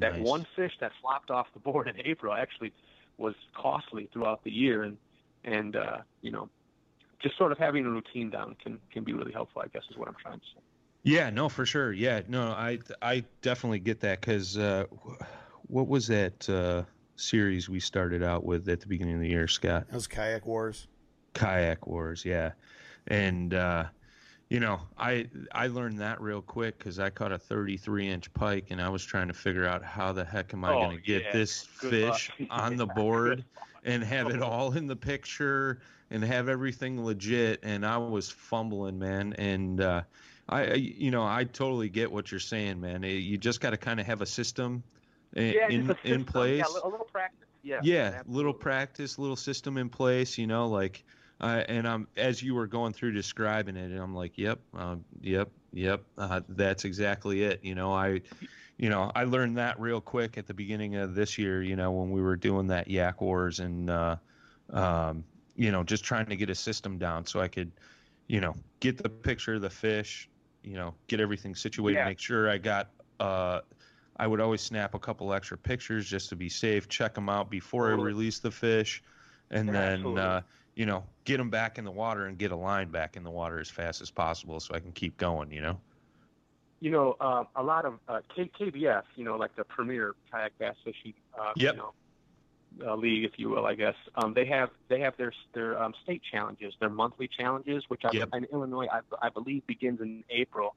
that 0.00 0.18
Nice. 0.18 0.26
one 0.26 0.46
fish 0.56 0.72
that 0.80 0.92
flopped 1.00 1.30
off 1.30 1.46
the 1.54 1.60
board 1.60 1.88
in 1.88 1.94
April 2.04 2.32
actually 2.32 2.72
was 3.18 3.34
costly 3.54 4.08
throughout 4.12 4.42
the 4.44 4.50
year, 4.50 4.82
and 4.82 4.96
and 5.44 5.76
uh, 5.76 5.98
you 6.22 6.30
know, 6.30 6.48
just 7.22 7.36
sort 7.38 7.52
of 7.52 7.58
having 7.58 7.86
a 7.86 7.90
routine 7.90 8.30
down 8.30 8.56
can 8.62 8.78
can 8.92 9.04
be 9.04 9.12
really 9.12 9.32
helpful. 9.32 9.62
I 9.62 9.68
guess 9.68 9.82
is 9.90 9.96
what 9.96 10.08
I'm 10.08 10.16
trying 10.20 10.40
to 10.40 10.46
say. 10.54 10.60
Yeah, 11.02 11.30
no, 11.30 11.48
for 11.48 11.64
sure. 11.64 11.92
Yeah, 11.92 12.20
no, 12.28 12.48
I 12.50 12.78
I 13.00 13.24
definitely 13.42 13.80
get 13.80 14.00
that 14.00 14.20
because 14.20 14.58
uh, 14.58 14.84
what 15.66 15.88
was 15.88 16.06
that 16.08 16.48
uh, 16.48 16.82
series 17.16 17.68
we 17.68 17.80
started 17.80 18.22
out 18.22 18.44
with 18.44 18.68
at 18.68 18.80
the 18.80 18.86
beginning 18.86 19.14
of 19.14 19.20
the 19.20 19.28
year, 19.28 19.48
Scott? 19.48 19.86
Those 19.90 20.06
kayak 20.06 20.46
wars. 20.46 20.88
Kayak 21.32 21.86
Wars, 21.86 22.24
yeah, 22.24 22.50
and 23.06 23.54
uh, 23.54 23.84
you 24.50 24.58
know, 24.60 24.80
I 24.98 25.28
I 25.52 25.68
learned 25.68 26.00
that 26.00 26.20
real 26.20 26.42
quick 26.42 26.76
because 26.78 26.98
I 26.98 27.08
caught 27.08 27.30
a 27.32 27.38
33 27.38 28.08
inch 28.08 28.32
pike 28.34 28.66
and 28.70 28.82
I 28.82 28.88
was 28.88 29.04
trying 29.04 29.28
to 29.28 29.34
figure 29.34 29.64
out 29.64 29.82
how 29.84 30.12
the 30.12 30.24
heck 30.24 30.52
am 30.52 30.64
I 30.64 30.72
Oh, 30.74 30.80
going 30.86 30.96
to 30.96 31.02
get 31.02 31.22
yeah. 31.22 31.32
this 31.32 31.68
Good 31.80 31.90
fish 31.90 32.30
on 32.50 32.76
the 32.76 32.86
board 32.86 33.44
and 33.84 34.02
have 34.02 34.28
it 34.28 34.42
all 34.42 34.72
in 34.72 34.88
the 34.88 34.96
picture 34.96 35.80
and 36.10 36.24
have 36.24 36.48
everything 36.48 37.02
legit. 37.04 37.60
And 37.62 37.86
I 37.86 37.96
was 37.96 38.28
fumbling, 38.28 38.98
man. 38.98 39.34
And 39.34 39.80
uh, 39.80 40.02
I, 40.48 40.74
you 40.74 41.12
know, 41.12 41.24
I 41.24 41.44
totally 41.44 41.88
get 41.88 42.10
what 42.10 42.32
you're 42.32 42.40
saying, 42.40 42.80
man. 42.80 43.04
Eh, 43.04 43.08
You 43.08 43.38
just 43.38 43.60
got 43.60 43.70
to 43.70 43.76
kind 43.76 44.00
of 44.00 44.06
have 44.06 44.20
a 44.20 44.26
system 44.26 44.82
i- 45.36 45.40
Yeah, 45.54 45.68
in 45.68 45.90
a 45.90 45.96
in 46.02 46.24
place 46.24 46.58
Yeah, 46.66 46.72
a 46.72 46.74
little- 46.74 47.06
practice. 47.12 47.46
Yeah. 47.62 47.80
yeah 47.84 48.22
little 48.26 48.54
practice 48.54 49.18
little 49.18 49.36
system 49.36 49.76
in 49.76 49.90
place 49.90 50.38
you 50.38 50.46
know 50.46 50.66
like 50.68 51.04
uh, 51.40 51.64
and 51.68 51.86
i'm 51.88 52.08
as 52.16 52.42
you 52.42 52.54
were 52.54 52.66
going 52.66 52.92
through 52.92 53.12
describing 53.12 53.76
it 53.76 53.90
and 53.90 53.98
i'm 53.98 54.14
like 54.14 54.38
yep 54.38 54.62
um, 54.74 55.04
yep 55.20 55.52
yep 55.72 56.06
uh, 56.18 56.40
that's 56.48 56.84
exactly 56.84 57.42
it 57.42 57.62
you 57.64 57.74
know 57.74 57.92
i 57.92 58.20
you 58.78 58.88
know 58.88 59.10
i 59.14 59.24
learned 59.24 59.56
that 59.56 59.78
real 59.80 60.00
quick 60.00 60.38
at 60.38 60.46
the 60.46 60.54
beginning 60.54 60.96
of 60.96 61.14
this 61.14 61.38
year 61.38 61.62
you 61.62 61.76
know 61.76 61.92
when 61.92 62.10
we 62.10 62.20
were 62.22 62.36
doing 62.36 62.66
that 62.68 62.88
yak 62.88 63.20
wars 63.20 63.60
and 63.60 63.90
uh, 63.90 64.16
um, 64.70 65.24
you 65.54 65.70
know 65.70 65.82
just 65.84 66.04
trying 66.04 66.26
to 66.26 66.36
get 66.36 66.50
a 66.50 66.54
system 66.54 66.98
down 66.98 67.24
so 67.26 67.40
i 67.40 67.48
could 67.48 67.80
you 68.28 68.40
know 68.40 68.54
get 68.80 68.98
the 68.98 69.08
picture 69.08 69.54
of 69.54 69.62
the 69.62 69.70
fish 69.70 70.30
you 70.62 70.74
know 70.74 70.94
get 71.08 71.20
everything 71.20 71.54
situated 71.54 71.96
Yeah. 71.96 72.02
make 72.02 72.18
sure 72.18 72.48
i 72.48 72.58
got 72.58 72.92
uh, 73.20 73.60
I 74.16 74.26
would 74.26 74.40
always 74.40 74.60
snap 74.62 74.94
a 74.94 74.98
couple 74.98 75.32
extra 75.32 75.56
pictures 75.56 76.08
just 76.08 76.28
to 76.30 76.36
be 76.36 76.48
safe, 76.48 76.88
check 76.88 77.14
them 77.14 77.28
out 77.28 77.50
before 77.50 77.88
I 77.90 77.94
release 77.94 78.40
the 78.40 78.50
fish, 78.50 79.02
and 79.50 79.72
Yeah, 79.72 79.74
then 79.74 80.18
uh, 80.18 80.42
you 80.80 80.86
know 80.86 81.04
get 81.28 81.36
them 81.36 81.50
back 81.50 81.76
in 81.78 81.84
the 81.84 81.90
water 82.04 82.22
and 82.26 82.38
get 82.38 82.50
a 82.52 82.56
line 82.56 82.88
back 82.90 83.16
in 83.18 83.22
the 83.22 83.30
water 83.40 83.58
as 83.60 83.68
fast 83.68 84.00
as 84.00 84.10
possible 84.10 84.58
so 84.64 84.74
I 84.74 84.80
can 84.80 84.92
keep 84.92 85.14
going. 85.18 85.52
You 85.52 85.60
know. 85.66 85.76
you 86.80 86.90
know, 86.90 87.08
uh, 87.20 87.44
a 87.54 87.62
lot 87.62 87.84
of 87.84 87.94
uh, 88.08 88.20
K- 88.34 88.50
KBF, 88.58 89.04
you 89.14 89.24
know, 89.26 89.36
like 89.36 89.54
the 89.60 89.64
premier 89.64 90.14
kayak 90.32 90.52
bass 90.58 90.76
fishing, 90.82 91.12
uh, 91.38 91.52
Yep. 91.56 91.74
you 91.74 91.80
know, 91.80 91.92
uh, 92.88 92.96
league, 92.96 93.24
if 93.24 93.32
you 93.36 93.50
will, 93.52 93.66
I 93.66 93.74
guess. 93.74 93.98
Um, 94.14 94.32
they 94.32 94.46
have 94.46 94.70
they 94.88 95.00
have 95.00 95.14
their 95.18 95.32
their 95.52 95.70
um, 95.82 95.92
state 96.02 96.22
challenges, 96.32 96.72
their 96.80 96.88
monthly 97.02 97.28
challenges, 97.28 97.84
which 97.88 98.02
I, 98.06 98.10
Yep. 98.14 98.28
in 98.38 98.44
Illinois, 98.54 98.86
I, 98.90 99.00
I 99.20 99.28
believe, 99.28 99.66
begins 99.66 100.00
in 100.00 100.24
April, 100.30 100.74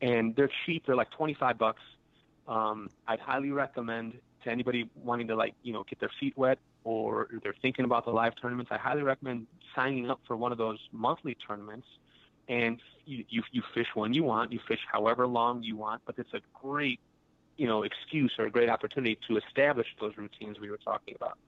and 0.00 0.34
they're 0.36 0.54
cheap. 0.64 0.80
They're 0.86 0.96
like 0.96 1.10
twenty 1.10 1.34
five 1.34 1.58
bucks. 1.58 1.82
Um, 2.48 2.88
I'd 3.06 3.20
highly 3.20 3.50
recommend 3.50 4.08
to 4.44 4.50
anybody 4.50 4.88
wanting 4.94 5.28
to 5.28 5.36
like 5.36 5.54
you 5.62 5.74
know 5.74 5.84
get 5.90 6.00
their 6.00 6.14
feet 6.18 6.36
wet 6.36 6.58
or 6.84 7.28
they're 7.42 7.54
thinking 7.60 7.84
about 7.84 8.04
the 8.04 8.10
live 8.10 8.34
tournaments. 8.40 8.70
I 8.70 8.78
highly 8.78 9.02
recommend 9.02 9.46
signing 9.74 10.10
up 10.10 10.20
for 10.26 10.36
one 10.36 10.52
of 10.52 10.58
those 10.58 10.78
monthly 10.92 11.36
tournaments 11.46 11.86
and 12.48 12.80
you, 13.06 13.24
you 13.28 13.42
you 13.52 13.62
fish 13.74 13.86
when 13.94 14.12
you 14.12 14.24
want, 14.24 14.52
you 14.52 14.60
fish 14.68 14.80
however 14.90 15.26
long 15.26 15.62
you 15.62 15.76
want, 15.76 16.02
but 16.06 16.14
it's 16.18 16.32
a 16.34 16.40
great, 16.52 17.00
you 17.56 17.66
know, 17.66 17.82
excuse 17.82 18.32
or 18.38 18.46
a 18.46 18.50
great 18.50 18.68
opportunity 18.68 19.18
to 19.28 19.38
establish 19.38 19.86
those 20.00 20.16
routines 20.16 20.58
we 20.60 20.70
were 20.70 20.78
talking 20.78 21.14
about, 21.16 21.38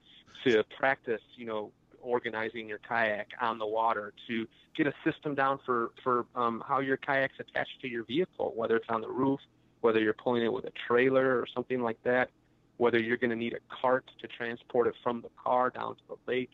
to 0.44 0.64
practice, 0.78 1.20
you 1.36 1.46
know, 1.46 1.70
organizing 2.00 2.68
your 2.68 2.78
kayak 2.78 3.28
on 3.40 3.58
the 3.58 3.66
water, 3.66 4.12
to 4.28 4.46
get 4.76 4.86
a 4.86 4.94
system 5.04 5.34
down 5.34 5.58
for 5.64 5.90
for 6.02 6.26
um, 6.34 6.62
how 6.66 6.80
your 6.80 6.96
kayak's 6.96 7.38
attached 7.40 7.80
to 7.82 7.88
your 7.88 8.04
vehicle, 8.04 8.52
whether 8.56 8.76
it's 8.76 8.88
on 8.88 9.00
the 9.00 9.08
roof, 9.08 9.40
whether 9.80 10.00
you're 10.00 10.14
pulling 10.14 10.42
it 10.42 10.52
with 10.52 10.64
a 10.64 10.72
trailer 10.86 11.38
or 11.38 11.46
something 11.54 11.82
like 11.82 12.02
that, 12.04 12.30
whether 12.76 12.98
you're 12.98 13.16
going 13.16 13.30
to 13.30 13.36
need 13.36 13.54
a 13.54 13.74
cart 13.82 14.10
to 14.20 14.26
transport 14.26 14.86
it 14.86 14.94
from 15.02 15.22
the 15.22 15.30
car 15.42 15.70
down 15.70 15.94
to 15.94 16.02
the 16.08 16.16
lake, 16.30 16.50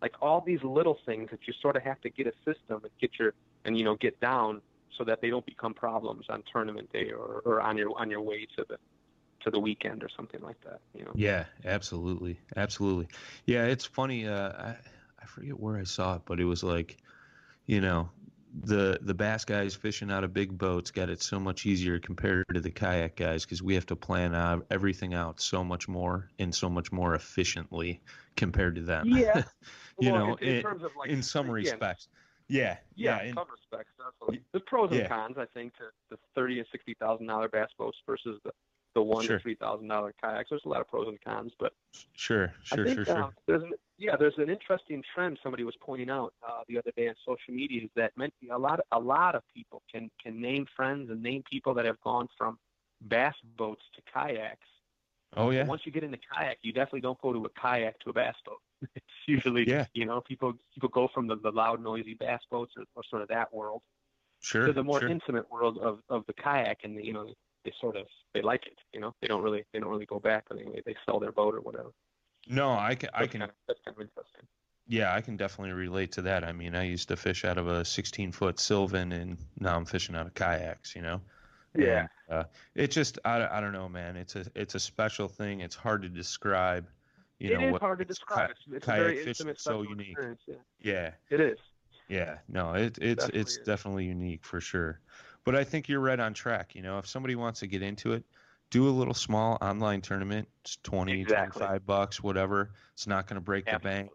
like 0.00 0.14
all 0.20 0.40
these 0.40 0.62
little 0.62 0.98
things 1.06 1.30
that 1.30 1.40
you 1.46 1.54
sort 1.60 1.76
of 1.76 1.82
have 1.82 2.00
to 2.00 2.10
get 2.10 2.26
a 2.26 2.32
system 2.44 2.80
and 2.82 2.90
get 3.00 3.10
your 3.18 3.34
and 3.64 3.78
you 3.78 3.84
know 3.84 3.96
get 3.96 4.18
down 4.20 4.60
so 4.96 5.04
that 5.04 5.20
they 5.20 5.30
don't 5.30 5.44
become 5.44 5.74
problems 5.74 6.26
on 6.28 6.42
tournament 6.50 6.90
day 6.92 7.10
or, 7.10 7.42
or 7.44 7.60
on 7.60 7.76
your 7.76 7.98
on 7.98 8.10
your 8.10 8.20
way 8.20 8.46
to 8.56 8.64
the 8.68 8.78
to 9.42 9.50
the 9.50 9.60
weekend 9.60 10.02
or 10.02 10.08
something 10.08 10.40
like 10.42 10.60
that. 10.62 10.80
You 10.94 11.04
know. 11.04 11.12
Yeah, 11.14 11.44
absolutely, 11.64 12.38
absolutely. 12.56 13.08
Yeah, 13.46 13.64
it's 13.66 13.84
funny. 13.84 14.26
Uh, 14.26 14.48
I 14.50 14.76
I 15.20 15.26
forget 15.26 15.58
where 15.58 15.76
I 15.78 15.84
saw 15.84 16.16
it, 16.16 16.22
but 16.24 16.40
it 16.40 16.44
was 16.44 16.62
like, 16.62 16.96
you 17.66 17.80
know, 17.80 18.10
the 18.62 18.98
the 19.02 19.14
bass 19.14 19.44
guys 19.44 19.74
fishing 19.74 20.10
out 20.10 20.24
of 20.24 20.32
big 20.32 20.56
boats 20.56 20.90
got 20.90 21.10
it 21.10 21.22
so 21.22 21.38
much 21.38 21.66
easier 21.66 21.98
compared 21.98 22.44
to 22.54 22.60
the 22.60 22.70
kayak 22.70 23.16
guys 23.16 23.44
because 23.44 23.62
we 23.62 23.74
have 23.74 23.86
to 23.86 23.96
plan 23.96 24.34
out 24.34 24.64
everything 24.70 25.14
out 25.14 25.40
so 25.40 25.62
much 25.62 25.88
more 25.88 26.30
and 26.38 26.54
so 26.54 26.68
much 26.68 26.90
more 26.92 27.14
efficiently 27.14 28.00
compared 28.36 28.74
to 28.76 28.80
them. 28.82 29.08
Yeah. 29.08 29.42
you 30.00 30.12
Well, 30.12 30.26
know, 30.26 30.34
in, 30.36 30.48
in 30.56 30.62
terms 30.62 30.82
of 30.82 30.90
like 30.98 31.10
in 31.10 31.22
some 31.22 31.50
respects. 31.50 32.08
Yeah, 32.48 32.76
Yeah, 32.94 33.16
yeah, 33.16 33.22
in 33.22 33.28
in- 33.30 33.34
some 33.34 33.46
respects, 33.50 33.90
definitely. 33.98 34.44
The 34.52 34.60
pros 34.60 34.90
and 34.92 35.00
Yeah. 35.00 35.08
cons, 35.08 35.36
I 35.36 35.46
think, 35.52 35.74
to 35.76 35.84
the 36.10 36.16
thirty 36.34 36.58
and 36.58 36.68
sixty 36.70 36.94
thousand 36.94 37.26
dollar 37.26 37.48
bass 37.48 37.68
boats 37.76 37.98
versus 38.06 38.40
the 38.44 38.52
the 38.96 39.02
one 39.02 39.24
Sure. 39.24 39.36
to 39.36 39.42
three 39.42 39.54
thousand 39.54 39.86
dollar 39.88 40.12
kayaks. 40.22 40.48
There's 40.50 40.64
a 40.64 40.68
lot 40.68 40.80
of 40.80 40.88
pros 40.88 41.06
and 41.06 41.20
cons, 41.20 41.52
but 41.60 41.72
sure, 42.14 42.52
sure, 42.64 42.84
think 42.84 42.96
sure, 42.96 43.04
sure. 43.04 43.22
um, 43.24 43.30
there's 43.46 43.62
an, 43.62 43.72
yeah, 43.98 44.16
there's 44.16 44.38
an 44.38 44.48
interesting 44.48 45.04
trend 45.14 45.38
somebody 45.42 45.64
was 45.64 45.76
pointing 45.80 46.10
out 46.10 46.32
uh, 46.46 46.62
the 46.68 46.78
other 46.78 46.92
day 46.96 47.08
on 47.08 47.14
social 47.24 47.52
media 47.54 47.82
is 47.84 47.90
that 47.94 48.12
meant 48.16 48.32
a 48.50 48.58
lot 48.58 48.80
a 48.92 48.98
lot 48.98 49.34
of 49.34 49.42
people 49.54 49.82
can 49.92 50.10
can 50.22 50.40
name 50.40 50.66
friends 50.74 51.10
and 51.10 51.22
name 51.22 51.42
people 51.50 51.74
that 51.74 51.84
have 51.84 52.00
gone 52.00 52.26
from 52.38 52.58
bass 53.02 53.34
boats 53.56 53.84
to 53.94 54.00
kayaks. 54.12 54.66
oh 55.36 55.50
yeah, 55.50 55.66
once 55.66 55.82
you 55.84 55.92
get 55.92 56.02
into 56.02 56.18
kayak, 56.32 56.56
you 56.62 56.72
definitely 56.72 57.02
don't 57.02 57.20
go 57.20 57.32
to 57.32 57.44
a 57.44 57.50
kayak 57.50 57.98
to 58.00 58.10
a 58.10 58.12
bass 58.14 58.36
boat. 58.46 58.62
it's 58.94 59.22
usually 59.26 59.64
Yeah. 59.68 59.84
you 59.94 60.06
know 60.06 60.20
people 60.22 60.54
people 60.74 60.88
go 60.88 61.08
from 61.14 61.26
the, 61.26 61.36
the 61.36 61.50
loud 61.52 61.82
noisy 61.82 62.14
bass 62.14 62.40
boats 62.50 62.72
or, 62.78 62.84
or 62.94 63.02
sort 63.10 63.22
of 63.22 63.28
that 63.28 63.52
world 63.52 63.82
sure, 64.40 64.66
to 64.66 64.72
the 64.72 64.82
more 64.82 65.00
sure. 65.00 65.08
intimate 65.10 65.50
world 65.50 65.78
of, 65.78 66.00
of 66.08 66.24
the 66.26 66.32
kayak 66.34 66.78
and 66.84 66.96
the, 66.96 67.04
you 67.04 67.12
know 67.12 67.26
they 67.66 67.72
sort 67.80 67.96
of 67.96 68.06
they 68.32 68.42
like 68.42 68.64
it 68.66 68.78
you 68.94 69.00
know 69.00 69.12
they 69.20 69.26
don't 69.26 69.42
really 69.42 69.64
they 69.72 69.80
don't 69.80 69.90
really 69.90 70.06
go 70.06 70.18
back 70.18 70.44
but 70.48 70.58
anyway 70.58 70.80
they 70.86 70.94
sell 71.04 71.18
their 71.20 71.32
boat 71.32 71.54
or 71.54 71.60
whatever 71.60 71.90
no, 72.48 72.70
I 72.70 72.94
can, 72.94 73.10
I 73.12 73.26
can, 73.26 73.40
kind 73.40 73.50
of, 73.50 73.56
that's 73.66 73.80
kind 73.84 73.96
of 73.96 74.02
interesting 74.02 74.46
yeah, 74.88 75.12
I 75.12 75.20
can 75.20 75.36
definitely 75.36 75.72
relate 75.72 76.12
to 76.12 76.22
that. 76.22 76.44
I 76.44 76.52
mean, 76.52 76.76
I 76.76 76.84
used 76.84 77.08
to 77.08 77.16
fish 77.16 77.44
out 77.44 77.58
of 77.58 77.66
a 77.66 77.84
16 77.84 78.30
foot 78.32 78.60
Sylvan, 78.60 79.10
and 79.12 79.36
now 79.58 79.76
I'm 79.76 79.84
fishing 79.84 80.14
out 80.14 80.26
of 80.26 80.34
kayaks. 80.34 80.94
You 80.94 81.02
know. 81.02 81.20
Yeah. 81.76 82.06
And, 82.28 82.38
uh, 82.38 82.44
it 82.74 82.90
just, 82.90 83.18
I, 83.24 83.46
I 83.46 83.60
don't 83.60 83.72
know, 83.72 83.88
man. 83.88 84.16
It's 84.16 84.36
a, 84.36 84.46
it's 84.54 84.74
a 84.74 84.80
special 84.80 85.28
thing. 85.28 85.60
It's 85.60 85.74
hard 85.74 86.02
to 86.02 86.08
describe. 86.08 86.86
You 87.38 87.50
It 87.50 87.60
know 87.60 87.74
is 87.74 87.80
hard 87.80 87.98
to 87.98 88.04
describe 88.04 88.50
ki- 88.50 88.76
it's, 88.76 88.86
kayak 88.86 88.98
very 88.98 89.16
fishing 89.16 89.28
intimate 89.48 89.56
is 89.56 89.62
so 89.62 89.82
unique. 89.82 90.16
yeah. 90.46 90.54
Yeah. 90.80 91.10
it 91.30 91.40
is 91.40 91.58
Yeah, 92.08 92.38
no, 92.48 92.72
it, 92.74 92.96
it's 92.98 93.26
Definitely 93.26 93.40
it's 93.40 93.56
is. 93.58 93.66
definitely 93.66 94.04
unique 94.06 94.44
for 94.44 94.60
sure. 94.60 95.00
But 95.46 95.54
I 95.54 95.62
think 95.62 95.88
you're 95.88 96.00
right 96.00 96.18
on 96.18 96.34
track. 96.34 96.74
You 96.74 96.82
know, 96.82 96.98
if 96.98 97.06
somebody 97.06 97.36
wants 97.36 97.60
to 97.60 97.68
get 97.68 97.80
into 97.80 98.12
it, 98.12 98.24
do 98.70 98.88
a 98.88 98.90
little 98.90 99.14
small 99.14 99.56
online 99.62 100.02
tournament. 100.02 100.48
It's 100.62 100.76
20, 100.82 101.20
Exactly. 101.20 101.60
25 101.60 101.86
bucks, 101.86 102.20
whatever. 102.22 102.72
It's 102.92 103.06
not 103.06 103.28
going 103.28 103.36
to 103.36 103.40
break 103.40 103.64
the 103.64 103.70
Absolutely. 103.76 104.02
bank. 104.02 104.10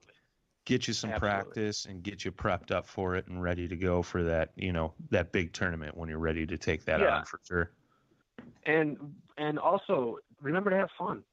Get 0.65 0.88
you 0.89 0.93
some 0.93 1.11
Absolutely. 1.11 1.43
practice 1.43 1.86
and 1.86 2.03
get 2.03 2.25
you 2.25 2.34
prepped 2.34 2.71
up 2.71 2.86
for 2.86 3.15
it 3.15 3.27
and 3.27 3.41
ready 3.41 3.65
to 3.69 3.77
go 3.77 4.03
for 4.03 4.23
that, 4.23 4.51
you 4.57 4.73
know, 4.73 4.93
that 5.09 5.32
big 5.32 5.53
tournament 5.53 5.95
when 5.95 6.09
you're 6.09 6.19
ready 6.19 6.45
to 6.45 6.57
take 6.57 6.84
that 6.86 6.99
Yeah. 6.99 7.19
on 7.19 7.25
for 7.25 7.39
sure. 7.47 7.71
and 8.65 8.97
and 9.38 9.57
also 9.57 10.17
remember 10.39 10.69
to 10.69 10.75
have 10.77 10.89
fun 10.97 11.23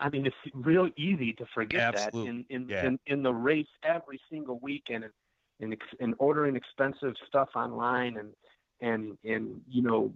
I 0.00 0.10
mean, 0.10 0.26
it's 0.26 0.36
real 0.54 0.88
easy 0.96 1.32
to 1.34 1.46
forget 1.54 1.94
Absolutely. 1.94 2.20
that 2.30 2.50
in 2.50 2.62
in, 2.62 2.68
Yeah. 2.68 2.86
in 2.86 2.98
in 3.06 3.22
the 3.22 3.32
race 3.34 3.66
every 3.82 4.20
single 4.30 4.58
weekend 4.60 5.04
and 5.04 5.12
and, 5.60 5.72
ex- 5.72 5.94
and 5.98 6.14
ordering 6.18 6.54
expensive 6.56 7.14
stuff 7.26 7.48
online 7.56 8.16
and 8.18 8.32
and 8.80 9.16
and 9.24 9.60
you 9.68 9.82
know 9.82 10.12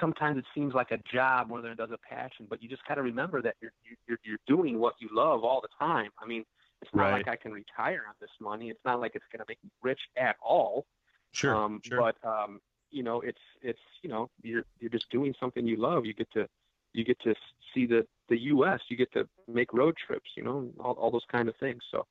sometimes 0.00 0.36
it 0.38 0.44
seems 0.54 0.74
like 0.74 0.90
a 0.90 0.98
job 1.12 1.48
more 1.48 1.60
than 1.62 1.70
it 1.72 1.78
does 1.78 1.90
a 1.92 1.98
passion 1.98 2.46
but 2.48 2.62
you 2.62 2.68
just 2.68 2.84
got 2.86 2.94
to 2.96 3.02
remember 3.02 3.40
that 3.42 3.54
you're 3.60 3.72
you're 4.08 4.18
you're 4.24 4.38
doing 4.46 4.78
what 4.78 4.94
you 5.00 5.08
love 5.12 5.44
all 5.44 5.60
the 5.60 5.68
time 5.78 6.10
i 6.22 6.26
mean 6.26 6.44
it's 6.82 6.94
not 6.94 7.10
Right. 7.10 7.12
like 7.12 7.28
i 7.28 7.36
can 7.36 7.52
retire 7.52 8.02
on 8.08 8.14
this 8.20 8.30
money 8.40 8.68
it's 8.70 8.84
not 8.84 9.00
like 9.00 9.12
it's 9.14 9.24
going 9.32 9.40
to 9.40 9.46
make 9.48 9.58
me 9.64 9.70
rich 9.82 10.00
at 10.16 10.36
all 10.42 10.84
Sure. 11.32 11.54
um, 11.54 11.80
sure. 11.84 11.98
But 11.98 12.16
um, 12.28 12.60
you 12.90 13.02
know, 13.02 13.20
it's 13.20 13.40
it's 13.62 13.78
you 14.02 14.08
know, 14.08 14.30
you're 14.42 14.64
you're 14.80 14.90
just 14.90 15.10
doing 15.10 15.34
something 15.38 15.66
you 15.66 15.76
love. 15.76 16.06
You 16.06 16.14
get 16.14 16.30
to 16.32 16.46
you 16.94 17.04
get 17.04 17.18
to 17.20 17.34
see 17.74 17.86
the 17.86 18.06
the 18.28 18.38
U.S. 18.54 18.80
You 18.88 18.96
get 18.96 19.12
to 19.12 19.28
make 19.48 19.72
road 19.72 19.96
trips. 20.06 20.30
You 20.36 20.44
know, 20.44 20.70
all 20.80 20.92
all 20.94 21.10
those 21.10 21.26
kind 21.30 21.48
of 21.48 21.56
things. 21.56 21.82
So 21.90 22.06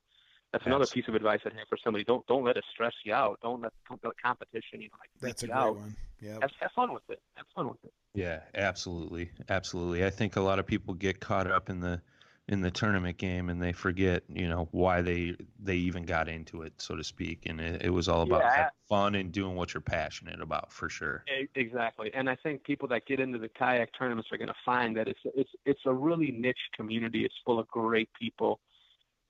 that's 0.55 0.65
another 0.65 0.83
Absolutely. 0.83 1.01
piece 1.01 1.09
of 1.09 1.15
advice 1.15 1.39
I'd 1.45 1.53
have 1.59 1.67
for 1.67 1.77
somebody. 1.83 2.03
Don't 2.05 2.25
don't 2.27 2.43
let 2.43 2.55
it 2.57 2.63
stress 2.73 2.93
you 3.03 3.13
out. 3.13 3.39
Don't 3.41 3.61
let 3.61 3.73
the 3.73 3.97
com- 3.97 4.11
competition 4.23 4.81
you 4.81 4.87
know 4.89 4.97
like 4.99 5.09
freak 5.19 5.31
That's 5.33 5.43
a 5.43 5.47
you 5.47 5.51
great 5.53 5.59
out. 5.61 5.75
one. 5.77 5.95
Yep. 6.21 6.41
Have, 6.41 6.51
have 6.61 6.71
fun 6.75 6.93
with 6.93 7.03
it. 7.09 7.19
Have 7.35 7.45
fun 7.53 7.67
with 7.67 7.83
it. 7.83 7.93
Yeah, 8.13 8.39
absolutely, 8.55 9.31
absolutely. 9.49 10.05
I 10.05 10.09
think 10.09 10.37
a 10.37 10.41
lot 10.41 10.59
of 10.59 10.65
people 10.65 10.93
get 10.93 11.19
caught 11.19 11.51
up 11.51 11.69
in 11.69 11.81
the 11.81 12.01
in 12.47 12.61
the 12.61 12.69
tournament 12.69 13.17
game 13.17 13.49
and 13.49 13.59
they 13.59 13.73
forget, 13.73 14.21
you 14.29 14.47
know, 14.47 14.67
why 14.71 15.01
they 15.01 15.35
they 15.59 15.75
even 15.75 16.03
got 16.03 16.29
into 16.29 16.61
it, 16.61 16.73
so 16.77 16.95
to 16.95 17.03
speak. 17.03 17.47
And 17.47 17.59
it, 17.59 17.81
it 17.85 17.89
was 17.89 18.07
all 18.07 18.21
about 18.21 18.41
Yeah. 18.43 18.51
having 18.55 18.71
fun 18.87 19.15
and 19.15 19.31
doing 19.31 19.55
what 19.55 19.73
you're 19.73 19.81
passionate 19.81 20.39
about, 20.39 20.71
for 20.71 20.87
sure. 20.87 21.25
Exactly, 21.55 22.11
and 22.13 22.29
I 22.29 22.35
think 22.35 22.63
people 22.63 22.87
that 22.89 23.05
get 23.07 23.19
into 23.19 23.39
the 23.39 23.49
kayak 23.49 23.89
tournaments 23.97 24.29
are 24.31 24.37
going 24.37 24.47
to 24.47 24.55
find 24.63 24.95
that 24.95 25.07
it's 25.07 25.19
it's 25.35 25.49
it's 25.65 25.81
a 25.85 25.93
really 25.93 26.31
niche 26.31 26.69
community. 26.77 27.25
It's 27.25 27.35
full 27.45 27.59
of 27.59 27.67
great 27.67 28.09
people, 28.17 28.59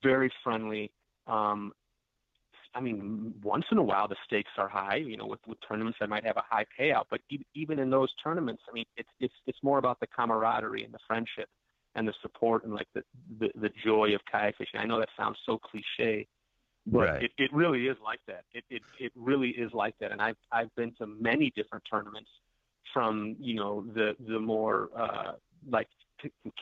very 0.02 0.30
friendly. 0.44 0.92
Um, 1.26 1.72
I 2.74 2.80
mean, 2.80 3.32
once 3.42 3.64
in 3.70 3.78
a 3.78 3.82
while 3.82 4.06
the 4.06 4.16
stakes 4.26 4.50
are 4.58 4.68
high. 4.68 4.96
You 4.96 5.16
know, 5.16 5.26
with, 5.26 5.40
with 5.46 5.58
tournaments 5.66 5.98
that 6.00 6.08
might 6.08 6.24
have 6.24 6.36
a 6.36 6.44
high 6.48 6.66
payout, 6.78 7.04
but 7.10 7.20
e- 7.30 7.46
even 7.54 7.78
in 7.78 7.90
those 7.90 8.12
tournaments, 8.22 8.62
I 8.68 8.72
mean, 8.72 8.84
it's 8.96 9.08
it's 9.20 9.34
it's 9.46 9.58
more 9.62 9.78
about 9.78 9.98
the 10.00 10.06
camaraderie 10.06 10.84
and 10.84 10.92
the 10.92 10.98
friendship 11.06 11.48
and 11.94 12.06
the 12.06 12.14
support 12.22 12.64
and 12.64 12.74
like 12.74 12.88
the 12.94 13.02
the, 13.40 13.48
the 13.60 13.70
joy 13.84 14.14
of 14.14 14.20
kayak 14.30 14.56
fishing. 14.56 14.80
I 14.80 14.84
know 14.84 14.98
that 14.98 15.08
sounds 15.16 15.38
so 15.46 15.58
cliche, 15.58 16.26
but 16.86 17.08
Right. 17.08 17.22
it, 17.24 17.30
it 17.38 17.52
really 17.52 17.86
is 17.86 17.96
like 18.04 18.20
that. 18.26 18.44
It, 18.52 18.64
it 18.68 18.82
it 19.00 19.12
really 19.14 19.50
is 19.50 19.72
like 19.72 19.94
that. 20.00 20.12
And 20.12 20.20
I've 20.20 20.36
I've 20.52 20.74
been 20.76 20.92
to 20.98 21.06
many 21.06 21.52
different 21.56 21.84
tournaments, 21.90 22.30
from 22.92 23.36
you 23.38 23.54
know 23.54 23.84
the 23.94 24.16
the 24.28 24.38
more 24.38 24.90
uh, 24.96 25.32
like 25.68 25.88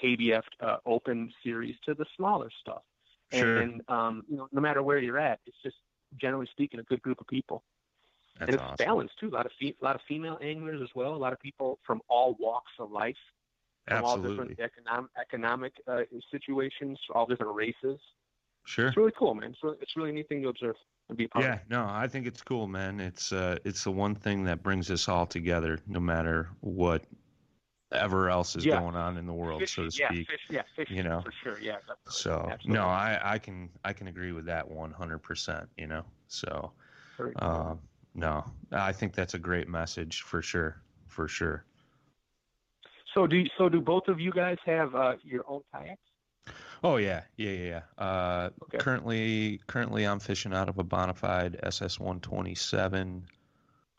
KBF 0.02 0.42
uh, 0.60 0.76
Open 0.86 1.32
series 1.42 1.76
to 1.84 1.94
the 1.94 2.06
smaller 2.16 2.50
stuff. 2.60 2.82
Sure. 3.32 3.56
And 3.60 3.82
um, 3.88 4.24
you 4.28 4.36
know, 4.36 4.48
no 4.52 4.60
matter 4.60 4.82
where 4.82 4.98
you're 4.98 5.18
at, 5.18 5.40
it's 5.46 5.56
just 5.62 5.76
generally 6.20 6.46
speaking 6.50 6.80
a 6.80 6.84
good 6.84 7.02
group 7.02 7.20
of 7.20 7.26
people, 7.26 7.64
That's 8.38 8.48
and 8.48 8.54
it's 8.54 8.62
awesome. 8.62 8.86
balanced 8.86 9.18
too. 9.18 9.28
A 9.28 9.34
lot 9.34 9.46
of 9.46 9.52
fe- 9.60 9.74
a 9.80 9.84
lot 9.84 9.96
of 9.96 10.02
female 10.06 10.38
anglers 10.40 10.80
as 10.82 10.88
well. 10.94 11.14
A 11.14 11.16
lot 11.16 11.32
of 11.32 11.40
people 11.40 11.78
from 11.86 12.00
all 12.08 12.36
walks 12.38 12.72
of 12.78 12.90
life, 12.90 13.16
from 13.88 14.04
all 14.04 14.16
different 14.18 14.58
economic 14.60 15.10
economic 15.20 15.72
uh, 15.88 16.02
situations, 16.30 16.98
all 17.14 17.26
different 17.26 17.54
races. 17.54 17.98
Sure. 18.66 18.88
It's 18.88 18.96
really 18.96 19.12
cool, 19.18 19.34
man. 19.34 19.50
It's 19.50 19.62
really, 19.62 19.76
it's 19.80 19.96
really 19.96 20.10
a 20.10 20.12
neat 20.12 20.28
thing 20.28 20.42
to 20.42 20.48
observe 20.48 20.76
and 21.08 21.18
be 21.18 21.24
a 21.24 21.28
part 21.28 21.44
Yeah, 21.44 21.54
of. 21.54 21.60
no, 21.68 21.86
I 21.86 22.08
think 22.08 22.26
it's 22.26 22.40
cool, 22.40 22.66
man. 22.66 23.00
It's 23.00 23.32
uh 23.32 23.58
it's 23.64 23.84
the 23.84 23.90
one 23.90 24.14
thing 24.14 24.44
that 24.44 24.62
brings 24.62 24.90
us 24.90 25.08
all 25.08 25.26
together, 25.26 25.78
no 25.86 26.00
matter 26.00 26.48
what 26.60 27.04
ever 27.92 28.28
else 28.28 28.56
is 28.56 28.64
Yeah. 28.64 28.80
going 28.80 28.96
on 28.96 29.16
in 29.16 29.26
the 29.26 29.32
world, 29.32 29.60
Fishing, 29.60 29.90
so 29.90 29.90
to 29.90 30.02
yeah, 30.02 30.08
speak. 30.08 30.28
fish, 30.28 30.40
yeah, 30.50 30.62
fishing 30.76 30.96
you 30.96 31.02
know. 31.02 31.20
for 31.20 31.32
sure. 31.42 31.58
Yeah. 31.60 31.76
definitely. 31.78 32.02
So 32.06 32.48
Absolutely. 32.50 32.72
no, 32.80 32.86
I, 32.86 33.20
I 33.22 33.38
can 33.38 33.70
I 33.84 33.92
can 33.92 34.08
agree 34.08 34.32
with 34.32 34.46
that 34.46 34.68
one 34.68 34.92
hundred 34.92 35.18
percent. 35.18 35.68
You 35.76 35.86
know, 35.86 36.04
so 36.28 36.72
um, 37.36 37.80
no, 38.14 38.44
I 38.72 38.92
think 38.92 39.14
that's 39.14 39.34
a 39.34 39.38
great 39.38 39.68
message 39.68 40.22
for 40.22 40.42
sure, 40.42 40.80
for 41.06 41.28
sure. 41.28 41.64
So 43.14 43.26
do 43.26 43.44
so 43.56 43.68
do 43.68 43.80
both 43.80 44.08
of 44.08 44.18
you 44.18 44.32
guys 44.32 44.58
have 44.66 44.94
uh, 44.94 45.14
your 45.22 45.44
own 45.48 45.62
kayaks? 45.72 46.00
Oh 46.82 46.96
yeah, 46.96 47.22
yeah, 47.36 47.50
yeah. 47.50 47.82
yeah. 47.98 48.04
Uh, 48.04 48.50
Okay. 48.64 48.78
Currently, 48.78 49.60
currently 49.66 50.04
I'm 50.04 50.18
fishing 50.18 50.52
out 50.52 50.68
of 50.68 50.78
a 50.78 50.84
Bonafide 50.84 51.58
SS 51.62 52.00
one 52.00 52.20
twenty 52.20 52.54
seven. 52.54 53.24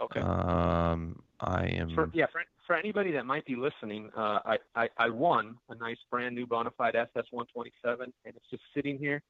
Okay. 0.01 0.19
Um, 0.19 1.21
I 1.39 1.65
am. 1.67 1.89
for, 1.89 2.09
yeah, 2.13 2.25
for, 2.31 2.41
for 2.65 2.75
anybody 2.75 3.11
that 3.11 3.25
might 3.25 3.45
be 3.45 3.55
listening, 3.55 4.09
uh, 4.17 4.39
I, 4.45 4.57
I 4.75 4.89
I 4.97 5.09
won 5.09 5.57
a 5.69 5.75
nice 5.75 5.97
brand 6.09 6.35
new 6.35 6.45
Bonafide 6.47 6.95
SS 6.95 7.25
127, 7.31 8.11
and 8.25 8.35
it's 8.35 8.49
just 8.49 8.63
sitting 8.75 8.97
here, 8.97 9.21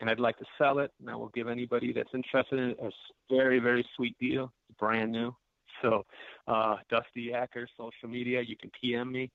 and 0.00 0.08
I'd 0.10 0.20
like 0.20 0.38
to 0.38 0.44
sell 0.58 0.78
it, 0.78 0.90
and 1.00 1.10
I 1.10 1.16
will 1.16 1.30
give 1.30 1.48
anybody 1.48 1.92
that's 1.92 2.10
interested 2.14 2.58
in 2.58 2.70
it 2.70 2.78
a 2.82 2.90
very 3.30 3.58
very 3.58 3.84
sweet 3.96 4.16
deal, 4.18 4.52
It's 4.68 4.78
brand 4.78 5.12
new. 5.12 5.34
So, 5.82 6.04
uh, 6.48 6.76
Dusty 6.90 7.28
Yakker, 7.32 7.66
social 7.76 8.08
media, 8.08 8.40
you 8.42 8.56
can 8.56 8.70
PM 8.80 9.12
me. 9.12 9.30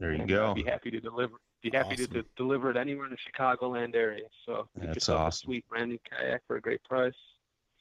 there 0.00 0.12
you 0.12 0.26
go. 0.26 0.50
I'd 0.50 0.56
be 0.56 0.64
happy 0.64 0.90
to 0.90 1.00
deliver. 1.00 1.34
Be 1.62 1.70
happy 1.72 1.94
to, 1.96 2.02
Awesome. 2.04 2.14
to 2.14 2.24
deliver 2.36 2.70
it 2.70 2.76
anywhere 2.76 3.04
in 3.06 3.12
the 3.12 3.18
Chicagoland 3.18 3.94
area. 3.94 4.24
So 4.46 4.66
That's 4.74 5.08
awesome. 5.08 5.28
a 5.28 5.32
sweet 5.32 5.68
brand 5.68 5.90
new 5.90 5.98
kayak 6.10 6.40
for 6.46 6.56
a 6.56 6.60
great 6.60 6.82
price. 6.84 7.12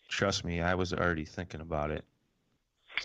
Trust 0.10 0.44
me, 0.44 0.60
I 0.62 0.76
was 0.76 0.94
already 0.94 1.24
thinking 1.26 1.62
about 1.62 1.90
it. 1.90 2.04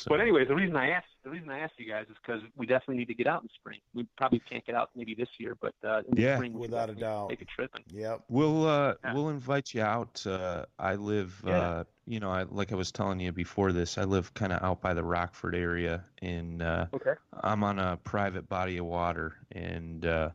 So, 0.05 0.11
But 0.11 0.21
anyways, 0.21 0.49
the 0.49 0.55
reason 0.55 0.77
I 0.77 0.91
asked 0.91 1.07
the 1.23 1.31
reason 1.31 1.49
I 1.49 1.61
asked 1.61 1.73
you 1.79 1.91
guys 1.91 2.05
is 2.11 2.17
because 2.21 2.43
we 2.55 2.67
definitely 2.67 2.97
need 2.97 3.09
to 3.09 3.15
get 3.15 3.27
out 3.27 3.43
in 3.43 3.49
spring. 3.55 3.79
We 3.95 4.07
probably 4.19 4.41
can't 4.41 4.63
get 4.67 4.75
out 4.75 4.91
maybe 4.95 5.15
this 5.15 5.31
year, 5.39 5.57
but 5.59 5.73
uh, 5.83 6.03
in 6.07 6.15
the 6.17 6.21
Yeah. 6.21 6.37
spring, 6.37 6.53
we 6.53 6.59
should 6.65 6.73
Without 6.73 6.91
a 6.91 6.95
definitely 6.95 7.01
doubt. 7.03 7.31
take 7.31 7.41
a 7.41 7.45
trip. 7.47 7.71
And, 7.75 7.85
Yep. 7.89 8.25
We'll 8.29 8.67
uh 8.69 8.95
Yeah. 9.03 9.15
we'll 9.15 9.31
invite 9.31 9.73
you 9.73 9.81
out. 9.81 10.27
Uh, 10.27 10.67
I 10.79 10.97
live 10.97 11.41
Yeah. 11.47 11.59
uh 11.59 11.85
you 12.05 12.21
know 12.21 12.31
I, 12.31 12.43
like 12.43 12.71
I 12.71 12.75
was 12.75 12.93
telling 12.93 13.19
you 13.19 13.33
before 13.33 13.73
this. 13.73 13.97
I 13.97 14.05
live 14.05 14.35
kind 14.35 14.53
of 14.53 14.63
out 14.63 14.83
by 14.83 14.93
the 14.93 15.03
Rockford 15.03 15.55
area, 15.55 16.05
and 16.21 16.61
uh, 16.61 16.87
okay. 16.93 17.15
I'm 17.43 17.65
on 17.65 17.79
a 17.79 17.97
private 17.97 18.47
body 18.47 18.77
of 18.77 18.85
water, 18.85 19.37
and 19.53 20.05
uh, 20.05 20.31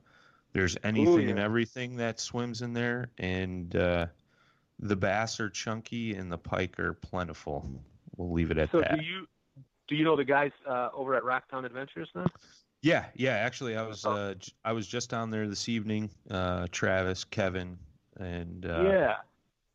there's 0.54 0.76
anything 0.84 1.30
and 1.30 1.38
yeah. 1.38 1.46
everything 1.46 1.98
that 1.98 2.20
swims 2.20 2.64
in 2.64 2.74
there, 2.74 3.12
and 3.20 3.76
uh, 3.76 4.08
the 4.80 4.96
bass 4.96 5.40
are 5.40 5.50
chunky 5.52 6.16
and 6.16 6.32
the 6.32 6.40
pike 6.40 6.80
are 6.80 6.94
plentiful. 6.94 7.70
we'll 8.18 8.32
leave 8.32 8.50
it 8.50 8.58
at 8.58 8.72
So 8.72 8.80
that. 8.80 8.90
So 8.92 8.96
do 8.98 9.04
you 9.04 9.28
do 9.90 9.96
you 9.96 10.04
know 10.06 10.16
the 10.16 10.24
guys 10.24 10.52
uh, 10.68 10.90
over 10.94 11.16
at 11.16 11.24
Rocktown 11.24 11.66
Adventures 11.66 12.10
then? 12.16 12.28
Yeah, 12.82 13.06
yeah. 13.16 13.32
Actually, 13.32 13.76
I 13.76 13.82
was 13.86 14.06
Oh. 14.06 14.12
uh, 14.12 14.34
j- 14.36 14.54
I 14.64 14.72
was 14.72 14.88
just 14.88 15.10
down 15.10 15.30
there 15.32 15.48
this 15.48 15.68
evening. 15.68 16.10
Uh, 16.32 16.68
Travis, 16.72 17.26
Kevin, 17.26 17.78
and 18.20 18.66
uh, 18.66 18.84
yeah. 18.84 19.16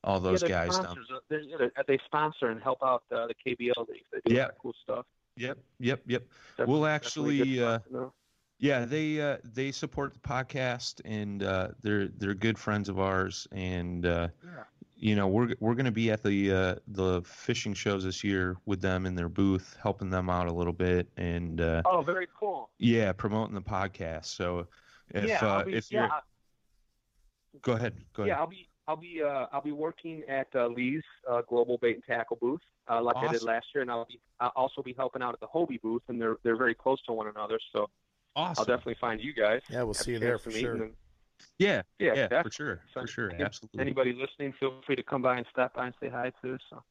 all 0.04 0.20
those 0.20 0.42
yeah, 0.42 0.48
guys 0.48 0.74
sponsors. 0.74 1.08
Uh, 1.14 1.18
They're, 1.28 1.40
yeah, 1.40 1.56
they're- 1.58 1.72
they 1.86 1.98
sponsor 2.06 2.46
and 2.48 2.62
help 2.62 2.78
out 2.82 3.02
uh, 3.12 3.26
the 3.26 3.34
KBL 3.34 3.88
leagues. 3.88 4.06
They 4.12 4.20
do 4.24 4.34
Yeah. 4.34 4.48
cool 4.62 4.74
stuff. 4.82 5.04
Yep, 5.36 5.58
yep, 5.80 6.00
yep. 6.06 6.22
That's 6.56 6.68
We'll 6.68 6.86
actually, 6.86 7.60
uh, 7.62 7.80
stuff 7.80 7.86
to 7.88 7.92
know. 7.92 8.12
Yeah, 8.60 8.84
they 8.86 9.20
uh, 9.20 9.38
they 9.42 9.72
support 9.72 10.14
the 10.14 10.20
podcast, 10.20 11.00
and 11.04 11.42
uh, 11.42 11.68
they're 11.82 12.06
they're 12.08 12.34
good 12.34 12.56
friends 12.58 12.88
of 12.88 12.98
ours, 13.00 13.46
and 13.52 14.06
uh, 14.06 14.28
Yeah. 14.44 14.62
You 14.96 15.16
know 15.16 15.26
we're 15.26 15.54
we're 15.60 15.74
going 15.74 15.84
to 15.86 15.92
be 15.92 16.10
at 16.10 16.22
the 16.22 16.52
uh, 16.52 16.74
the 16.88 17.22
fishing 17.24 17.74
shows 17.74 18.04
this 18.04 18.22
year 18.24 18.56
with 18.66 18.80
them 18.80 19.06
in 19.06 19.14
their 19.14 19.28
booth, 19.28 19.76
helping 19.82 20.10
them 20.10 20.30
out 20.30 20.46
a 20.46 20.52
little 20.52 20.72
bit, 20.72 21.08
and 21.16 21.60
uh, 21.60 21.82
Oh, 21.84 22.02
very 22.02 22.28
cool. 22.38 22.70
yeah, 22.78 23.12
promoting 23.12 23.54
the 23.54 23.62
podcast. 23.62 24.26
So 24.26 24.66
if 25.10 25.28
yeah, 25.28 25.38
uh, 25.44 25.48
I'll 25.58 25.64
be, 25.64 25.74
if 25.74 25.90
yeah, 25.90 26.00
you're 26.00 27.60
go 27.62 27.72
ahead, 27.72 27.94
go 28.14 28.22
ahead. 28.22 28.28
yeah, 28.30 28.40
I'll 28.40 28.46
be 28.46 28.68
I'll 28.86 28.96
be 28.96 29.22
uh, 29.22 29.46
I'll 29.52 29.62
be 29.62 29.72
working 29.72 30.22
at 30.28 30.48
uh, 30.54 30.66
Lee's 30.68 31.02
uh, 31.30 31.42
Global 31.48 31.78
Bait 31.78 31.94
and 31.94 32.04
Tackle 32.04 32.38
booth 32.40 32.60
uh, 32.88 33.02
like 33.02 33.16
I 33.16 33.32
did 33.32 33.42
last 33.42 33.66
year, 33.74 33.82
and 33.82 33.90
I'll 33.90 34.06
be 34.06 34.20
I'll 34.40 34.52
also 34.56 34.82
be 34.82 34.94
helping 34.96 35.22
out 35.22 35.34
at 35.34 35.40
the 35.40 35.46
Hobie 35.46 35.80
booth, 35.80 36.02
and 36.08 36.20
they're 36.20 36.36
they're 36.42 36.56
very 36.56 36.74
close 36.74 37.00
to 37.06 37.12
one 37.12 37.28
another. 37.28 37.58
So 37.72 37.88
awesome. 38.36 38.60
I'll 38.60 38.66
definitely 38.76 38.96
find 39.00 39.20
you 39.20 39.32
guys. 39.32 39.62
Yeah, 39.70 39.82
we'll 39.82 39.94
see 39.94 40.12
you 40.12 40.18
there 40.18 40.38
for 40.38 40.50
to 40.50 40.56
meet, 40.56 40.62
sure. 40.62 40.90
And 41.38 41.46
then- 41.58 41.66
Yeah, 41.68 41.82
Yeah, 41.98 42.06
yeah, 42.06 42.14
definitely. 42.28 42.42
for 42.42 42.52
sure, 42.54 42.82
So 42.92 43.00
for 43.02 43.06
sure, 43.06 43.32
absolutely. 43.38 43.80
Anybody 43.80 44.12
listening, 44.12 44.52
feel 44.58 44.80
free 44.86 44.96
to 44.96 45.02
come 45.02 45.22
by 45.22 45.36
and 45.36 45.46
stop 45.50 45.74
by 45.74 45.86
and 45.86 45.94
say 46.00 46.08
hi 46.08 46.32
too. 46.42 46.58
So 46.70 46.82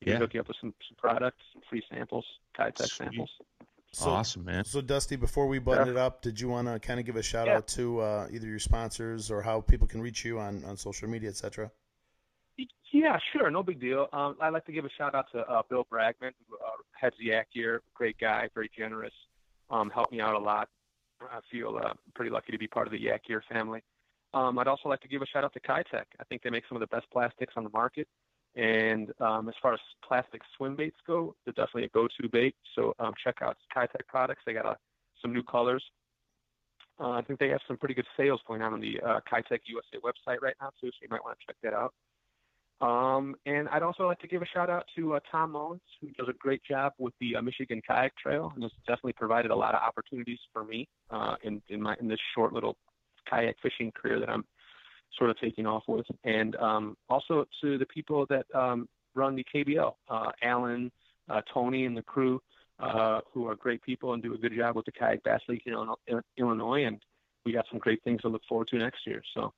Yeah. 0.00 0.12
can 0.14 0.20
hook 0.22 0.34
you 0.34 0.40
up 0.40 0.48
with 0.48 0.56
some, 0.60 0.74
some 0.88 0.96
products, 0.96 1.38
some 1.52 1.62
free 1.68 1.82
samples, 1.90 2.24
Keitech 2.58 2.78
Sweet. 2.78 2.90
samples. 2.90 3.30
So, 3.94 4.08
awesome, 4.08 4.44
man. 4.46 4.64
So, 4.64 4.80
Dusty, 4.80 5.16
before 5.16 5.46
we 5.46 5.58
button 5.58 5.86
Yeah. 5.88 5.92
it 5.92 5.96
up, 5.98 6.22
did 6.22 6.40
you 6.40 6.48
want 6.48 6.66
to 6.66 6.80
kind 6.80 6.98
of 6.98 7.04
give 7.04 7.16
a 7.16 7.22
shout 7.22 7.46
Yeah. 7.46 7.56
out 7.58 7.68
to 7.68 8.00
uh, 8.00 8.28
either 8.32 8.46
your 8.46 8.58
sponsors 8.58 9.30
or 9.30 9.42
how 9.42 9.60
people 9.60 9.86
can 9.86 10.00
reach 10.00 10.24
you 10.24 10.38
on, 10.38 10.64
on 10.64 10.76
social 10.78 11.08
media, 11.08 11.28
etc.? 11.28 11.70
Yeah, 12.94 13.18
sure, 13.32 13.50
no 13.50 13.62
big 13.62 13.80
deal. 13.80 14.08
Um, 14.12 14.36
I'd 14.40 14.50
like 14.52 14.64
to 14.66 14.72
give 14.72 14.84
a 14.84 14.90
shout 14.90 15.14
out 15.14 15.30
to 15.32 15.40
uh, 15.48 15.62
Bill 15.68 15.86
Bragman, 15.90 16.32
who 16.48 16.56
uh, 16.56 16.70
heads 16.92 17.16
the 17.18 17.28
YakGear. 17.30 17.80
Great 17.94 18.18
guy, 18.18 18.48
very 18.54 18.70
generous. 18.76 19.14
Um, 19.70 19.88
helped 19.90 20.12
me 20.12 20.20
out 20.20 20.34
a 20.34 20.38
lot. 20.38 20.68
I 21.30 21.40
feel 21.50 21.78
uh, 21.82 21.92
pretty 22.14 22.30
lucky 22.30 22.52
to 22.52 22.58
be 22.58 22.66
part 22.66 22.86
of 22.86 22.92
the 22.92 22.98
YakGear 22.98 23.40
family. 23.50 23.82
Um, 24.34 24.58
I'd 24.58 24.68
also 24.68 24.88
like 24.88 25.00
to 25.00 25.08
give 25.08 25.22
a 25.22 25.26
shout 25.26 25.44
out 25.44 25.52
to 25.52 25.60
Keitech. 25.60 26.06
I 26.18 26.24
think 26.28 26.42
they 26.42 26.50
make 26.50 26.64
some 26.68 26.76
of 26.76 26.80
the 26.80 26.86
best 26.86 27.06
plastics 27.12 27.54
on 27.56 27.64
the 27.64 27.70
market. 27.70 28.08
And 28.54 29.10
um, 29.20 29.48
as 29.48 29.54
far 29.62 29.72
as 29.72 29.80
plastic 30.06 30.42
swim 30.56 30.76
baits 30.76 30.96
go, 31.06 31.34
they're 31.44 31.52
definitely 31.52 31.84
a 31.84 31.88
go-to 31.88 32.28
bait. 32.28 32.54
So 32.74 32.94
um, 32.98 33.12
check 33.22 33.36
out 33.42 33.56
Keitech 33.74 34.06
products. 34.08 34.42
They 34.44 34.52
got 34.52 34.66
uh, 34.66 34.74
some 35.20 35.32
new 35.32 35.42
colors. 35.42 35.82
Uh, 37.00 37.10
I 37.10 37.22
think 37.22 37.38
they 37.38 37.48
have 37.48 37.60
some 37.66 37.78
pretty 37.78 37.94
good 37.94 38.06
sales 38.16 38.40
going 38.46 38.62
on 38.62 38.74
on 38.74 38.80
the 38.80 39.00
uh, 39.00 39.20
Keitech 39.30 39.60
USA 39.66 39.98
website 40.04 40.40
right 40.42 40.54
now 40.60 40.70
too, 40.80 40.88
so 40.88 40.98
you 41.00 41.08
might 41.10 41.24
want 41.24 41.38
to 41.38 41.46
check 41.46 41.56
that 41.62 41.72
out. 41.72 41.94
Um, 42.80 43.36
and 43.46 43.68
I'd 43.68 43.82
also 43.82 44.06
like 44.06 44.18
to 44.20 44.26
give 44.26 44.42
a 44.42 44.46
shout 44.46 44.68
out 44.68 44.84
to 44.96 45.14
uh, 45.14 45.20
Tom 45.30 45.52
Mullins, 45.52 45.80
who 46.00 46.08
does 46.18 46.28
a 46.28 46.32
great 46.32 46.62
job 46.68 46.92
with 46.98 47.14
the 47.20 47.36
uh, 47.36 47.42
Michigan 47.42 47.80
Kayak 47.86 48.16
Trail, 48.16 48.50
and 48.54 48.62
has 48.64 48.72
definitely 48.86 49.12
provided 49.12 49.52
a 49.52 49.56
lot 49.56 49.74
of 49.74 49.80
opportunities 49.82 50.40
for 50.52 50.64
me 50.64 50.88
uh, 51.10 51.36
in 51.44 51.62
in 51.68 51.80
my 51.80 51.94
in 52.00 52.08
this 52.08 52.18
short 52.34 52.52
little 52.52 52.76
kayak 53.30 53.56
fishing 53.62 53.92
career 53.92 54.18
that 54.18 54.28
I'm 54.28 54.44
sort 55.16 55.30
of 55.30 55.38
taking 55.38 55.66
off 55.66 55.84
with. 55.86 56.06
And 56.24 56.56
um, 56.56 56.96
also 57.08 57.44
to 57.60 57.78
the 57.78 57.86
people 57.86 58.26
that 58.26 58.46
um, 58.54 58.88
run 59.14 59.36
the 59.36 59.44
KBL, 59.54 59.92
uh, 60.08 60.30
Alan, 60.42 60.90
uh, 61.28 61.42
Tony, 61.52 61.84
and 61.86 61.96
the 61.96 62.02
crew, 62.02 62.40
uh, 62.80 63.20
who 63.32 63.46
are 63.46 63.54
great 63.54 63.82
people 63.82 64.14
and 64.14 64.22
do 64.22 64.34
a 64.34 64.38
good 64.38 64.54
job 64.56 64.76
with 64.76 64.86
the 64.86 64.92
Kayak 64.92 65.22
Bass 65.22 65.40
League 65.48 65.62
in 65.66 65.74
Illinois-. 66.38 66.84
And 66.84 67.00
we 67.44 67.52
got 67.52 67.66
some 67.70 67.78
great 67.78 68.02
things 68.02 68.22
to 68.22 68.28
look 68.28 68.42
forward 68.48 68.68
to 68.68 68.78
next 68.78 69.06
year. 69.06 69.22
So 69.34 69.52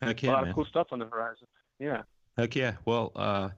Heck 0.00 0.22
a 0.22 0.26
lot 0.26 0.42
man. 0.42 0.50
of 0.50 0.54
cool 0.54 0.66
stuff 0.66 0.88
on 0.92 0.98
the 0.98 1.06
horizon. 1.06 1.46
Yeah. 1.78 2.02
Heck 2.38 2.54
yeah. 2.54 2.74
Well, 2.84 3.10
uh, 3.16 3.50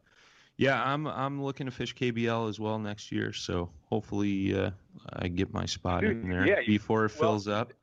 yeah, 0.57 0.83
I'm 0.83 1.07
I'm 1.07 1.43
looking 1.43 1.67
to 1.67 1.71
fish 1.71 1.95
KBL 1.95 2.49
as 2.49 2.59
well 2.59 2.79
next 2.79 3.13
year, 3.13 3.31
so 3.35 3.69
hopefully 3.91 4.59
uh, 4.59 4.71
I 5.13 5.29
get 5.29 5.53
my 5.53 5.67
spot 5.67 6.01
Dude, 6.01 6.13
in 6.13 6.31
there 6.31 6.47
yeah, 6.47 6.61
before 6.67 7.05
it 7.05 7.13
well, 7.21 7.33
fills 7.33 7.47
up. 7.47 7.75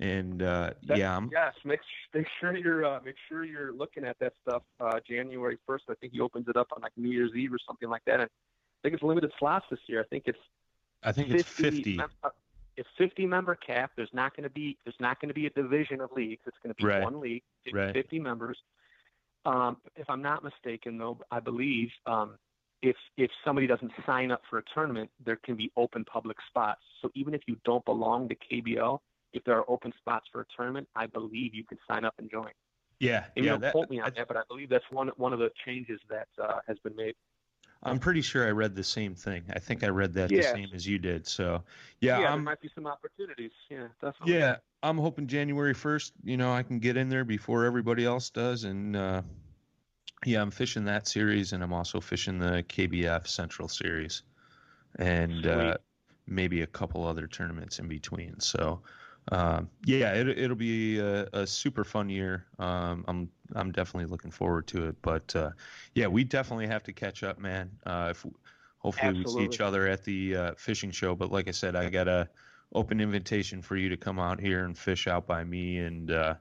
And 0.00 0.42
uh, 0.42 0.70
yeah, 0.82 1.14
I'm 1.14 1.28
Yes, 1.30 1.52
make 1.64 1.80
make 2.14 2.26
sure 2.40 2.56
you're 2.56 2.86
uh, 2.86 3.00
make 3.04 3.16
sure 3.28 3.44
you're 3.44 3.74
looking 3.74 4.04
at 4.06 4.18
that 4.20 4.32
stuff. 4.40 4.62
Uh, 4.80 4.98
January 5.06 5.58
first, 5.66 5.84
I 5.90 5.94
think 6.00 6.14
he 6.14 6.20
opens 6.20 6.48
it 6.48 6.56
up 6.56 6.68
on 6.74 6.80
like 6.80 6.92
New 6.96 7.10
Year's 7.10 7.32
Eve 7.34 7.52
or 7.52 7.58
something 7.66 7.90
like 7.90 8.02
that. 8.06 8.14
And 8.14 8.22
I 8.22 8.28
think 8.82 8.94
it's 8.94 9.02
limited 9.02 9.32
slots 9.38 9.66
this 9.70 9.80
year. 9.88 10.00
I 10.00 10.04
think 10.04 10.24
it's 10.26 10.38
I 11.02 11.12
think 11.12 11.30
it's 11.30 11.46
50. 11.50 11.96
mem- 11.96 12.08
uh, 12.24 12.30
it's 12.78 12.88
50 12.96 13.26
member 13.26 13.56
cap. 13.56 13.90
There's 13.94 14.08
not 14.14 14.34
going 14.34 14.44
to 14.44 14.50
be 14.50 14.78
there's 14.84 14.96
not 15.00 15.20
going 15.20 15.28
to 15.28 15.34
be 15.34 15.44
a 15.44 15.50
division 15.50 16.00
of 16.00 16.10
leagues. 16.12 16.40
It's 16.46 16.56
going 16.62 16.74
to 16.74 16.82
be 16.82 16.88
Right. 16.88 17.02
one 17.02 17.20
league, 17.20 17.42
Right. 17.70 17.92
50 17.92 18.20
members. 18.20 18.56
Um, 19.44 19.78
if 19.96 20.08
I'm 20.08 20.22
not 20.22 20.44
mistaken, 20.44 20.98
though, 20.98 21.18
I 21.30 21.40
believe 21.40 21.88
um, 22.06 22.36
if 22.82 22.96
if 23.16 23.30
somebody 23.44 23.66
doesn't 23.66 23.92
sign 24.06 24.30
up 24.30 24.42
for 24.50 24.58
a 24.58 24.62
tournament, 24.74 25.10
there 25.24 25.36
can 25.44 25.56
be 25.56 25.70
open 25.76 26.04
public 26.04 26.36
spots. 26.48 26.80
So 27.02 27.10
even 27.14 27.34
if 27.34 27.42
you 27.46 27.56
don't 27.64 27.84
belong 27.84 28.28
to 28.28 28.36
KBL, 28.36 28.98
if 29.32 29.44
there 29.44 29.56
are 29.56 29.68
open 29.70 29.92
spots 29.98 30.26
for 30.32 30.42
a 30.42 30.44
tournament, 30.56 30.88
I 30.94 31.06
believe 31.06 31.54
you 31.54 31.64
can 31.64 31.78
sign 31.88 32.04
up 32.04 32.14
and 32.18 32.30
join. 32.30 32.50
Yeah, 32.98 33.24
And 33.36 33.44
yeah. 33.44 33.52
you 33.54 33.58
don't 33.58 33.60
That, 33.62 33.72
quote 33.72 33.90
me 33.90 34.00
on 34.00 34.12
that, 34.16 34.28
but 34.28 34.36
I 34.36 34.42
believe 34.48 34.68
that's 34.68 34.84
one 34.90 35.08
one 35.16 35.32
of 35.32 35.38
the 35.38 35.50
changes 35.64 36.00
that 36.10 36.28
uh, 36.42 36.60
has 36.66 36.78
been 36.80 36.96
made. 36.96 37.14
I'm 37.82 37.98
pretty 37.98 38.20
sure 38.20 38.46
I 38.46 38.50
read 38.50 38.74
the 38.74 38.84
same 38.84 39.14
thing. 39.14 39.42
I 39.54 39.58
think 39.58 39.82
I 39.84 39.88
read 39.88 40.12
that 40.14 40.28
the 40.28 40.42
same 40.42 40.68
as 40.74 40.86
you 40.86 40.98
did. 40.98 41.26
So 41.26 41.62
yeah, 42.00 42.20
there 42.20 42.36
might 42.36 42.60
be 42.60 42.70
some 42.74 42.86
opportunities. 42.86 43.52
Yeah, 43.70 43.88
definitely. 44.02 44.34
yeah, 44.34 44.56
I'm 44.82 44.98
hoping 44.98 45.26
January 45.26 45.74
1st, 45.74 46.12
you 46.22 46.36
know, 46.36 46.52
I 46.52 46.62
can 46.62 46.78
get 46.78 46.96
in 46.96 47.08
there 47.08 47.24
before 47.24 47.64
everybody 47.64 48.04
else 48.04 48.30
does 48.30 48.64
and 48.64 48.96
uh 48.96 49.22
yeah, 50.26 50.42
I'm 50.42 50.50
fishing 50.50 50.84
that 50.84 51.08
series 51.08 51.54
and 51.54 51.62
I'm 51.62 51.72
also 51.72 52.00
fishing 52.00 52.38
the 52.38 52.62
KBF 52.68 53.26
Central 53.26 53.68
series 53.68 54.22
and 54.98 55.46
uh 55.46 55.76
maybe 56.26 56.60
a 56.60 56.66
couple 56.66 57.06
other 57.06 57.26
tournaments 57.26 57.78
in 57.78 57.88
between. 57.88 58.38
So 58.40 58.82
um, 59.28 59.68
yeah, 59.84 60.14
it, 60.14 60.28
it'll 60.28 60.56
be 60.56 60.98
a, 60.98 61.28
a 61.32 61.46
super 61.46 61.84
fun 61.84 62.08
year. 62.08 62.46
Um, 62.58 63.04
I'm 63.06 63.30
I'm 63.54 63.72
definitely 63.72 64.10
looking 64.10 64.30
forward 64.30 64.66
to 64.68 64.88
it. 64.88 64.96
But 65.02 65.34
uh, 65.36 65.50
yeah, 65.94 66.06
we 66.06 66.24
definitely 66.24 66.66
have 66.66 66.82
to 66.84 66.92
catch 66.92 67.22
up, 67.22 67.38
man. 67.38 67.70
Uh, 67.86 68.08
if 68.10 68.26
hopefully 68.78 69.18
we 69.18 69.26
see 69.26 69.44
each 69.44 69.60
other 69.60 69.86
at 69.86 70.04
the 70.04 70.36
uh, 70.36 70.54
fishing 70.56 70.90
show. 70.90 71.14
But 71.14 71.30
like 71.30 71.48
I 71.48 71.52
said, 71.52 71.76
I 71.76 71.90
got 71.90 72.08
a 72.08 72.28
open 72.74 73.00
invitation 73.00 73.62
for 73.62 73.76
you 73.76 73.88
to 73.88 73.96
come 73.96 74.18
out 74.18 74.40
here 74.40 74.64
and 74.64 74.76
fish 74.76 75.06
out 75.06 75.26
by 75.26 75.44
me. 75.44 75.78
And 75.78 76.10
uh, 76.10 76.34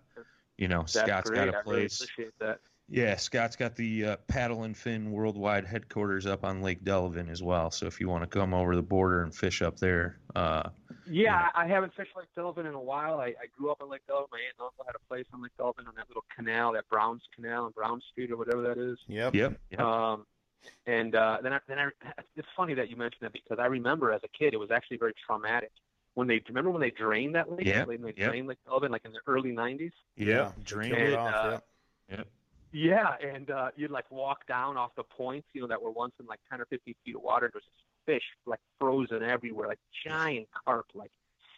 you 0.57 0.67
know, 0.67 0.79
That's 0.81 0.93
Scott's 0.93 1.29
great. 1.29 1.45
got 1.45 1.49
a 1.49 1.57
I 1.57 1.61
really 1.61 1.81
place. 1.81 2.01
appreciate 2.01 2.39
that. 2.39 2.59
Yeah, 2.91 3.17
Scott's 3.17 3.55
got 3.55 3.75
the 3.75 4.05
uh, 4.05 4.15
Paddle 4.27 4.63
and 4.63 4.75
Fin 4.75 5.11
Worldwide 5.11 5.65
headquarters 5.65 6.25
up 6.25 6.43
on 6.43 6.63
Lake 6.63 6.83
Delavan 6.83 7.29
as 7.29 7.43
well. 7.43 7.69
So 7.69 7.85
if 7.85 7.99
you 7.99 8.09
want 8.09 8.23
to 8.23 8.27
come 8.27 8.51
over 8.51 8.75
the 8.75 8.81
border 8.81 9.21
and 9.21 9.33
fish 9.33 9.61
up 9.61 9.77
there, 9.77 10.17
uh, 10.35 10.69
Yeah, 11.09 11.49
I 11.53 11.63
I 11.63 11.67
haven't 11.67 11.93
fished 11.95 12.11
Lake 12.15 12.27
Delavan 12.37 12.67
in 12.67 12.73
a 12.73 12.79
while. 12.79 13.19
I, 13.19 13.27
I 13.27 13.47
grew 13.57 13.71
up 13.71 13.81
in 13.81 13.89
Lake 13.89 14.01
Delavan. 14.09 14.31
My 14.31 14.39
aunt 14.39 14.55
and 14.57 14.65
uncle 14.65 14.85
had 14.85 14.95
a 14.95 15.07
place 15.07 15.25
on 15.33 15.41
Lake 15.41 15.51
Delavan 15.59 15.87
on 15.87 15.95
that 15.95 16.07
little 16.07 16.25
canal, 16.35 16.73
that 16.73 16.87
Browns 16.89 17.21
Canal 17.35 17.65
on 17.65 17.71
Brown 17.71 18.01
Street 18.11 18.31
or 18.31 18.37
whatever 18.37 18.61
that 18.63 18.77
is. 18.77 18.97
Yep. 19.07 19.35
yep, 19.35 19.59
yep. 19.71 19.79
Um, 19.79 20.25
and 20.85 21.15
uh, 21.15 21.37
then, 21.41 21.53
I, 21.53 21.59
then 21.67 21.79
I, 21.79 21.89
it's 22.35 22.47
funny 22.55 22.73
that 22.73 22.89
you 22.89 22.95
mentioned 22.95 23.21
that 23.21 23.33
because 23.33 23.59
I 23.59 23.65
remember 23.67 24.11
as 24.11 24.21
a 24.23 24.27
kid, 24.37 24.53
it 24.53 24.57
was 24.57 24.71
actually 24.71 24.97
very 24.97 25.13
traumatic 25.25 25.71
when 26.15 26.27
they 26.27 26.41
remember 26.47 26.71
when 26.71 26.81
they 26.81 26.91
drained 26.91 27.35
that 27.35 27.51
lake. 27.51 27.65
Yeah, 27.65 27.85
when 27.85 28.01
they 28.01 28.13
yeah. 28.15 28.29
drained 28.29 28.47
Lake 28.47 28.57
Delavan, 28.67 28.89
like 28.89 29.05
in 29.05 29.11
the 29.11 29.19
early 29.27 29.51
'90s. 29.51 29.91
yeah, 30.15 30.51
they 30.55 30.63
drain 30.63 30.93
it. 30.93 31.09
it 31.09 31.13
off. 31.15 31.33
uh, 31.33 31.59
yep. 32.09 32.27
Yeah, 32.71 33.15
and 33.25 33.49
uh, 33.49 33.69
you'd 33.75 33.89
like 33.89 34.09
walk 34.11 34.45
down 34.47 34.77
off 34.77 34.91
the 34.95 35.03
points, 35.03 35.47
you 35.53 35.61
know, 35.61 35.67
that 35.67 35.81
were 35.81 35.89
once 35.89 36.13
in 36.19 36.27
like 36.27 36.39
10 36.51 36.61
or 36.61 36.65
15 36.65 36.93
feet 37.03 37.15
of 37.15 37.21
water. 37.23 37.49
There's 37.51 37.63
fish 38.05 38.23
like 38.45 38.59
frozen 38.79 39.23
everywhere, 39.23 39.67
like 39.67 39.79
giant 40.05 40.47
carp, 40.65 40.85
like 40.93 41.11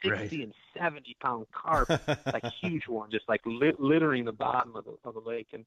60 0.04 0.20
Right. 0.20 0.32
and 0.46 0.54
70 0.78 1.16
pound 1.22 1.46
carp, 1.52 1.90
like 2.34 2.44
huge 2.62 2.88
one, 2.88 3.12
just 3.12 3.28
like 3.30 3.42
lit- 3.46 3.80
littering 3.80 4.26
the 4.26 4.32
bottom 4.32 4.76
of 4.76 4.86
the 4.86 4.98
of 5.04 5.14
the 5.14 5.22
lake. 5.22 5.48
And 5.54 5.66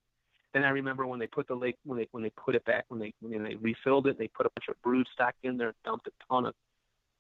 then 0.53 0.65
I 0.65 0.71
remember 0.71 1.07
when 1.07 1.19
they 1.19 1.27
put 1.27 1.47
the 1.49 1.55
lake 1.55 1.77
when 1.85 1.99
they 1.99 2.09
when 2.13 2.23
they 2.23 2.31
put 2.31 2.55
it 2.55 2.65
back 2.65 2.85
when 2.89 3.01
they 3.01 3.13
when 3.21 3.43
they 3.45 3.55
refilled 3.57 4.07
it, 4.07 4.19
they 4.19 4.29
put 4.29 4.47
a 4.47 4.51
bunch 4.57 4.69
of 4.69 4.81
brood 4.83 5.07
stock 5.13 5.35
in 5.43 5.57
there 5.57 5.69
and 5.69 5.77
dumped 5.85 6.07
a 6.09 6.13
ton 6.29 6.47
of 6.47 6.55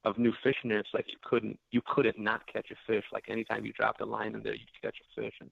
of 0.04 0.18
new 0.18 0.32
fish 0.42 0.56
in 0.62 0.70
there. 0.70 0.80
It's 0.80 0.92
like 0.92 1.06
you 1.08 1.18
couldn't 1.22 1.58
you 1.70 1.80
couldn't 1.86 2.18
not 2.18 2.46
catch 2.52 2.70
a 2.70 2.76
fish. 2.86 3.04
Like 3.12 3.24
anytime 3.28 3.64
you 3.64 3.72
dropped 3.72 4.00
a 4.00 4.04
line 4.06 4.34
in 4.34 4.42
there, 4.42 4.54
you'd 4.54 4.68
catch 4.82 4.96
a 5.00 5.20
fish. 5.20 5.34
And 5.40 5.50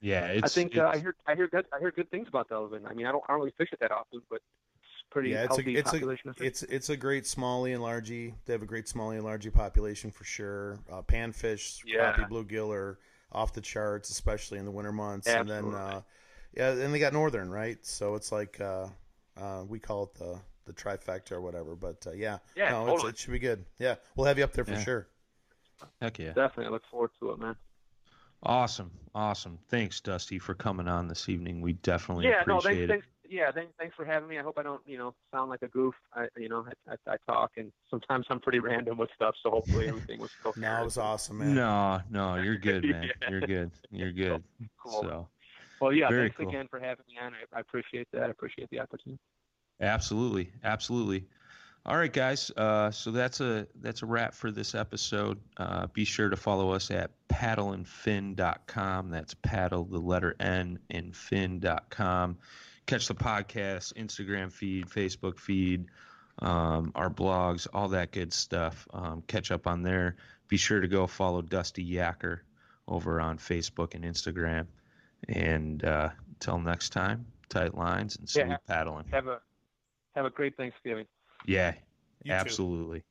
yeah. 0.00 0.26
It's, 0.26 0.42
I 0.44 0.48
think 0.48 0.76
uh, 0.76 0.90
I 0.92 0.98
hear 0.98 1.14
I 1.26 1.34
hear 1.34 1.48
good 1.48 1.66
I 1.72 1.78
hear 1.78 1.90
good 1.90 2.10
things 2.10 2.28
about 2.28 2.48
Delavan. 2.48 2.88
I 2.88 2.94
mean, 2.94 3.06
I 3.06 3.12
don't 3.12 3.24
I 3.28 3.32
don't 3.32 3.40
really 3.40 3.54
fish 3.56 3.70
it 3.72 3.80
that 3.80 3.92
often, 3.92 4.20
but 4.28 4.40
pretty 5.14 5.30
Yeah, 5.30 5.44
it's 5.44 5.52
a 5.58 5.62
healthy 5.62 5.76
it's 5.76 5.88
a 5.90 5.92
population 5.92 6.28
of 6.30 6.36
fish. 6.36 6.46
it's 6.46 6.62
it's 6.64 6.90
a 6.90 6.96
great 6.96 7.24
smallie 7.24 7.72
and 7.74 7.82
largie. 7.82 8.34
They 8.44 8.52
have 8.52 8.62
a 8.62 8.66
great 8.66 8.86
smallie 8.86 9.16
and 9.16 9.24
largie 9.24 9.52
population 9.52 10.10
for 10.10 10.24
sure. 10.24 10.78
Uh, 10.92 11.00
panfish, 11.02 11.80
Yeah. 11.86 12.12
crappie, 12.12 12.28
bluegill 12.28 12.74
are 12.74 12.98
off 13.32 13.52
the 13.54 13.60
charts, 13.60 14.10
especially 14.10 14.58
in 14.58 14.64
the 14.64 14.70
winter 14.70 14.92
months. 14.92 15.26
And 15.28 15.48
then 15.48 15.72
uh, 15.72 16.02
yeah, 16.52 16.70
and 16.72 16.92
they 16.92 16.98
got 16.98 17.12
northern 17.12 17.48
right, 17.50 17.78
so 17.86 18.14
it's 18.16 18.30
like 18.32 18.60
uh, 18.60 18.88
Uh, 19.36 19.64
we 19.68 19.78
call 19.80 20.04
it 20.04 20.14
the 20.14 20.38
the 20.66 20.72
trifecta 20.72 21.32
or 21.32 21.40
whatever. 21.40 21.74
But 21.76 22.06
uh, 22.06 22.12
yeah, 22.12 22.38
Yeah, 22.56 22.70
no, 22.70 22.82
it's, 22.82 22.90
totally. 22.92 23.10
it 23.10 23.18
should 23.18 23.32
be 23.32 23.38
good. 23.38 23.64
Yeah, 23.78 23.94
we'll 24.16 24.26
have 24.26 24.38
you 24.38 24.44
up 24.44 24.52
there 24.52 24.64
for 24.64 24.72
Yeah. 24.72 24.82
sure. 24.84 25.06
Heck 26.00 26.18
yeah. 26.18 26.32
Definitely, 26.32 26.66
I 26.66 26.70
look 26.70 26.86
forward 26.90 27.10
to 27.20 27.30
it, 27.32 27.38
man. 27.38 27.56
Awesome. 28.42 28.90
Awesome. 29.14 29.58
Thanks, 29.68 30.00
Dusty, 30.00 30.38
for 30.38 30.54
coming 30.54 30.86
on 30.88 31.08
this 31.08 31.28
evening. 31.28 31.60
We 31.60 31.74
definitely 31.74 32.26
yeah, 32.26 32.42
no, 32.46 32.58
appreciate 32.58 32.62
thanks, 32.62 32.82
it. 32.82 32.88
thanks. 32.88 33.06
Yeah, 33.34 33.50
thanks, 33.50 33.72
thanks 33.80 33.96
for 33.96 34.04
having 34.04 34.28
me. 34.28 34.38
I 34.38 34.42
hope 34.42 34.58
I 34.58 34.62
don't, 34.62 34.80
you 34.86 34.96
know, 34.96 35.12
sound 35.32 35.50
like 35.50 35.62
a 35.62 35.66
goof. 35.66 35.92
I, 36.14 36.26
you 36.36 36.48
know, 36.48 36.64
I, 36.88 36.92
I, 36.92 37.14
I 37.14 37.16
talk, 37.26 37.50
and 37.56 37.72
sometimes 37.90 38.26
I'm 38.30 38.38
pretty 38.38 38.60
random 38.60 38.96
with 38.96 39.10
stuff. 39.16 39.34
So 39.42 39.50
hopefully 39.50 39.88
everything 39.88 40.20
was 40.20 40.30
coherent. 40.40 40.62
No, 40.76 40.80
it 40.82 40.84
was 40.84 40.98
awesome, 40.98 41.38
man. 41.38 41.52
No, 41.56 42.00
no, 42.10 42.36
you're 42.36 42.56
good, 42.56 42.84
man. 42.84 43.10
Yeah. 43.22 43.30
You're 43.30 43.40
good. 43.40 43.70
You're 43.90 44.12
good. 44.12 44.44
Cool. 44.78 45.02
So, 45.02 45.28
Well, 45.80 45.92
yeah, 45.92 46.08
Very 46.10 46.28
thanks 46.28 46.36
cool. 46.36 46.48
again 46.48 46.68
for 46.70 46.78
having 46.78 47.04
me 47.08 47.14
on. 47.20 47.32
I, 47.34 47.56
I 47.56 47.60
appreciate 47.60 48.06
that. 48.12 48.22
I 48.22 48.28
appreciate 48.28 48.70
the 48.70 48.78
opportunity. 48.78 49.18
absolutely, 49.80 50.52
absolutely. 50.62 51.26
All 51.86 51.96
right, 51.96 52.12
guys. 52.12 52.52
Uh, 52.56 52.92
so 52.92 53.10
that's 53.10 53.40
a 53.40 53.66
that's 53.82 54.02
a 54.02 54.06
wrap 54.06 54.32
for 54.32 54.50
this 54.52 54.74
episode. 54.76 55.38
Uh, 55.56 55.88
be 55.88 56.04
sure 56.04 56.28
to 56.30 56.36
follow 56.36 56.70
us 56.70 56.90
at 56.92 57.10
paddleandfin.com. 57.28 59.10
That's 59.10 59.34
paddle 59.42 59.84
the 59.84 59.98
letter 59.98 60.36
N 60.40 60.78
and 60.90 61.14
fin.com. 61.14 62.38
Catch 62.86 63.08
the 63.08 63.14
podcast, 63.14 63.94
Instagram 63.94 64.52
feed, 64.52 64.86
Facebook 64.86 65.38
feed, 65.38 65.86
um, 66.40 66.92
our 66.94 67.08
blogs, 67.08 67.66
all 67.72 67.88
that 67.88 68.10
good 68.12 68.32
stuff. 68.32 68.86
Um, 68.92 69.22
catch 69.26 69.50
up 69.50 69.66
on 69.66 69.82
there. 69.82 70.16
Be 70.48 70.56
sure 70.58 70.80
to 70.80 70.88
go 70.88 71.06
follow 71.06 71.40
Dusty 71.40 71.84
Yakker 71.88 72.40
over 72.86 73.20
on 73.20 73.38
Facebook 73.38 73.94
and 73.94 74.04
Instagram. 74.04 74.66
And 75.28 75.82
uh, 75.84 76.10
until 76.34 76.58
next 76.58 76.90
time, 76.90 77.24
tight 77.48 77.74
lines 77.74 78.16
and 78.16 78.28
Yeah. 78.34 78.44
sweet 78.46 78.58
paddling. 78.66 79.06
Have 79.10 79.28
a 79.28 79.40
have 80.14 80.26
a 80.26 80.30
great 80.30 80.56
Thanksgiving. 80.56 81.06
Yeah, 81.46 81.74
You 82.22 82.30
too. 82.32 82.36
absolutely. 82.36 83.02